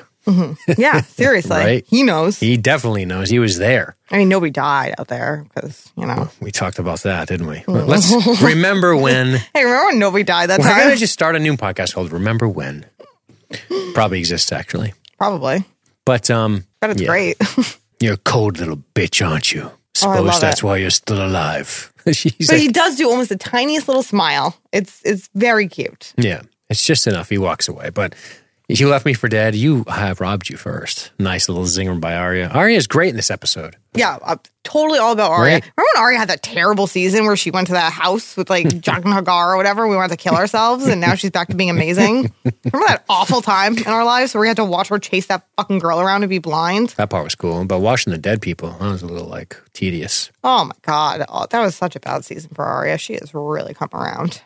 [0.78, 1.56] Yeah, seriously.
[1.56, 1.84] Right?
[1.88, 2.38] He knows.
[2.40, 6.28] he definitely knows he was there I mean, nobody died out there because, you know.
[6.40, 7.64] We talked about that, didn't we?
[7.66, 8.12] Let's
[8.42, 9.40] remember when.
[9.54, 10.90] Hey, remember when nobody died that We're going time?
[10.90, 12.86] to just start a new podcast called Remember When.
[13.94, 14.92] Probably exists actually.
[15.18, 15.64] Probably.
[16.04, 17.08] But um But it's yeah.
[17.08, 17.36] great.
[18.00, 19.62] You're a cold little bitch, aren't you?
[19.62, 20.64] Oh, I Suppose love that's it.
[20.64, 21.92] why you're still alive.
[22.04, 24.54] But like, he does do almost the tiniest little smile.
[24.72, 26.12] It's it's very cute.
[26.18, 27.30] yeah, it's just enough.
[27.30, 27.88] He walks away.
[27.90, 28.14] But
[28.68, 29.54] you left me for dead.
[29.54, 31.12] You have robbed you first.
[31.18, 32.48] Nice little zinger by Arya.
[32.48, 33.76] Arya is great in this episode.
[33.94, 35.54] Yeah, uh, totally all about Arya.
[35.54, 35.62] Right.
[35.76, 38.66] Remember when Arya had that terrible season where she went to that house with like
[38.66, 39.86] Jaqen H'ghar or whatever?
[39.86, 42.32] We wanted to kill ourselves, and now she's back to being amazing.
[42.44, 45.46] Remember that awful time in our lives where we had to watch her chase that
[45.56, 46.90] fucking girl around and be blind?
[46.90, 47.64] That part was cool.
[47.64, 50.32] But watching the dead people, that was a little like tedious.
[50.42, 52.98] Oh my god, oh, that was such a bad season for Arya.
[52.98, 54.42] She has really come around.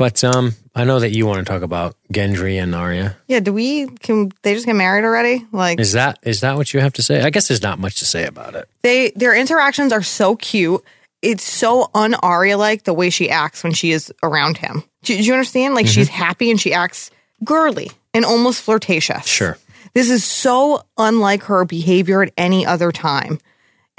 [0.00, 3.18] But um, I know that you want to talk about Gendry and Arya.
[3.28, 3.86] Yeah, do we?
[3.86, 5.46] Can they just get married already?
[5.52, 7.20] Like Is that is that what you have to say?
[7.20, 8.66] I guess there's not much to say about it.
[8.80, 10.82] they their interactions are so cute.
[11.20, 14.84] It's so un Arya like the way she acts when she is around him.
[15.02, 15.74] Do, do you understand?
[15.74, 17.10] Like she's happy and she acts
[17.44, 19.26] girly and almost flirtatious.
[19.26, 19.58] Sure.
[19.92, 23.38] This is so unlike her behavior at any other time.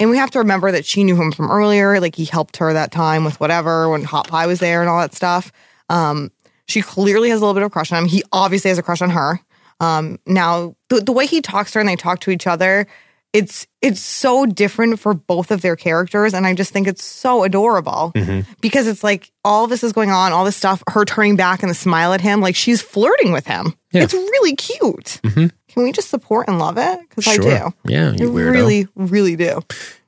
[0.00, 2.00] And we have to remember that she knew him from earlier.
[2.00, 4.98] Like he helped her that time with whatever when Hot Pie was there and all
[4.98, 5.52] that stuff.
[5.88, 6.30] Um,
[6.66, 8.08] she clearly has a little bit of a crush on him.
[8.08, 9.40] He obviously has a crush on her.
[9.80, 12.86] Um, now the, the way he talks to her and they talk to each other,
[13.32, 17.44] it's it's so different for both of their characters, and I just think it's so
[17.44, 18.12] adorable
[18.60, 21.70] because it's like all this is going on, all this stuff, her turning back and
[21.70, 23.74] the smile at him, like she's flirting with him.
[23.90, 24.02] Yeah.
[24.02, 25.20] It's really cute.
[25.22, 27.00] Can we just support and love it?
[27.08, 27.48] Because I do.
[27.86, 28.52] Yeah, I you weirdo.
[28.52, 29.62] really, really do.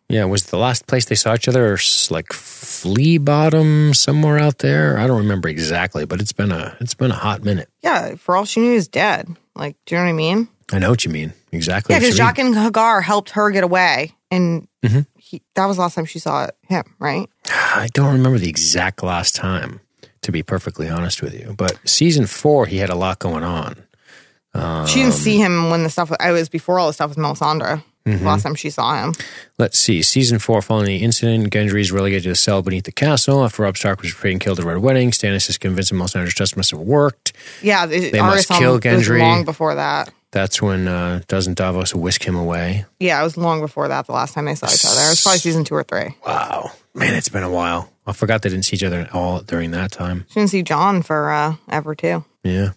[0.08, 1.78] Yeah, was the last place they saw each other
[2.10, 4.98] like Flea Bottom somewhere out there?
[4.98, 7.68] I don't remember exactly, but it's been a it's been a hot minute.
[7.82, 9.28] Yeah, for all she knew, he's dead.
[9.56, 10.48] Like, do you know what I mean?
[10.72, 11.32] I know what you mean.
[11.52, 11.94] Exactly.
[11.94, 12.16] Yeah, because.
[12.16, 15.00] Jacques and Hagar helped her get away, and Mm-hmm.
[15.16, 17.26] he, that was the last time she saw him, right?
[17.48, 19.80] I don't remember the exact last time,
[20.20, 21.54] to be perfectly honest with you.
[21.56, 23.76] But season four, he had a lot going on.
[24.86, 26.12] she didn't see him when the stuff.
[26.20, 27.82] I was before all the stuff with Melisandre.
[28.06, 28.26] Mm-hmm.
[28.26, 29.14] Last time she saw him,
[29.58, 30.02] Let's see.
[30.02, 33.42] Season four, following the incident, Gendry is relegated to the cell beneath the castle.
[33.44, 36.34] After Robb Stark was betrayed and killed at Red Wedding, Stannis is convinced that Melisandre's
[36.34, 37.32] trust must have worked.
[37.62, 39.20] yeah, they must kill It was Gendry.
[39.20, 40.12] long before that.
[40.32, 42.84] That's when uh, doesn't Davos whisk him away?
[42.98, 44.06] Yeah, it was long before that.
[44.06, 46.14] The last time they saw each other, it was probably season two or three.
[46.26, 47.88] Wow, man, it's been a while.
[48.06, 50.26] I forgot they didn't see each other at all during that time.
[50.28, 52.24] She didn't see Jon for uh, ever too.
[52.42, 52.72] Yeah,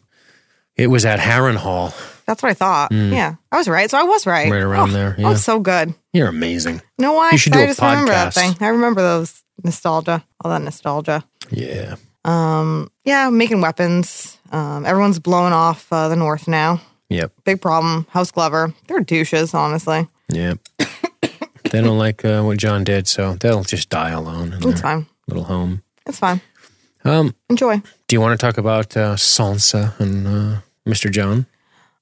[0.77, 1.93] it was at Harrenhal.
[2.27, 2.91] That's what I thought.
[2.91, 3.89] Yeah, I was right.
[3.89, 4.47] So I was right.
[4.49, 4.51] Mm.
[4.51, 5.29] Right around Oh, there, That yeah.
[5.29, 5.93] was so good.
[6.13, 6.75] You're amazing.
[6.97, 7.31] You know why?
[7.31, 8.35] You should do I a just remember that podcast.
[8.57, 8.67] thing.
[8.67, 11.23] I remember those nostalgia, all that nostalgia.
[11.49, 11.95] Yeah,
[12.25, 12.91] Um.
[13.05, 14.37] Yeah, making weapons.
[14.51, 16.81] Um, everyone's blowing off uh, the north now.
[17.09, 18.05] yep, Big problem.
[18.09, 18.73] House Glover.
[18.87, 20.07] They're douches, honestly.
[20.29, 20.59] yep.
[21.71, 25.05] they don't like uh, what Jon did, so they'll just die alone in It's fine.
[25.27, 25.83] little home.
[26.05, 26.41] It's fine.
[27.05, 27.81] Um, Enjoy.
[28.07, 31.09] do you want to talk about uh, Sansa and uh, Mr.
[31.11, 31.45] Jon?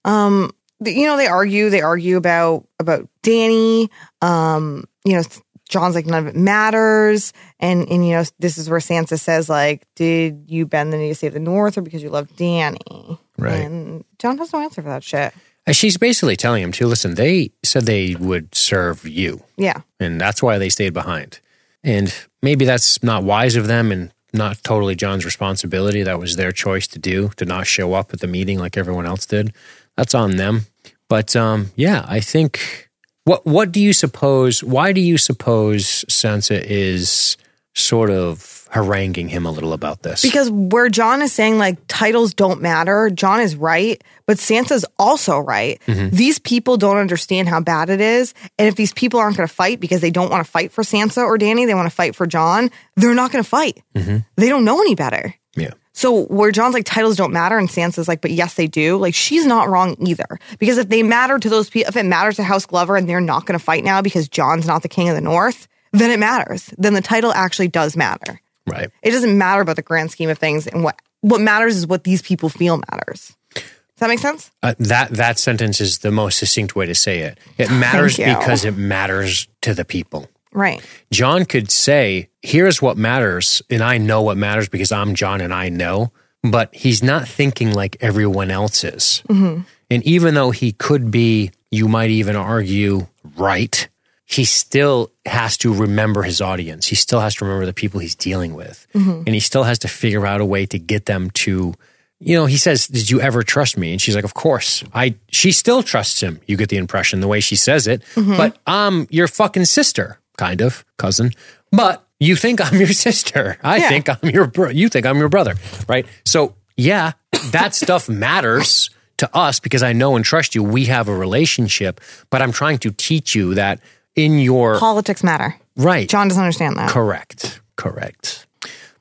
[0.06, 1.70] The- You know, they argue.
[1.70, 3.90] They argue about about Dany.
[4.22, 5.24] Um, you know,
[5.70, 9.50] Jon's like none of it matters, and and you know, this is where Sansa says
[9.50, 13.18] like, "Did you bend the knee to save the North, or because you love Dany?"
[13.38, 13.54] Right.
[13.66, 15.34] And Jon has no answer for that shit.
[15.72, 17.16] She's basically telling him to listen.
[17.16, 19.82] They said they would serve you, Yeah.
[20.00, 21.40] and that's why they stayed behind.
[21.84, 22.14] And
[22.44, 26.04] maybe that's not wise of them, and not totally Jon's responsibility.
[26.04, 29.06] That was their choice to do to not show up at the meeting like everyone
[29.08, 29.54] else did.
[29.98, 30.66] That's on them.
[31.08, 32.90] But um, yeah, I think
[33.26, 34.64] what what do you suppose?
[34.64, 37.38] Why do you suppose Sansa is
[37.74, 40.22] sort of haranguing him a little about this?
[40.22, 45.40] Because where Jon is saying like titles don't matter, Jon is right, but Sansa's also
[45.40, 45.80] right.
[45.86, 48.34] These people don't understand how bad it is.
[48.58, 50.84] And if these people aren't going to fight because they don't want to fight for
[50.84, 53.82] Sansa or Dany, they want to fight for Jon, they're not going to fight.
[53.94, 55.36] They don't know any better.
[55.56, 58.98] yeah, So where Jon's like titles don't matter and Sansa's like, but yes they do.
[58.98, 60.40] Like she's not wrong either.
[60.60, 63.22] Because if they matter to those people, if it matters to House Glover and they're
[63.22, 66.20] not going to fight now because Jon's not the king of the North, then it
[66.20, 66.70] matters.
[66.78, 68.42] Then the title actually does matter.
[68.68, 68.92] right.
[69.02, 72.04] It doesn't matter about the grand scheme of things, and what what matters is what
[72.04, 73.34] these people feel matters.
[73.54, 73.64] Does
[74.02, 74.52] that make sense?
[74.62, 77.40] Uh, that that sentence is the most succinct way to say it.
[77.58, 80.28] It matters because it matters to the people.
[80.56, 80.82] Right.
[81.12, 85.54] Jon could say, "Here's what matters," and I know what matters because I'm Jon and
[85.54, 86.12] I know.
[86.44, 89.24] But he's not thinking like everyone else is.
[89.30, 89.62] Mm-hmm.
[89.90, 93.88] And even though he could be, you might even argue, right,
[94.26, 96.88] he still has to remember his audience.
[96.88, 98.88] He still has to remember the people he's dealing with.
[98.94, 99.24] Mm-hmm.
[99.26, 101.76] And he still has to figure out a way to get them to,
[102.20, 103.92] you know, he says, Did you ever trust me?
[103.92, 104.84] And she's like, Of course.
[104.94, 106.40] I she still trusts him.
[106.48, 108.02] You get the impression the way she says it.
[108.16, 108.38] Mm-hmm.
[108.38, 111.32] But um, I'm your fucking sister, kind of, cousin.
[111.72, 113.58] But you think I'm your sister.
[113.64, 113.90] I Yeah.
[113.90, 114.70] think I'm your bro.
[114.70, 115.56] You think I'm your brother,
[115.88, 116.06] right?
[116.26, 117.14] So yeah,
[117.52, 120.64] that stuff matters to us because I know and trust you.
[120.64, 123.80] We have a relationship, but I'm trying to teach you that
[124.16, 125.56] in your Politics matter.
[125.78, 126.90] right, Jon doesn't understand that.
[126.90, 128.46] correct, correct.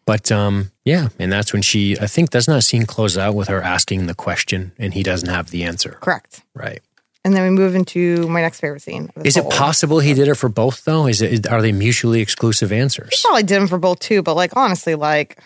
[0.06, 1.96] But um, yeah, and that's when she.
[1.98, 5.28] I think doesn't that scene close out with her asking the question and he doesn't
[5.30, 5.96] have the answer.
[6.02, 6.42] Correct.
[6.54, 6.80] Right.
[7.24, 9.10] And then we move into my next favorite scene.
[9.24, 11.06] Is it possible he did it for both though?
[11.06, 11.48] Is it?
[11.48, 13.22] Are they mutually exclusive answers?
[13.24, 15.38] Probably did him for both too, but like honestly, like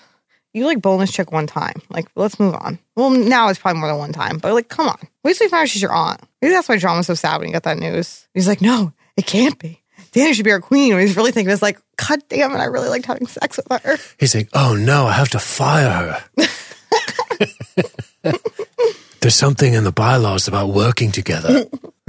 [0.53, 1.81] you like bonus chick one time.
[1.89, 2.81] Like let's move on.
[2.97, 4.99] Well, now it's probably more than one time, but like come on.
[5.23, 6.21] Wait till you find out she's your aunt.
[6.43, 8.27] Maybe that's why Jon was so sad when he got that news.
[8.35, 9.81] He's like, no, it can't be.
[10.13, 10.93] Dany should be our queen.
[10.93, 13.83] And he's really thinking, it's like, God damn it, I really liked having sex with
[13.83, 13.99] her.
[14.19, 16.49] He's like, oh no, I have to fire her.
[19.20, 21.66] There's something in the bylaws about working together.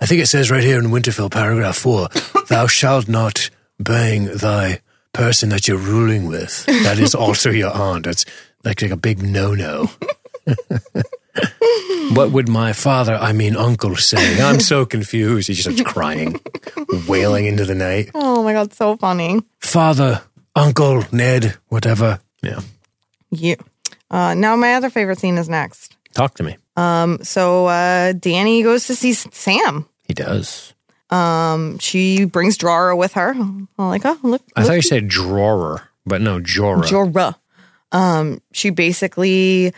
[0.00, 2.08] I think it says right here in Winterfell, paragraph four,
[2.48, 4.80] thou shalt not bang thy
[5.12, 6.64] person that you're ruling with.
[6.66, 8.06] That is also your aunt.
[8.06, 8.24] It's
[8.64, 9.90] like, like a big no no.
[12.12, 14.40] what would my father, I mean uncle, say?
[14.42, 15.48] I'm so confused.
[15.48, 16.40] He just starts crying,
[17.08, 19.40] wailing into the night Oh my God, so funny.
[19.58, 20.22] father,
[20.56, 22.20] uncle, Ned, whatever.
[22.42, 22.60] Yeah.
[23.30, 23.56] Yeah.
[24.14, 25.96] Uh, now my other favorite scene is next.
[26.12, 26.56] Talk to me.
[26.76, 29.86] So uh, Dany goes to see Sam.
[30.04, 30.72] He does.
[31.80, 33.30] She brings Jorah with her.
[33.30, 36.82] I'm like, oh, look, I thought you said drawer, but no, Jorah.
[36.84, 37.34] Jorah.
[37.92, 39.72] Um, she basically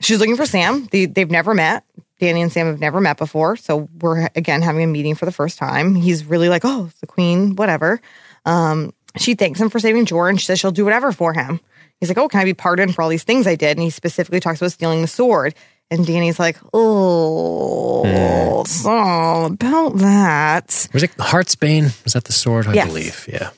[0.00, 0.86] she's looking for Sam.
[0.90, 1.84] They, they've never met.
[2.20, 5.32] Dany and Sam have never met before, so we're again having a meeting for the
[5.32, 5.94] first time.
[5.96, 8.00] He's really like, oh, it's the queen, whatever.
[8.44, 11.60] Um, she thanks him for saving Jorah, and she says she'll do whatever for him.
[12.02, 13.76] He's like, oh, can I be pardoned for all these things I did?
[13.76, 15.54] And he specifically talks about stealing the sword.
[15.88, 20.88] And Dany's like, oh, so about that.
[20.92, 22.02] Was it Heartsbane?
[22.02, 22.66] Was that the sword?
[22.66, 22.88] I Yes.
[22.88, 23.28] believe.
[23.32, 23.50] Yeah.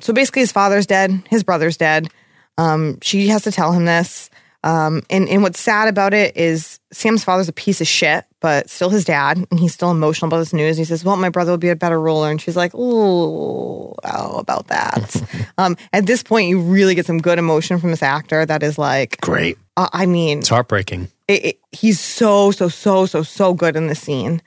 [0.00, 2.08] So basically, his father's dead, his brother's dead.
[2.56, 4.28] Um, she has to tell him this.
[4.64, 8.68] Um, and, and what's sad about it is Sam's father's a piece of shit, but
[8.68, 10.76] still his dad, and he's still emotional about this news.
[10.76, 12.28] He says, Well, my brother will be a better ruler.
[12.30, 15.22] And she's like, Oh, oh about that.
[15.58, 18.78] um, at this point, you really get some good emotion from this actor that is
[18.78, 19.58] like, Great.
[19.76, 21.08] uh, I mean, It's heartbreaking.
[21.28, 24.42] it, it, he's so so so so so good in the scene.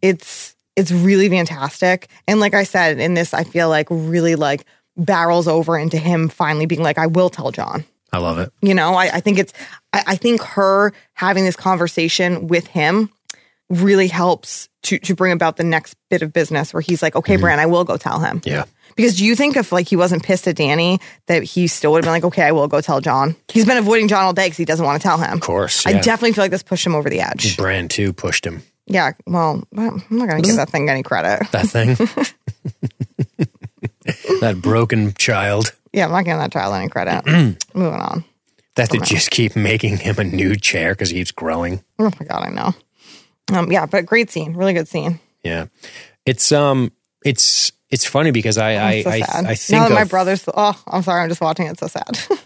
[0.00, 4.64] It's it's really fantastic, and like I said, in this, I feel like really like
[4.96, 7.84] barrels over into him finally being like, I will tell Jon.
[8.16, 8.50] I love it.
[8.62, 9.52] You know, I, I think it's
[9.92, 13.10] I, I think her having this conversation with him
[13.68, 17.34] really helps to to bring about the next bit of business where he's like, okay,
[17.34, 17.42] mm-hmm.
[17.42, 18.40] Bran, I will go tell him.
[18.44, 18.64] Yeah.
[18.96, 21.98] Because do you think if like he wasn't pissed at Dany that he still would
[21.98, 23.36] have been like, okay, I will go tell Jon?
[23.48, 25.34] He's been avoiding Jon all day because he doesn't want to tell him.
[25.34, 25.86] Of course.
[25.86, 27.58] I definitely feel like this pushed him over the edge.
[27.58, 28.62] Bran too pushed him.
[28.86, 30.56] Yeah, well, I'm not going to give mm-hmm.
[30.56, 31.50] that thing any credit.
[31.50, 31.96] That thing.
[34.40, 37.24] that broken child Yeah, I'm not giving that child any credit.
[37.74, 38.24] Moving on.
[38.76, 41.82] that they just keep making him a new chair because he keeps growing.
[41.98, 42.74] Oh my god, I know.
[43.58, 45.18] Um, yeah, but great scene, really good scene.
[45.42, 45.66] Yeah.
[46.24, 46.92] It's um
[47.24, 49.44] it's it's funny because I I, It's so I, sad.
[49.46, 50.44] I think now that my of- brother's.
[50.54, 51.78] Oh, I'm sorry, I'm just watching it.
[51.80, 52.18] So sad.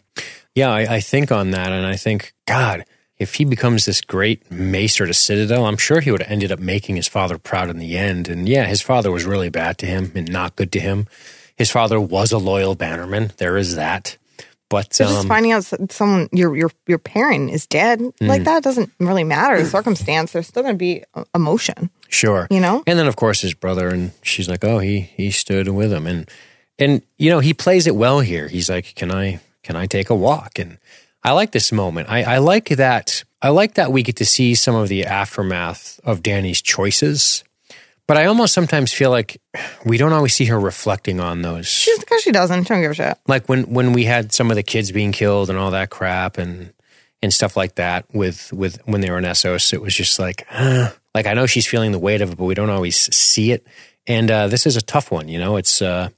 [0.56, 2.84] Yeah, I, I think on that and I think, God,
[3.18, 6.58] if he becomes this great maester to Citadel, I'm sure he would have ended up
[6.58, 8.28] making his father proud in the end.
[8.28, 11.06] And yeah, his father was really bad to him and not good to him.
[11.60, 13.30] His father was a loyal bannerman.
[13.36, 14.16] There is that.
[14.70, 18.28] But So just um, finding out someone your your your parent is dead Mm.
[18.28, 20.30] like that doesn't really matter the circumstance.
[20.32, 22.46] There's still going to be uh, emotion, Sure.
[22.50, 22.82] you know.
[22.86, 26.06] And then of course his brother and she's like, "Oh, he he stood with him."
[26.06, 26.30] And
[26.78, 28.46] and you know, he plays it well here.
[28.48, 30.78] He's like, "Can I can I take a walk?" And
[31.24, 32.08] I like this moment.
[32.08, 35.98] I I like that I like that we get to see some of the aftermath
[36.04, 37.42] of Dany's choices.
[38.10, 39.40] But I almost sometimes feel like
[39.84, 41.68] we don't always see her reflecting on those.
[41.68, 42.64] She's because she doesn't.
[42.64, 43.16] She don't give a shit.
[43.28, 46.36] Like when when we had some of the kids being killed and all that crap
[46.36, 46.72] and
[47.22, 50.44] and stuff like that with with when they were in Essos, it was just like,
[50.50, 53.52] uh, like I know she's feeling the weight of it, but we don't always see
[53.52, 53.64] it.
[54.08, 55.56] And uh, this is a tough one, you know.
[55.56, 56.08] It's uh,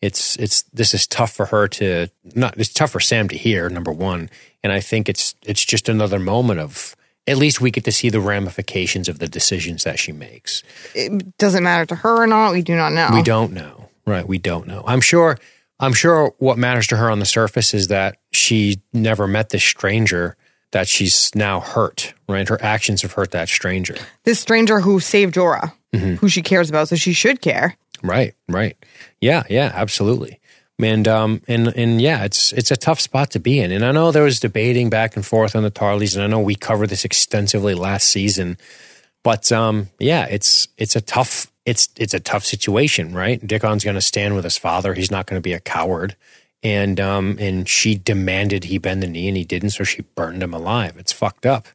[0.00, 2.06] it's it's this is tough for her to
[2.36, 2.56] not.
[2.56, 3.68] It's tough for Sam to hear.
[3.68, 4.30] Number one,
[4.62, 6.94] and I think it's it's just another moment of
[7.26, 10.62] at least we get to see the ramifications of the decisions that she makes.
[10.94, 12.52] It doesn't matter to her or not.
[12.52, 13.10] We do not know.
[13.12, 13.88] We don't know.
[14.06, 14.26] Right.
[14.26, 14.82] We don't know.
[14.86, 15.38] I'm sure
[15.78, 19.64] I'm sure what matters to her on the surface is that she never met this
[19.64, 20.36] stranger
[20.72, 22.48] that she's now hurt, right?
[22.48, 23.96] Her actions have hurt that stranger.
[24.24, 26.14] This stranger who saved Jorah, Mm-hmm.
[26.14, 27.76] who she cares about, so she should care.
[28.02, 28.76] Right, right.
[29.20, 30.40] Yeah, yeah, absolutely.
[30.80, 33.72] And um and and yeah, it's it's a tough spot to be in.
[33.72, 36.40] And I know there was debating back and forth on the Tarlys, and I know
[36.40, 38.56] we covered this extensively last season.
[39.22, 43.44] But um yeah, it's it's a tough it's it's a tough situation, right?
[43.46, 44.94] Dickon's gonna stand with his father.
[44.94, 46.16] He's not gonna be a coward.
[46.62, 50.42] And um and she demanded he bend the knee and he didn't, so she burned
[50.42, 50.96] him alive.
[50.96, 51.68] It's fucked up.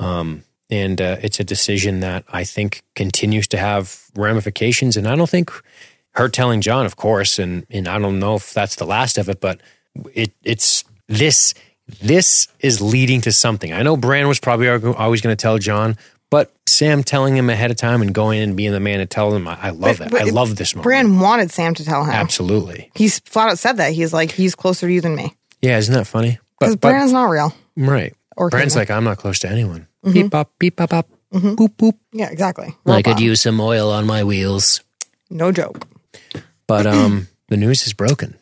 [0.00, 4.96] Um and uh, it's a decision that I think continues to have ramifications.
[4.96, 5.50] And I don't think
[6.18, 9.28] her telling Jon, of course, and and I don't know if that's the last of
[9.28, 9.60] it, but
[10.14, 11.54] it it's this
[12.00, 13.72] this is leading to something.
[13.72, 15.96] I know Bran was probably always going to tell Jon,
[16.30, 19.06] but Sam telling him ahead of time and going in and being the man to
[19.06, 20.10] tell him, I, I love that.
[20.10, 20.84] but I love this moment.
[20.84, 22.10] Bran wanted Sam to tell him.
[22.10, 23.92] Absolutely, He's flat out said that.
[23.92, 25.34] He's like, he's closer to you than me.
[25.62, 26.38] yeah, isn't that funny?
[26.58, 27.54] Because But, but Bran's not real.
[27.76, 29.86] right, Or Bran's like, I'm not close to anyone.
[30.04, 30.12] Mm-hmm.
[30.12, 31.54] Beep bop, beep bop bop, mm-hmm.
[31.54, 31.94] boop boop.
[32.12, 32.74] Yeah, exactly.
[32.86, 34.82] I could use some oil on my wheels.
[35.30, 35.84] No joke.
[36.66, 38.36] But um, the news is broken.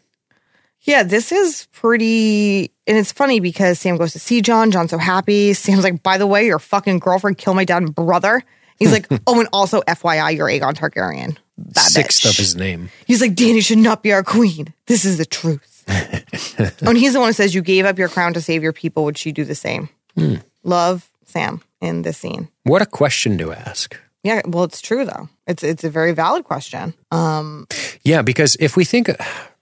[0.82, 2.72] Yeah, this is pretty.
[2.86, 4.70] And it's funny because Sam goes to see Jon.
[4.70, 5.52] Jon's so happy.
[5.52, 8.42] Sam's like, by the way, your fucking girlfriend killed my dad and brother.
[8.78, 11.36] He's like, oh, and also, FYI, you're Aegon Targaryen.
[11.58, 12.30] That Sixth bitch.
[12.30, 12.90] of his name.
[13.06, 14.72] He's like, Dany should not be our queen.
[14.86, 15.84] This is the truth.
[15.88, 18.72] oh, and he's the one who says, You gave up your crown to save your
[18.72, 19.04] people.
[19.04, 19.88] Would she do the same?
[20.16, 20.36] Hmm.
[20.62, 22.48] Love Sam in this scene.
[22.64, 23.98] What a question to ask.
[24.22, 25.28] Yeah, well, it's true though.
[25.46, 26.94] It's it's a very valid question.
[27.10, 27.66] Um,
[28.02, 29.10] yeah, because if we think,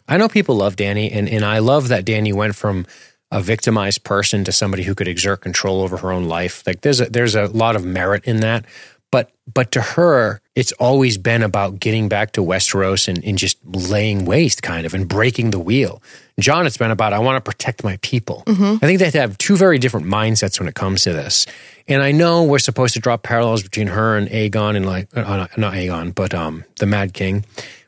[0.09, 2.87] I know people love Dany, and, and I love that Dany went from
[3.31, 6.63] a victimized person to somebody who could exert control over her own life.
[6.67, 8.65] Like there's a, there's a lot of merit in that.
[9.15, 13.59] But but to her, it's always been about getting back to Westeros and, and just
[13.65, 16.03] laying waste, kind of, and breaking the wheel.
[16.41, 18.43] Jon, it's been about I want to protect my people.
[18.83, 21.47] I think they have two very different mindsets when it comes to this.
[21.87, 25.23] And I know we're supposed to draw parallels between her and Aegon and like uh,
[25.23, 27.45] not, not Aegon, but um the Mad King,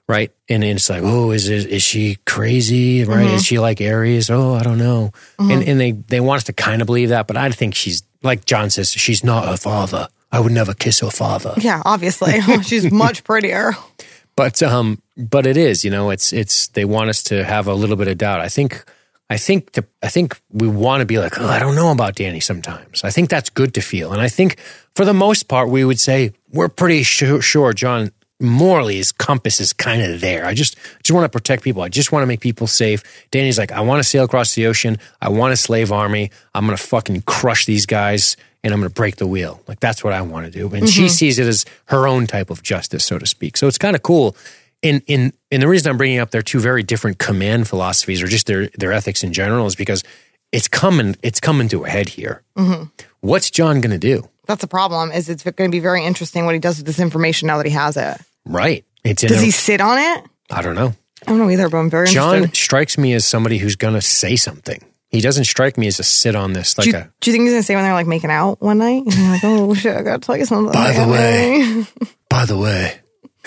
[0.06, 0.30] right?
[0.48, 3.02] And it's like, oh, is is, is she crazy?
[3.02, 3.26] Right?
[3.34, 4.30] Is she like Aerys?
[4.30, 5.10] Oh, I don't know.
[5.40, 8.04] And and they they want us to kind of believe that, but I think she's
[8.22, 10.06] like Jon says, she's not her father.
[10.32, 11.54] I would never kiss her father.
[11.56, 12.40] Yeah, obviously.
[12.62, 13.72] She's much prettier.
[14.36, 17.72] But um, but it is, you know, it's it's they want us to have a
[17.72, 18.42] little bit of doubt.
[18.42, 18.84] I think,
[19.30, 22.16] I think to, I think we want to be like, oh, I don't know about
[22.16, 22.42] Dany.
[22.42, 24.60] Sometimes I think that's good to feel, and I think
[24.94, 29.72] for the most part we would say we're pretty sure, sure Jon Morley's compass is
[29.72, 30.44] kind of there.
[30.44, 31.80] I just just want to protect people.
[31.80, 33.02] I just want to make people safe.
[33.32, 34.98] Dany's like, I want to sail across the ocean.
[35.22, 36.30] I want a slave army.
[36.54, 38.36] I'm gonna fucking crush these guys.
[38.66, 39.62] And I'm going to break the wheel.
[39.68, 40.74] Like that's what I want to do.
[40.74, 41.08] And she mm-hmm.
[41.08, 43.56] sees it as her own type of justice, so to speak.
[43.56, 44.36] So it's kind of cool
[44.82, 48.26] in in and the reason I'm bringing up their two very different command philosophies or
[48.26, 50.02] just their their ethics in general is because
[50.52, 52.42] it's coming it's coming to a head here.
[52.56, 52.84] Mm-hmm.
[53.20, 54.28] What's Jon going to do?
[54.46, 55.12] That's the problem.
[55.12, 57.66] Is it's going to be very interesting what he does with this information now that
[57.66, 58.18] he has it.
[58.44, 58.84] Right?
[59.04, 60.24] It's in Does a- he sit on it?
[60.50, 60.94] I don't know.
[61.26, 62.56] I don't know either, but I'm very Jon interested.
[62.56, 64.84] strikes me as somebody who's going to say something.
[65.16, 67.10] He doesn't strike me as a sit on this like Do you, a.
[67.20, 69.02] do you think he's gonna say when they're like making out one night?
[69.04, 70.72] And you're like, oh shit, I gotta tell you something.
[70.72, 71.86] By the way.
[72.28, 72.98] By the way,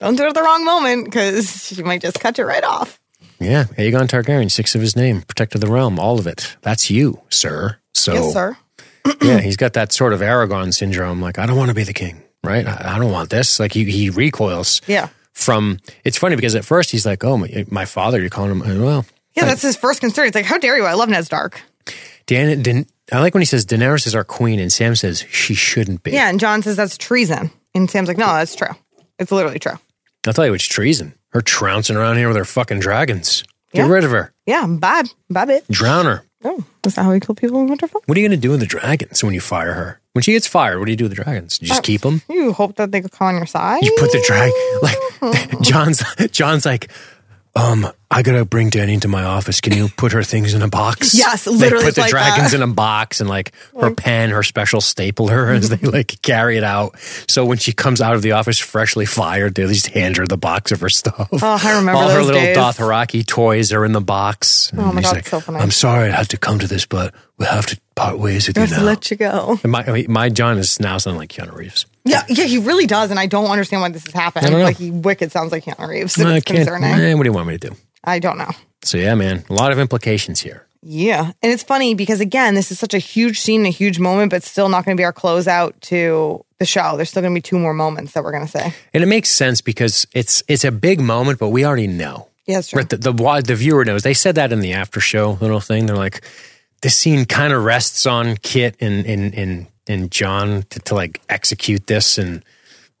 [0.00, 2.98] don't do it at the wrong moment because she might just cut you right off.
[3.38, 6.56] yeah, Aegon Targaryen, six of his name, protector of the realm, all of it.
[6.62, 7.78] That's you, sir.
[7.94, 8.56] So Yes, sir.
[9.22, 11.20] yeah, he's got that sort of Aragorn syndrome.
[11.20, 12.66] Like, I don't want to be the king, right?
[12.66, 13.58] I, I don't want this.
[13.60, 15.08] Like, he, he recoils Yeah.
[15.32, 15.78] from.
[16.04, 18.82] It's funny because at first he's like, "Oh, my, my father." You're calling him.
[18.82, 20.26] Well, Yeah, that's his first concern.
[20.26, 20.84] It's like, how dare you?
[20.84, 21.60] I love Ned Stark.
[22.26, 25.54] Dan, Dan, I like when he says Daenerys is our queen, and Sam says she
[25.54, 26.12] shouldn't be.
[26.12, 27.50] Yeah, and Jon says that's treason.
[27.74, 28.68] And Sam's like, no, that's true.
[29.18, 29.78] It's literally true.
[30.26, 31.14] I'll tell you what's treason.
[31.30, 33.44] Her trouncing around here with her fucking dragons.
[33.72, 33.92] Get Yeah.
[33.92, 34.32] rid of her.
[34.46, 35.08] Yeah, bad.
[35.28, 35.66] Bad bitch.
[35.68, 36.24] Drown her.
[36.42, 38.00] Oh, is that how we kill people in Winterfell?
[38.06, 40.00] What are you going to do with the dragons when you fire her?
[40.14, 41.58] When she gets fired, what do you do with the dragons?
[41.60, 42.22] You just uh, keep them?
[42.28, 43.84] You hope that they could come on your side?
[43.84, 44.50] You put the drag
[44.82, 46.02] like Jon's.
[46.30, 46.90] Jon's like,
[47.56, 49.60] um, I gotta bring Dany into my office.
[49.60, 51.14] Can you put her things in a box?
[51.18, 52.56] Yes, They literally put the like dragons that.
[52.58, 56.64] in a box and like her pen, her special stapler as they like carry it
[56.64, 56.98] out.
[57.28, 60.36] So when she comes out of the office freshly fired, they just hand her the
[60.38, 61.28] box of her stuff.
[61.32, 62.56] Oh, I remember All her little days.
[62.56, 64.70] Dothraki toys are in the box.
[64.76, 65.58] Oh my he's God, like, so funny.
[65.58, 68.56] I'm sorry I had to come to this, but we have to part ways with
[68.56, 68.82] you now.
[68.82, 69.58] let you go.
[69.62, 71.86] And my, I mean, my Jon is now sounding like Keanu Reeves.
[72.04, 74.46] Yeah, yeah, he really does, and I don't understand why this has happened.
[74.46, 74.64] I don't know.
[74.64, 76.18] Like he wicked sounds like Keanu Reeves.
[76.18, 76.58] I It's can't.
[76.58, 76.90] concerning.
[76.92, 77.76] eh, what do you want me to do?
[78.02, 78.50] I don't know.
[78.82, 80.66] So yeah, man, a lot of implications here.
[80.82, 81.32] Yeah.
[81.42, 84.42] And it's funny because again, this is such a huge scene, a huge moment, but
[84.42, 86.96] still not going to be our closeout to the show.
[86.96, 88.72] There's still going to be two more moments that we're going to say.
[88.94, 92.28] And it makes sense because it's it's a big moment, but we already know.
[92.46, 92.78] Yeah, that's true.
[92.78, 94.02] Right, the, the wa- the viewer knows.
[94.04, 95.84] They said that in the after show little thing.
[95.84, 96.22] They're like,
[96.80, 101.20] this scene kind of rests on Kit and and and and Jon to, to like
[101.28, 102.42] execute this and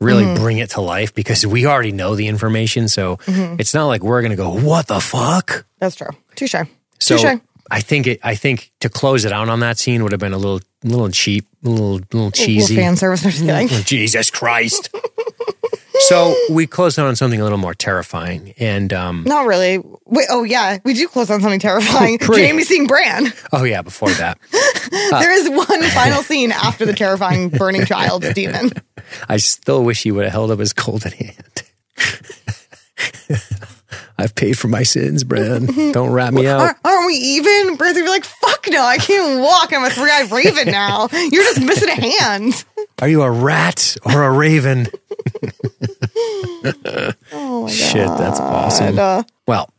[0.00, 0.42] really Mm-hmm.
[0.42, 2.88] bring it to life because we already know the information.
[2.88, 3.56] So Mm-hmm.
[3.58, 5.64] it's not like we're gonna go, what the fuck?
[5.78, 6.10] That's true.
[6.36, 6.54] Touche.
[6.98, 7.40] So Touche.
[7.70, 8.20] I think it.
[8.22, 11.08] I think to close it out on that scene would have been a little, little
[11.10, 12.76] cheap, a little, little Little cheesy.
[12.76, 13.22] fan service.
[13.22, 13.68] Kidding.
[13.70, 14.90] Oh, Jesus Christ.
[16.08, 18.54] so we closed out on something a little more terrifying.
[18.58, 19.78] And um, Not really.
[20.06, 22.18] Wait, oh yeah, we do close on something terrifying.
[22.22, 23.32] Jaime seeing Bran.
[23.52, 24.38] oh yeah, before that,
[24.90, 28.72] there is one final scene after the terrifying burning child demon.
[29.28, 31.62] I still wish he would have held up his golden hand.
[34.20, 35.66] I've paid for my sins, Bran.
[35.92, 36.60] Don't rat me out.
[36.60, 37.76] Are, aren't we even?
[37.76, 39.72] Bran's gonna be like, fuck no, I can't walk.
[39.72, 41.08] I'm a three eyed raven now.
[41.12, 42.64] You're just missing a hand.
[43.00, 44.88] Are you a rat or a raven?
[47.32, 48.98] Oh my Shit, that's awesome.
[48.98, 49.70] Uh, Well,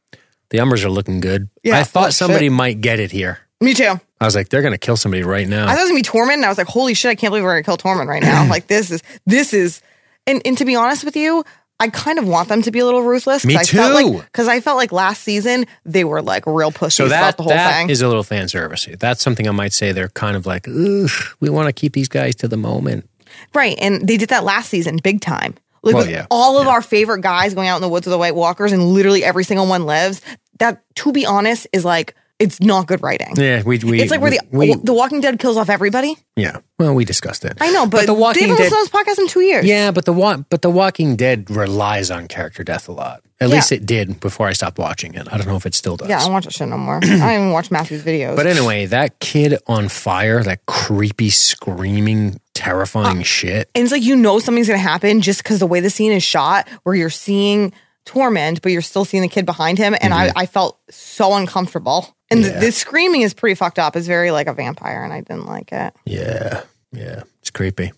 [0.50, 1.50] the Umbers are looking good.
[1.64, 2.54] Yeah, I thought somebody shit.
[2.54, 3.40] might get it here.
[3.60, 4.00] me too.
[4.20, 5.66] I was like, they're gonna kill somebody right now.
[5.68, 7.10] I thought it was gonna be Tormund, and I was like, "Holy shit!
[7.12, 9.82] I can't believe we're gonna kill Tormund right now." like this is this is,
[10.28, 11.44] and and to be honest with you,
[11.82, 13.44] I kind of want them to be a little ruthless.
[13.46, 14.08] Me I Felt too.
[14.14, 17.38] like, Because I felt like last season they were like real pussies so about that
[17.38, 17.90] the whole that thing.
[17.90, 18.88] is a little fan service.
[19.00, 19.92] That's something I might say.
[19.92, 21.10] They're kind of like, Ugh,
[21.40, 23.10] we want to keep these guys to the moment.
[23.54, 25.56] right, and they did that last season, big time.
[25.84, 26.28] Like Well, with yeah.
[26.30, 28.84] all of our favorite guys going out in the woods with the White Walkers, and
[28.94, 30.22] literally every single one lives.
[30.60, 33.34] That, to be honest, is like it's not good writing.
[33.36, 36.16] Yeah, we we It's like where the we, the Walking Dead kills off everybody.
[36.36, 36.58] yeah.
[36.80, 37.58] Well, we discussed it.
[37.62, 38.72] I know, but, the Walking Dead.
[38.72, 39.66] this podcast in two years.
[39.66, 43.22] Yeah, but the but the Walking Dead relies on character death a lot.
[43.40, 43.56] At Yeah.
[43.56, 45.28] least it did before I stopped watching it.
[45.32, 46.10] I don't know if it still does.
[46.10, 46.98] yeah, I don't watch that shit no more.
[47.04, 48.36] I don't even watch Matthew's videos.
[48.36, 53.70] But anyway, that kid on fire, that creepy, screaming, terrifying uh, shit.
[53.76, 56.24] And it's like you know something's gonna happen just because the way the scene is
[56.24, 57.74] shot, where you're seeing
[58.06, 60.38] Tormund, but you're still seeing the kid behind him, and mm-hmm.
[60.38, 62.16] I, I felt so uncomfortable.
[62.32, 62.50] And Yeah.
[62.60, 63.96] the, the screaming is pretty fucked up.
[63.96, 65.94] It's very like a vampire, and I didn't like it.
[66.06, 67.92] Yeah, yeah, it's creepy.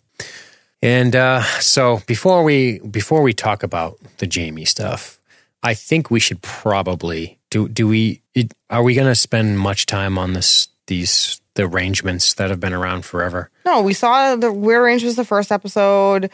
[0.82, 5.20] And uh, so before we before we talk about the Jaime stuff,
[5.62, 7.70] I think we should probably do.
[7.70, 8.22] Do we?
[8.34, 10.68] It, are we going to spend much time on this?
[10.88, 13.50] These the arrangements that have been around forever.
[13.66, 16.30] No, we saw the Weird Range was the first episode,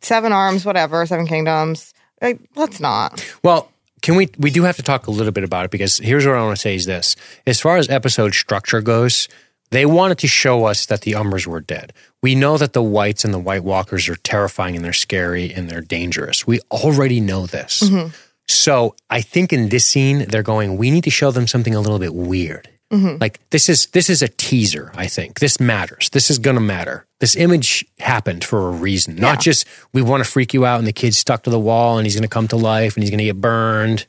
[0.00, 1.92] Seven Arms, whatever, Seven Kingdoms.
[2.22, 3.22] Like, let's not.
[3.42, 3.70] Well,
[4.06, 4.28] can we?
[4.38, 6.54] We do have to talk a little bit about it because here's what I want
[6.54, 9.28] to say: is this as far as episode structure goes,
[9.72, 11.92] they wanted to show us that the Umbers were dead.
[12.22, 15.68] We know that the Whites and the White Walkers are terrifying and they're scary and
[15.68, 16.46] they're dangerous.
[16.46, 17.82] We already know this.
[17.82, 18.14] Mm-hmm.
[18.46, 20.76] So I think in this scene, they're going.
[20.76, 22.68] We need to show them something a little bit weird.
[22.92, 23.16] Mm-hmm.
[23.20, 24.92] Like this is this is a teaser.
[24.94, 26.10] I think this matters.
[26.10, 27.05] This is going to matter.
[27.18, 30.86] This image happened for a reason, not just we want to freak you out and
[30.86, 33.10] the kid's stuck to the wall and he's going to come to life and he's
[33.10, 34.06] going to get burned.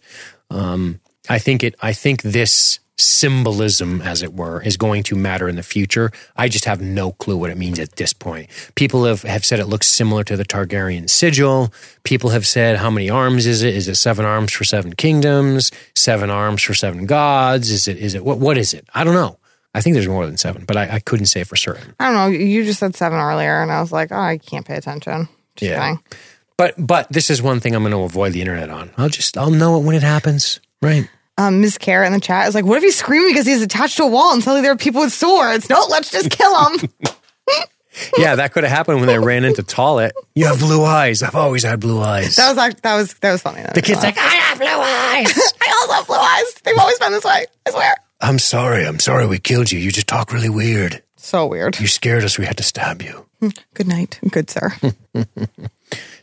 [0.49, 1.75] Um, I think it.
[1.81, 6.11] I think this symbolism, as it were, is going to matter in the future.
[6.35, 8.49] I just have no clue what it means at this point.
[8.75, 11.71] People have, have said it looks similar to the Targaryen sigil.
[12.03, 13.75] People have said, how many arms is it?
[13.75, 15.71] Is it seven arms for seven kingdoms?
[15.95, 17.69] Seven arms for seven gods?
[17.69, 17.97] Is it?
[17.97, 18.25] Is it?
[18.25, 18.39] What?
[18.39, 18.88] What is it?
[18.93, 19.38] I don't know.
[19.77, 21.93] I think there's more than seven, but I, I couldn't say for certain.
[21.99, 22.27] I don't know.
[22.37, 25.29] You just said seven earlier, and I was like, oh, I can't pay attention.
[25.55, 25.79] Just Yeah.
[25.79, 26.03] kidding.
[26.57, 28.91] But but this is one thing I'm going to avoid the internet on.
[28.97, 30.59] I'll just I'll know it when it happens.
[30.81, 31.07] Right.
[31.37, 31.77] Um, Ms.
[31.77, 34.07] Kara in the chat is like, what if he's screaming because he's attached to a
[34.07, 35.69] wall and suddenly there are people with swords?
[35.69, 36.89] No, let's just kill him.
[38.15, 40.13] Yeah, that could have happened when they ran into Toilet.
[40.35, 41.23] You have blue eyes.
[41.23, 42.35] I've always had blue eyes.
[42.35, 43.63] that was act- that was that was funny.
[43.73, 45.53] the kid's like, I have blue eyes.
[45.61, 46.53] I also have blue eyes.
[46.63, 47.45] They've always been this way.
[47.65, 47.95] I swear.
[48.19, 48.85] I'm sorry.
[48.85, 49.80] I'm sorry we killed you.
[49.80, 51.03] You just talk really weird.
[51.18, 51.80] So weird.
[51.80, 52.38] You scared us.
[52.38, 53.26] We had to stab you.
[53.73, 54.72] Good night, good sir.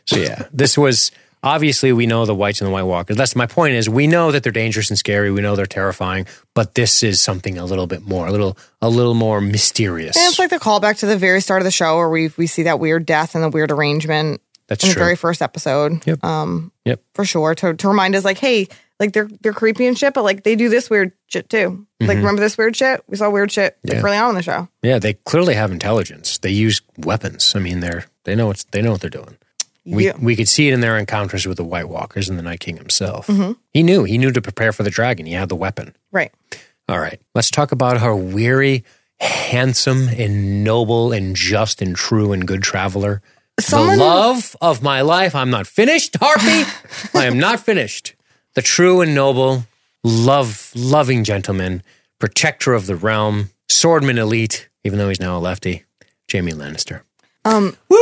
[0.07, 1.11] So yeah, this was
[1.41, 3.17] obviously we know the whites and the white walkers.
[3.17, 5.31] That's my point is we know that they're dangerous and scary.
[5.31, 8.89] We know they're terrifying, but this is something a little bit more, a little, a
[8.89, 10.15] little more mysterious.
[10.15, 12.45] And it's like the callback to the very start of the show where we we
[12.45, 15.03] see that weird death and the weird arrangement That's in the true.
[15.03, 16.05] very first episode.
[16.05, 16.23] Yep.
[16.23, 17.01] Um, Yep.
[17.15, 18.67] for sure to to remind us like, hey,
[18.99, 21.85] like they're they're creepy and shit, but like they do this weird shit too.
[21.99, 23.03] Like remember this weird shit?
[23.07, 24.05] We saw weird shit like Mm-hmm.
[24.05, 24.67] Early on in the show.
[24.83, 26.37] Yeah, they clearly have intelligence.
[26.37, 27.53] They use weapons.
[27.55, 29.37] I mean, they're they know what's they know what they're doing.
[29.85, 30.13] We Yeah.
[30.19, 32.77] we could see it in their encounters with the White Walkers and the Night King
[32.77, 33.27] himself.
[33.27, 33.51] Mm-hmm.
[33.71, 35.25] He knew he knew to prepare for the dragon.
[35.25, 35.95] He had the weapon.
[36.11, 36.31] Right.
[36.87, 38.83] All right, let's talk about our weary,
[39.19, 43.21] handsome, and noble, and just and true and good traveler.
[43.59, 45.33] Someone- the love of my life.
[45.35, 46.69] I'm not finished, Harpy.
[47.17, 48.14] I am not finished.
[48.55, 49.65] The true and noble,
[50.03, 51.83] love loving gentleman,
[52.19, 55.83] protector of the realm, swordman elite, even though he's now a lefty,
[56.31, 57.01] Jaime Lannister.
[57.43, 57.97] Um, Woo!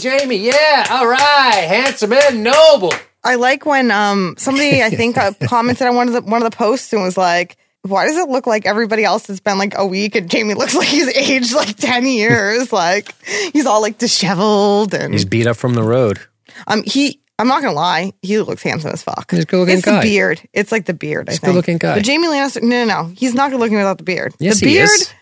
[0.00, 1.64] Jaime, yeah, all right.
[1.68, 2.92] Handsome and noble.
[3.24, 6.50] I like when um somebody I think uh, commented on one of the one of
[6.50, 9.74] the posts and was like, "Why does it look like everybody else has been like
[9.76, 12.72] a week and Jaime looks like he's aged like ten years?
[12.72, 13.12] like
[13.52, 16.20] he's all like disheveled and He's beat up from the road.
[16.68, 19.30] um he." I'm not gonna lie, he looks handsome as fuck.
[19.30, 20.00] He's a good-looking it's guy.
[20.02, 20.40] the beard.
[20.52, 21.28] It's like the beard.
[21.28, 21.44] I think.
[21.44, 21.94] good-looking guy.
[21.96, 24.34] But Jaime Lannister, no, no, no, he's not good looking without the beard.
[24.40, 25.12] Yes, the he beard, is.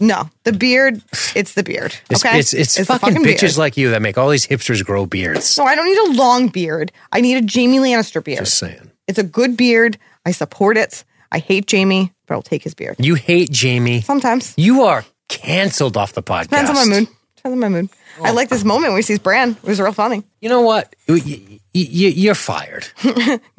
[0.00, 1.00] no, the beard.
[1.36, 1.94] It's the beard.
[2.10, 3.38] It's, Okay, it's, it's, the fucking, beard.
[3.38, 5.56] bitches like you that make all these hipsters grow beards.
[5.56, 6.90] No, I don't need a long beard.
[7.12, 8.40] I need a Jaime Lannister beard.
[8.40, 8.90] Just saying.
[9.06, 9.98] It's a good beard.
[10.26, 11.04] I support it.
[11.30, 12.96] I hate Jaime, but I'll take his beard.
[12.98, 14.00] You hate Jaime.
[14.02, 14.52] Sometimes.
[14.56, 16.42] You are canceled off the podcast.
[16.50, 17.08] Depends on my mood.
[17.36, 17.88] Depends on my mood.
[18.24, 19.50] I like this moment where he sees Bran.
[19.50, 20.22] It was real funny.
[20.40, 20.94] You know what?
[21.06, 22.86] You, you're fired.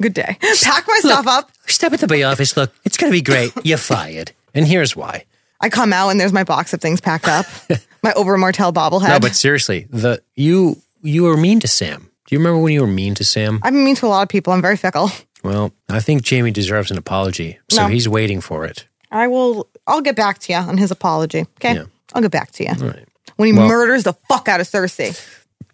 [0.00, 0.36] Good day.
[0.62, 1.50] Pack my stuff up.
[1.66, 2.56] Step into my office.
[2.56, 3.52] Look, it's going to be great.
[3.64, 4.32] You're fired.
[4.54, 5.24] And here's why.
[5.60, 7.46] I come out and there's my box of things packed up.
[8.02, 9.08] my Oberyn Martell bobblehead.
[9.08, 12.10] No, but seriously, the you you were mean to Sam.
[12.26, 13.60] Do you remember when you were mean to Sam?
[13.62, 14.52] I've been mean to a lot of people.
[14.52, 15.10] I'm very fickle.
[15.42, 17.88] Well, I think Jaime deserves an apology, so No.
[17.88, 18.86] he's waiting for it.
[19.10, 19.68] I will.
[19.86, 21.40] I'll get back to you on his apology.
[21.58, 21.74] Okay.
[21.74, 21.84] Yeah.
[22.14, 23.08] I'll get back to you All right.
[23.36, 25.18] When he Well- murders the fuck out of Cersei.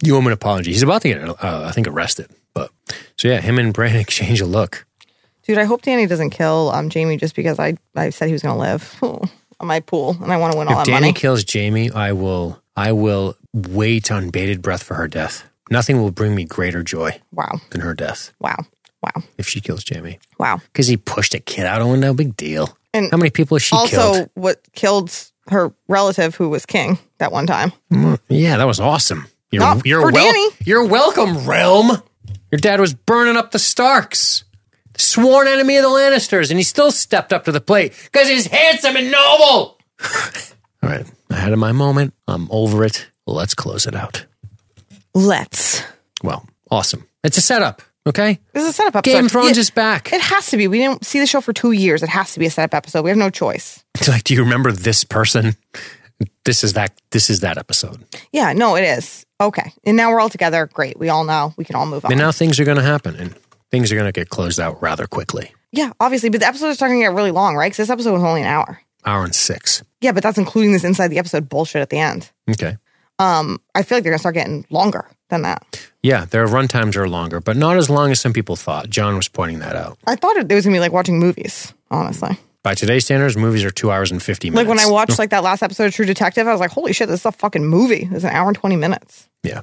[0.03, 0.73] You owe him an apology.
[0.73, 2.31] He's about to get, uh, I think, arrested.
[2.55, 2.71] But
[3.17, 4.87] so yeah, him and Bran exchange a look.
[5.47, 8.43] Dude, I hope Dany doesn't kill um, Jaime just because I, I said he was
[8.43, 8.97] going to live
[9.61, 10.83] on my pool and I want to win all money.
[10.83, 11.13] If that Dany money.
[11.13, 15.45] kills Jaime, I will I will wait on bated breath for her death.
[15.71, 17.61] Nothing will bring me greater joy wow.
[17.71, 18.57] than her death Wow.
[19.03, 19.23] Wow.
[19.39, 20.19] if she kills Jaime.
[20.39, 20.61] Wow.
[20.73, 22.77] Because he pushed a kid out a window, big deal.
[22.95, 24.31] And How many people has she also, killed?
[24.35, 25.11] what killed
[25.51, 27.73] her relative who was king that one time?
[27.93, 29.27] Mm, yeah, that was awesome.
[29.51, 30.67] You're, Not you're, for wel- Dany.
[30.67, 32.03] you're welcome, realm.
[32.53, 34.45] Your dad was burning up the Starks,
[34.97, 38.47] sworn enemy of the Lannisters, and he still stepped up to the plate because he's
[38.47, 39.79] handsome and noble.
[40.83, 42.15] All right, I had my moment.
[42.29, 43.09] I'm over it.
[43.27, 44.27] Let's close it out.
[45.15, 45.83] Let's.
[46.23, 47.07] Well, awesome.
[47.25, 48.39] It's a setup, okay?
[48.53, 49.13] This is a setup episode.
[49.17, 50.13] Game of Thrones Yeah, is back.
[50.13, 50.69] It has to be.
[50.69, 52.03] We didn't see the show for two years.
[52.03, 53.03] It has to be a setup episode.
[53.03, 53.83] We have no choice.
[53.95, 55.57] It's like, do you remember this person?
[56.45, 56.93] This is that.
[57.11, 58.05] This is that episode.
[58.33, 59.25] Yeah, no, it is.
[59.41, 59.73] Okay.
[59.85, 60.69] And now we're all together.
[60.73, 60.99] Great.
[60.99, 61.55] We all know.
[61.57, 62.13] We can all move on.
[62.13, 63.35] And now things are going to happen, and
[63.71, 65.53] things are going to get closed out rather quickly.
[65.73, 66.29] yeah, obviously.
[66.29, 67.67] But the episode is starting to get really long, right?
[67.73, 68.81] Because this episode was only an hour.
[69.07, 69.83] Hour and six.
[70.03, 72.31] Yeah, but that's including this inside the episode bullshit at the end.
[72.51, 72.77] Okay.
[73.19, 75.91] Um, I feel like they're gonna start getting longer than that.
[76.03, 78.91] Yeah, their run times are longer, but not as long as some people thought.
[78.91, 79.99] John was pointing that out.
[80.07, 82.39] I thought it, was gonna be like watching movies, honestly.
[82.63, 84.59] By today's standards, movies are two hours and 50 minutes.
[84.59, 86.93] Like when I watched like that last episode of True Detective, I was like, holy
[86.93, 88.09] shit, this is a fucking movie.
[88.13, 89.29] It's an hour and twenty minutes.
[89.43, 89.63] Yeah.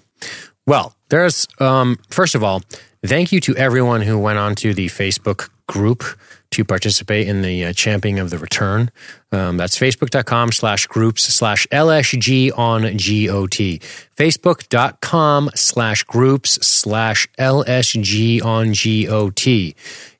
[0.68, 2.61] Well, there's, um, first of all,
[3.03, 6.03] thank you to everyone who went on to the Facebook group
[6.52, 7.73] to participate in the uh,
[8.19, 8.91] of the return.
[9.31, 13.80] Um, that's facebook.com slash groups slash LSG on GOT.
[14.18, 19.73] Facebook.com slash groups slash LSG on GOT.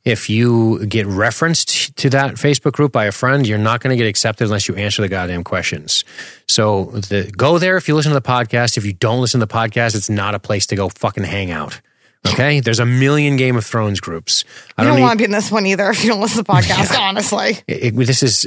[0.08, 4.02] If you get referenced to that Facebook group by a friend, you're not going to
[4.02, 6.06] get accepted unless you answer the goddamn questions.
[6.48, 8.78] So the, go there if you listen to the podcast.
[8.78, 11.52] If you don't listen to the podcast, it's not a place to go fucking hang
[11.52, 11.82] out.
[12.26, 12.60] Okay?
[12.62, 14.46] There's a million Game of Thrones groups.
[14.78, 16.38] I You don't need- want to be in this one either if you don't listen
[16.38, 17.58] to the podcast, honestly.
[17.68, 18.46] it, it- this is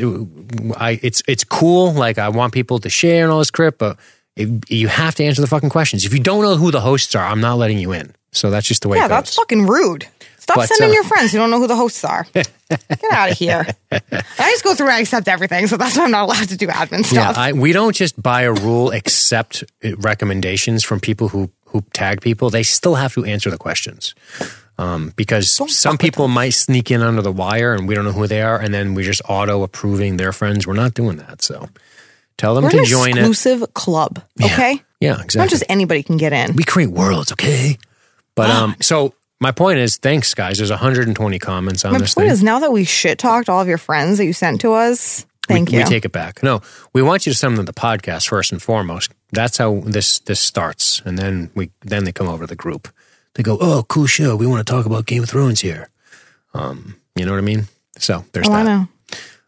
[0.78, 3.98] I it's it's cool like I want people to share and all this crap but
[4.34, 7.14] it, you have to answer the fucking questions if you don't know who the hosts
[7.14, 9.66] are I'm not letting you in so that's just the way Yeah, it that's fucking
[9.66, 10.06] rude.
[10.40, 12.26] Stop But, sending uh, your friends who don't know who the hosts are.
[12.32, 12.48] Get
[13.12, 13.66] out of here.
[13.92, 14.00] I
[14.50, 16.66] just go through and I accept everything, so that's why I'm not allowed to do
[16.68, 17.38] admin yeah stuff.
[17.38, 22.20] I, we don't just by a rule accept uh, recommendations from people who who tag
[22.20, 24.14] people they still have to answer the questions
[24.78, 28.26] Um, because some people might sneak in under the wire and we don't know who
[28.26, 30.66] they are, and then we're just auto approving their friends.
[30.66, 31.42] We're not doing that.
[31.42, 31.68] So
[32.38, 33.18] tell them We're to an join it.
[33.18, 34.22] exclusive club.
[34.42, 34.82] Okay.
[35.00, 35.48] Yeah, Not exactly.
[35.50, 36.56] just anybody can get in.
[36.56, 37.76] we create worlds, okay?
[38.34, 40.58] But um, so my point is, thanks, guys.
[40.58, 42.32] There's 120 comments on My this point thing.
[42.32, 45.26] is now that we shit talked all of your friends that you sent to us,
[45.48, 45.84] thank we, you.
[45.84, 46.42] We take it back.
[46.42, 46.60] No,
[46.92, 49.12] we want you to send them the podcast first and foremost.
[49.32, 52.88] That's how this this starts, and then we then they come over to the group.
[53.34, 54.36] They go, "Oh, cool show.
[54.36, 55.88] We want to talk about Game of Thrones here."
[56.52, 57.68] Um, you know what I mean?
[57.98, 58.88] So there's oh, that.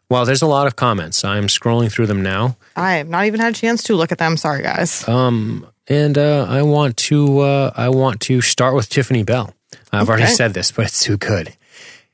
[0.09, 1.25] Well, there's a lot of comments.
[1.25, 4.17] I'm scrolling through them now, I have not even had a chance to look at
[4.17, 4.37] them.
[4.37, 5.07] Sorry, guys.
[5.07, 9.53] Um, and uh, I want to uh, I want to start with Tiffany Bell.
[9.93, 11.55] I've already said this, but it's too good.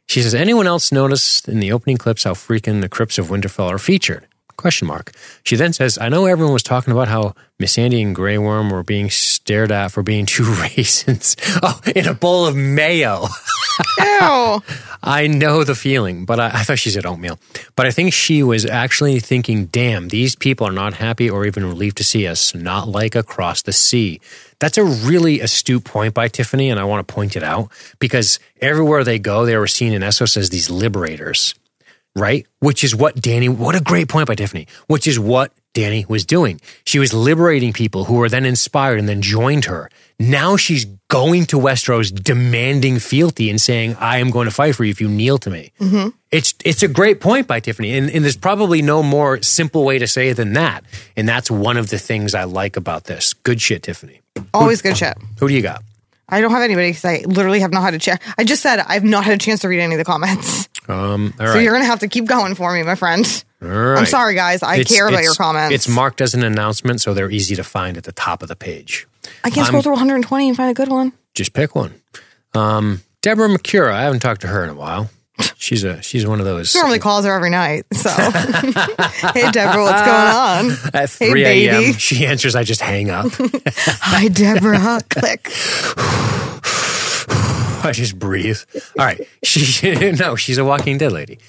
[0.07, 3.69] She says, "Anyone else noticed in the opening clips how freaking the crypts of Winterfell
[3.69, 4.25] are featured?"
[4.57, 5.11] Question mark.
[5.43, 8.83] She then says, "I know everyone was talking about how Missandei and Grey Worm were
[8.83, 11.35] being stared at for being two raisins.
[11.63, 13.27] Oh, in a bowl of mayo."
[13.99, 14.61] Ew.
[15.01, 17.39] I know the feeling, but I, I thought she said oatmeal.
[17.77, 21.65] But I think she was actually thinking, damn, these people are not happy or even
[21.65, 24.19] relieved to see us, not like across the sea.
[24.59, 28.39] That's a really astute point by Tiffany, and I want to point it out because
[28.61, 31.55] everywhere they go, they were seen in Essos as these liberators,
[32.15, 32.45] right?
[32.59, 36.25] Which is what Dany, what a great point by Tiffany, which is what Dany was
[36.25, 36.59] doing.
[36.85, 39.89] She was liberating people who were then inspired and then joined her.
[40.19, 44.83] Now she's going to Westeros demanding fealty and saying, I am going to fight for
[44.83, 45.71] you if you kneel to me.
[45.79, 46.09] Mm-hmm.
[46.31, 47.97] It's, it's a great point by Tiffany.
[47.97, 50.83] And, and there's probably no more simple way to say it than that.
[51.15, 53.33] And that's one of the things I like about this.
[53.33, 54.21] Good shit, Tiffany.
[54.53, 55.17] Always good shit.
[55.39, 55.83] Who do you got?
[56.27, 58.21] I don't have anybody because I literally have not had a chance.
[58.37, 60.69] I just said I've not had a chance to read any of the comments.
[60.87, 63.25] Um, all So you're going to have to keep going for me, my friend.
[63.61, 63.99] All right.
[63.99, 64.61] I'm sorry, guys.
[64.61, 65.73] I It's- care about it's- your comments.
[65.73, 68.55] It's marked as an announcement, so they're easy to find at the top of the
[68.55, 69.07] page.
[69.43, 71.13] I can't scroll through 120 and find a good one.
[71.33, 71.99] Just pick one.
[72.53, 73.91] Um, Deborah McCura.
[73.91, 75.09] I haven't talked to her in a while.
[75.57, 76.73] She's a she's one of those.
[76.75, 77.85] Normally calls her every night.
[77.93, 78.09] So,
[79.33, 80.71] hey, Deborah, what's going on?
[80.93, 82.55] At Hey, a.m., she answers.
[82.55, 83.27] I just hang up.
[83.67, 84.99] Hi, Deborah.
[85.09, 85.49] Click.
[87.81, 88.59] I just breathe.
[88.97, 89.21] All right.
[89.43, 91.39] She no, she's a Walking Dead lady.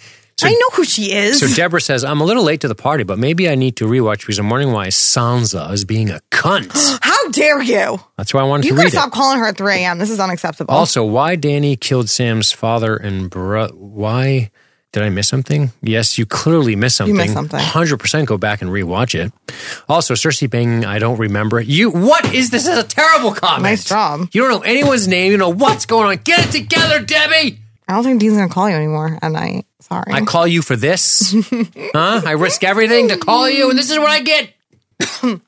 [0.41, 1.41] So, I know who she is.
[1.41, 3.85] so Deborah says, I'm a little late to the party, but maybe I need to
[3.87, 6.99] rewatch because I'm wondering why Sansa is being a cunt.
[7.03, 8.01] How dare you?
[8.17, 8.97] That's why I wanted You to gotta read it.
[8.97, 9.99] stop calling her at 3 a.m.
[9.99, 10.75] This is unacceptable.
[10.75, 13.75] Also, why Dany killed Sam's father and brother?
[13.75, 14.51] Why
[14.93, 15.71] did I miss something?
[15.83, 17.15] Yes, you clearly missed something.
[17.15, 17.61] You missed something.
[17.61, 18.27] Hundred percent.
[18.27, 19.33] Go back and rewatch it.
[19.89, 20.85] Also, Cersei banging.
[20.85, 21.69] I don't remember it.
[21.69, 21.91] You.
[21.91, 22.65] What is this?
[22.65, 23.63] This is a terrible comment.
[23.63, 24.29] Nice job.
[24.33, 25.31] You don't know anyone's name.
[25.31, 26.17] You know what's going on.
[26.25, 27.61] Get it together, Debbie.
[27.87, 29.67] I don't think Dean's gonna call you anymore at night.
[29.81, 30.13] Sorry.
[30.13, 32.23] I call you for this, huh?
[32.25, 34.53] I risk everything to call you, and this is what I get.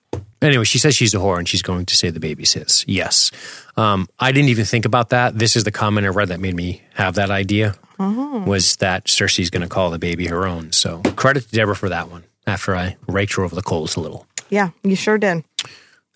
[0.43, 2.85] anyway, she says she's a whore, and she's going to say the baby's his.
[2.89, 3.31] Yes,
[3.77, 5.39] um, I didn't even think about that.
[5.39, 7.75] This is the comment I read that made me have that idea.
[7.99, 10.73] Was that Cersei's going to call the baby her own?
[10.73, 12.25] So credit to Deborah for that one.
[12.49, 14.27] After I raked her over the coals a little.
[14.51, 15.45] yeah, you sure did.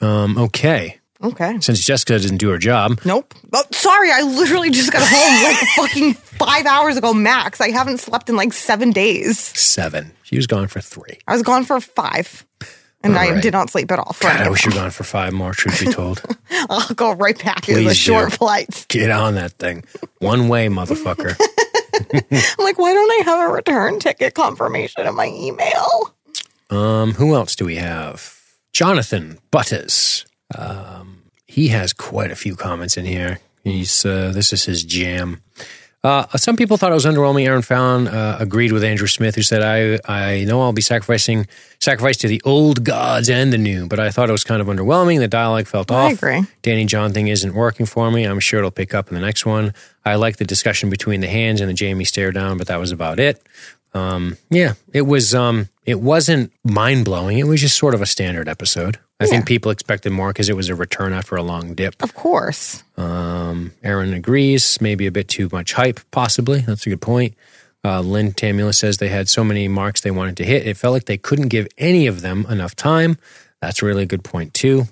[0.01, 1.59] Um, okay, Okay.
[1.61, 3.35] since Jessica didn't do her job, Nope.
[3.53, 7.61] Oh, sorry, I literally just got home like fucking five hours ago max.
[7.61, 9.39] I haven't slept in like seven days.
[9.39, 10.13] seven.
[10.25, 11.19] She was gone for three.
[11.27, 12.45] I was gone for five.
[13.03, 13.43] And I right.
[13.43, 14.13] did not sleep at all.
[14.15, 15.53] For God, I wish you were gone for five more.
[15.53, 16.23] Truth be told.
[16.69, 18.37] I'll go right back into the Please short do.
[18.37, 18.85] flights.
[18.87, 19.85] Get on that thing.
[20.19, 21.37] One way, motherfucker.
[22.13, 26.15] I'm like, why don't I have a return ticket confirmation in my email?
[26.71, 28.41] Um, who else do we have?
[28.73, 30.27] Jonathan Butters.
[30.55, 33.41] Um, he has quite a few comments in here.
[33.65, 35.43] He's uh, this is his jam.
[36.05, 37.47] Uh, some people thought it was underwhelming.
[37.47, 41.49] Aaron Fallon uh, agreed with Andrew Smith, who said, "I I know I'll be sacrificing
[41.81, 44.69] sacrifice to the old gods and the new, but I thought it was kind of
[44.69, 45.19] underwhelming.
[45.19, 46.13] The dialogue felt I off.
[46.13, 46.45] agree.
[46.63, 48.23] Dany Jon thing isn't working for me.
[48.23, 49.75] I'm sure it'll pick up in the next one.
[50.05, 52.93] I like the discussion between the hands and the Jaime stare down, but that was
[52.93, 53.43] about it.
[53.93, 55.35] Um, yeah, it was.
[55.35, 57.39] Um, it wasn't mind blowing.
[57.39, 58.99] It was just sort of a standard episode.
[59.19, 62.03] I think people expected more because it was a return after a long dip.
[62.03, 62.85] Of course.
[62.99, 64.79] Um, Aaron agrees.
[64.81, 66.61] Maybe a bit too much hype, possibly.
[66.61, 67.35] That's a good point.
[67.83, 70.67] Uh, Lynn Tamula says they had so many marks they wanted to hit.
[70.67, 73.17] It felt like they couldn't give any of them enough time.
[73.63, 74.85] That's really a good point, too.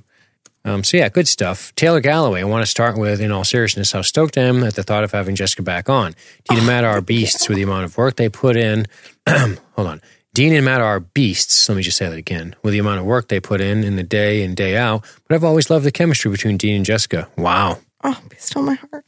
[0.65, 1.75] Um, so, yeah, good stuff.
[1.75, 4.75] Taylor Galloway, I want to start with, in all seriousness, how stoked I am at
[4.75, 6.15] the thought of having Jessica back on.
[6.49, 8.87] Dean and Matt are beasts with the amount of work they put in.
[9.29, 10.01] Hold on.
[10.35, 11.69] Dean and Matt are beasts.
[11.69, 12.57] Let me just say that again.
[12.65, 15.05] With the amount of work they put in in the day and day out.
[15.29, 17.29] But I've always loved the chemistry between Dean and Jessica.
[17.39, 17.79] Wow.
[18.03, 19.05] Oh, be still my heart.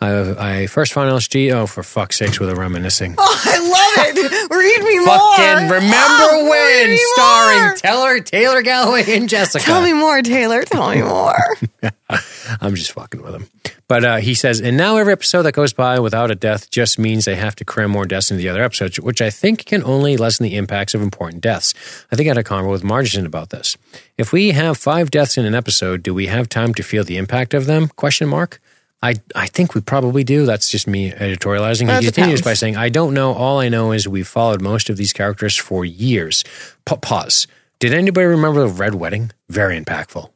[0.00, 1.52] I, I first found LSG.
[1.52, 3.14] Oh, for fuck's sakes, with a reminiscing.
[3.16, 4.50] Oh, I love it.
[4.50, 5.06] Read me more.
[5.16, 6.98] Fucking remember Oh, when?
[7.14, 7.74] Starring more.
[7.76, 9.64] Taylor Taylor Galloway and Jessica.
[9.64, 10.62] Tell me more, Taylor.
[10.64, 11.36] Tell me more.
[12.60, 13.48] I'm just fucking with him.
[13.88, 16.98] But uh, he says, and now every episode that goes by without a death just
[16.98, 19.82] means they have to cram more deaths into the other episodes, which I think can
[19.84, 21.72] only lessen the impacts of important deaths.
[22.12, 23.76] I think I had a convo with Margin about this.
[24.18, 27.16] If we have five deaths in an episode, do we have time to feel the
[27.16, 27.88] impact of them?
[27.88, 28.60] Question mark.
[29.02, 30.46] I, I think we probably do.
[30.46, 31.82] That's just me editorializing.
[31.82, 32.42] He continues depends.
[32.42, 33.32] by saying, I don't know.
[33.34, 36.44] All I know is we've followed most of these characters for years.
[36.84, 37.46] Pa- pause.
[37.78, 39.30] Did anybody remember the Red Wedding?
[39.50, 40.30] Very impactful.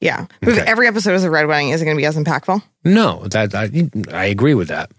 [0.00, 0.26] Yeah.
[0.46, 0.60] Okay.
[0.66, 2.62] every episode is a red wedding, is it going to be as impactful?
[2.84, 3.70] No, that I,
[4.14, 4.90] I agree with that.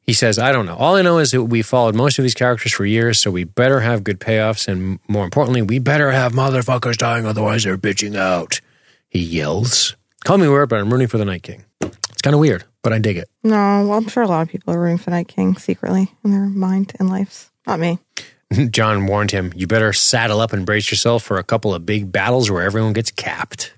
[0.00, 0.76] He says, I don't know.
[0.76, 3.44] All I know is that we followed most of these characters for years, so we
[3.44, 8.16] better have good payoffs, and more importantly, we better have motherfuckers dying, otherwise they're bitching
[8.16, 8.60] out.
[9.08, 9.96] He yells.
[10.24, 11.64] Call me weird, but I'm rooting for the Night King.
[12.26, 13.30] Kind of weird, but I dig it.
[13.44, 13.86] No.
[13.86, 16.46] Well, I'm sure a lot of people are rooting for Night King secretly in their
[16.46, 17.52] mind and lives.
[17.68, 18.00] Not me.
[18.70, 22.10] John warned him, You better saddle up and brace yourself for a couple of big
[22.10, 23.72] battles where everyone gets capped.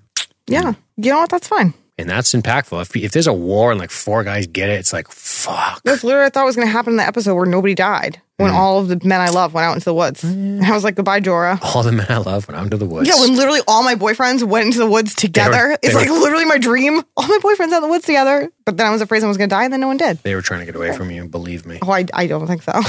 [0.47, 0.73] Yeah.
[0.97, 1.29] You know what?
[1.29, 1.75] That's fine.
[1.99, 2.81] And that's impactful.
[2.81, 5.83] If, if there's a war and like four guys get it, it's like, fuck.
[5.83, 8.19] That's literally what I thought was going to happen in the episode where nobody died
[8.39, 10.23] when all of the men I love went out into the woods.
[10.23, 11.59] And I was like, goodbye, Jorah.
[11.75, 13.07] All the men I love went out into the woods.
[13.07, 15.77] Yeah, when literally all my boyfriends went into the woods together.
[15.81, 17.01] they it's were- like literally my dream.
[17.17, 18.49] All my boyfriends out in the woods together.
[18.65, 20.19] But then I was afraid someone was going to die, and then no one did.
[20.23, 21.79] they were trying to get away from you, believe me.
[21.81, 22.73] Oh, I, I don't think so.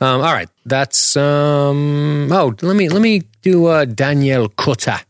[0.00, 2.30] Um, all right, that's um.
[2.30, 5.00] Oh, let me let me do uh, Danielle Kota.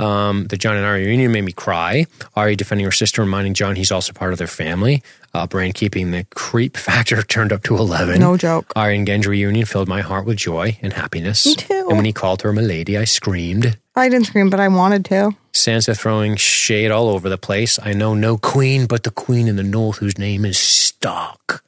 [0.00, 2.06] Um, the Jon and Arya reunion made me cry.
[2.34, 5.02] Arya defending her sister, reminding Jon he's also part of their family.
[5.36, 8.18] Uh, Bran keeping the creep factor turned up to eleven.
[8.20, 8.72] No joke.
[8.74, 11.44] And Gendry reunion filled my heart with joy and happiness.
[11.44, 11.86] Me too.
[11.88, 13.78] And when he called her "milady," I screamed.
[13.94, 15.32] I didn't scream, but I wanted to.
[15.52, 17.78] Sansa throwing shade all over the place.
[17.82, 21.62] I know no queen but the queen in the north whose name is Stark.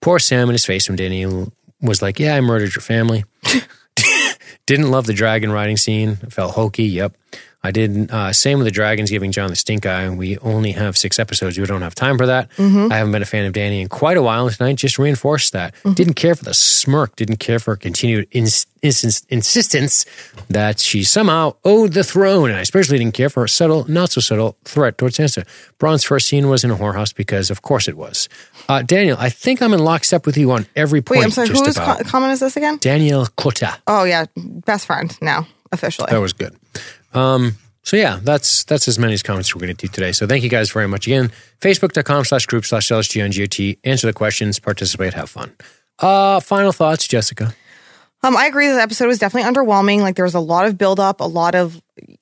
[0.00, 3.24] Poor Sam in his face when Dany was like, Yeah, I murdered your family.
[4.66, 6.16] Didn't love the dragon riding scene.
[6.16, 6.84] Felt hokey.
[6.84, 7.16] Yep.
[7.66, 8.10] I didn't.
[8.12, 10.02] Uh, same with the dragons giving Jon the stink eye.
[10.02, 11.58] and We only have six episodes.
[11.58, 12.50] We don't have time for that.
[12.58, 12.62] I
[12.98, 14.46] haven't been a fan of Dany in quite a while.
[14.46, 15.74] and Tonight just reinforced that.
[15.94, 17.16] Didn't care for the smirk.
[17.16, 20.04] Didn't care for continued ins- ins- insistence
[20.50, 22.50] that she somehow owed the throne.
[22.50, 25.46] And I especially didn't care for her subtle, not so subtle threat towards Sansa.
[25.78, 28.28] Bronn's first scene was in a whorehouse because, of course, it was.
[28.68, 31.20] Uh, Daniel, I think I'm in lockstep with you on every point.
[31.20, 31.48] Wait, I'm sorry.
[31.48, 32.76] Whose co- comment is this again?
[32.78, 33.78] Daniel Kota.
[33.86, 34.26] Oh, yeah.
[34.36, 36.08] Best friend now, officially.
[36.10, 36.54] That was good.
[37.14, 40.12] Um, so yeah, that's that's as many as comments we're going to do today.
[40.12, 41.30] So thank you guys very much again.
[41.60, 43.78] Facebook.com slash group slash LSG on GOT.
[43.84, 45.54] Answer the questions, participate, have fun.
[45.98, 47.54] Uh, final thoughts, Jessica.
[48.22, 48.68] Um, I agree.
[48.68, 50.00] The episode was definitely underwhelming.
[50.00, 51.80] Like there was a lot of build up, a lot of,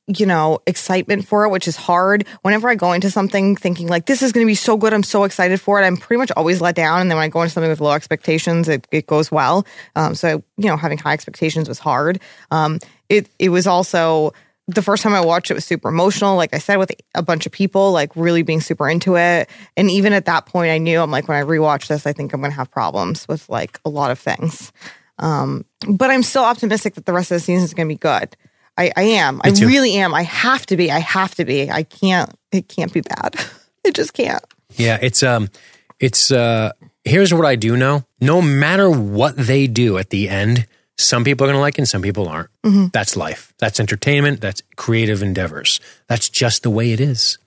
[0.08, 2.26] you know, excitement for it, which is hard.
[2.42, 5.04] Whenever I go into something thinking like this is going to be so good, I'm
[5.04, 5.86] so excited for it.
[5.86, 7.02] I'm pretty much always let down.
[7.02, 9.64] And then when I go into something with low expectations, it, it goes well.
[9.94, 12.20] Um, so you know, having high expectations was hard.
[12.50, 14.32] Um, it it was also
[14.68, 16.36] the first time I watched it was super emotional.
[16.36, 19.50] Like I said, with a bunch of people, like really being super into it.
[19.76, 22.32] And even at that point, I knew I'm like, when I rewatch this, I think
[22.32, 24.72] I'm going to have problems with like a lot of things.
[25.18, 27.98] Um, but I'm still optimistic that the rest of the season is going to be
[27.98, 28.36] good.
[28.76, 29.40] I, I am.
[29.44, 30.14] I really am.
[30.14, 30.90] I have to be.
[30.90, 31.70] I have to be.
[31.70, 32.30] I can't.
[32.50, 33.34] It can't be bad.
[33.84, 34.42] it just can't.
[34.76, 35.50] Yeah, it's um,
[36.00, 36.72] it's uh.
[37.04, 40.66] Here's what I do know: no matter what they do at the end,
[41.02, 42.50] some people are going to like it, and some people aren't.
[42.92, 43.52] That's life.
[43.58, 44.40] That's entertainment.
[44.40, 45.80] That's creative endeavors.
[46.06, 47.38] That's just the way it is.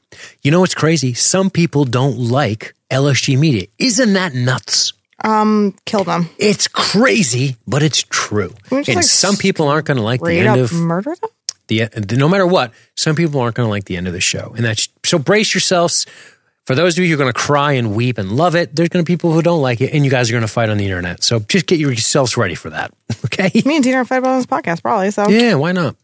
[0.41, 1.13] You know what's crazy?
[1.13, 3.67] Some people don't like LSG media.
[3.77, 4.93] Isn't that nuts?
[5.23, 6.29] Um, kill them.
[6.37, 8.53] It's crazy, but it's true.
[8.69, 11.29] And like, some people aren't going to like the end of murder them.
[11.67, 12.71] the, the no matter what.
[12.95, 15.17] Some people aren't going to like the end of the show, and that's so.
[15.17, 16.05] Brace yourselves.
[16.65, 18.89] For those of you who are going to cry and weep and love it, there's
[18.89, 20.69] going to be people who don't like it, and you guys are going to fight
[20.69, 21.21] on the internet.
[21.23, 22.91] So just get yourselves ready for that.
[23.25, 23.51] Okay.
[23.65, 25.11] Me and Tina are fight about this podcast, probably.
[25.11, 25.95] So Yeah, why not?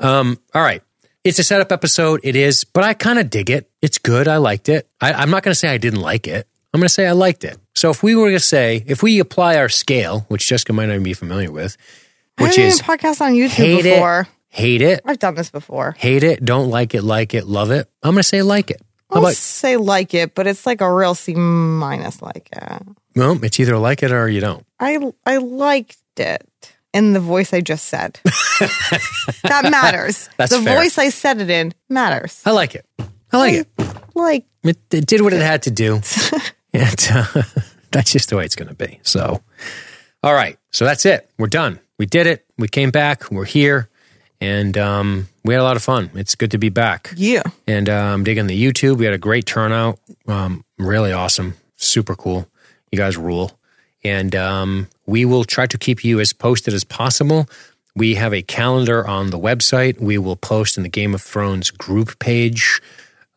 [0.00, 0.82] Um, all right.
[1.24, 2.20] It's a setup episode.
[2.24, 3.70] It is, but I kind of dig it.
[3.82, 4.26] It's good.
[4.26, 4.88] I liked it.
[5.00, 6.46] I, I'm not going to say I didn't like it.
[6.72, 7.58] I'm going to say I liked it.
[7.74, 10.92] So if we were to say, if we apply our scale, which Jessica might not
[10.94, 11.76] even be familiar with,
[12.38, 14.20] I which haven't is podcast on YouTube hate before.
[14.22, 15.94] it, hate it, I've done this before.
[15.98, 17.90] hate it, don't like it, like it, love it.
[18.02, 18.80] I'm going to say like it.
[19.10, 22.82] I'll about, say like it, but it's like a real C minus like it.
[23.16, 24.64] well, it's either like it or you don't.
[24.78, 26.46] I I liked it
[26.92, 28.20] in the voice I just said.
[29.44, 30.28] that matters.
[30.36, 30.76] That's the fair.
[30.76, 32.42] voice I said it in matters.
[32.44, 32.86] I like it.
[33.32, 33.68] I like it.
[34.14, 36.00] Like It, it did what it had to do.
[36.72, 37.42] and uh,
[37.90, 39.00] that's just the way it's going to be.
[39.02, 39.42] So,
[40.22, 40.58] all right.
[40.70, 41.30] So that's it.
[41.38, 41.80] We're done.
[41.98, 42.44] We did it.
[42.58, 43.30] We came back.
[43.30, 43.88] We're here.
[44.40, 46.10] And um, we had a lot of fun.
[46.14, 47.12] It's good to be back.
[47.16, 47.42] yeah.
[47.66, 48.96] And um, digging the YouTube.
[48.96, 49.98] We had a great turnout.
[50.26, 51.54] Um, really awesome.
[51.76, 52.48] Super cool.
[52.90, 53.52] You guys rule.
[54.02, 57.46] And um, we will try to keep you as posted as possible.
[57.94, 60.00] We have a calendar on the website.
[60.00, 62.80] We will post in the Game of Thrones group page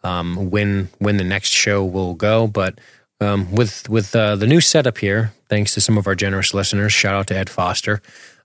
[0.04, 2.48] um, when when the next show will go.
[2.48, 2.80] But
[3.20, 6.94] um, with with uh, the new setup here, thanks to some of our generous listeners,
[6.94, 8.02] shout out to Ed Foster.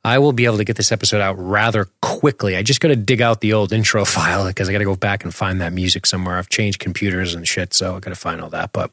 [0.08, 2.56] I will be able to get this episode out rather quickly.
[2.56, 4.96] I just got to dig out the old intro file because I got to go
[4.96, 6.38] back and find that music somewhere.
[6.38, 8.72] I've changed computers and shit, so I got to find all that.
[8.72, 8.90] But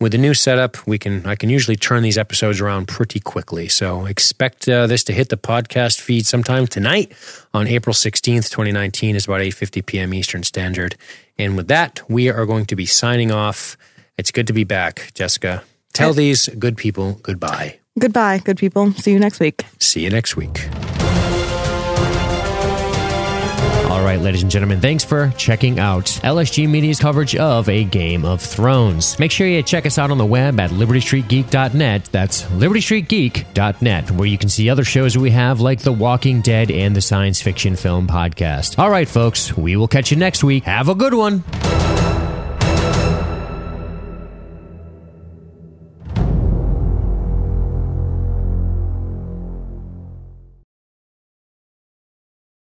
[0.00, 3.68] with the new setup, we can I can usually turn these episodes around pretty quickly.
[3.68, 7.12] So expect uh, this to hit the podcast feed sometime tonight
[7.54, 10.12] on April 16th, 2019 is about 8:50 p.m.
[10.12, 10.96] Eastern Standard.
[11.38, 13.76] And with that, we are going to be signing off.
[14.18, 15.62] It's good to be back, Jessica.
[15.92, 17.79] Tell these good people goodbye.
[17.98, 18.92] Goodbye, good people.
[18.92, 19.64] See you next week.
[19.78, 20.68] See you next week.
[23.90, 28.24] All right, ladies and gentlemen, thanks for checking out LSG Media's coverage of A Game
[28.24, 29.18] of Thrones.
[29.18, 32.04] Make sure you check us out on the web at libertystreetgeek.net.
[32.12, 36.94] That's libertystreetgeek.net, where you can see other shows we have like The Walking Dead and
[36.94, 38.78] the Science Fiction Film Podcast.
[38.78, 40.64] All right, folks, we will catch you next week.
[40.64, 41.42] Have a good one.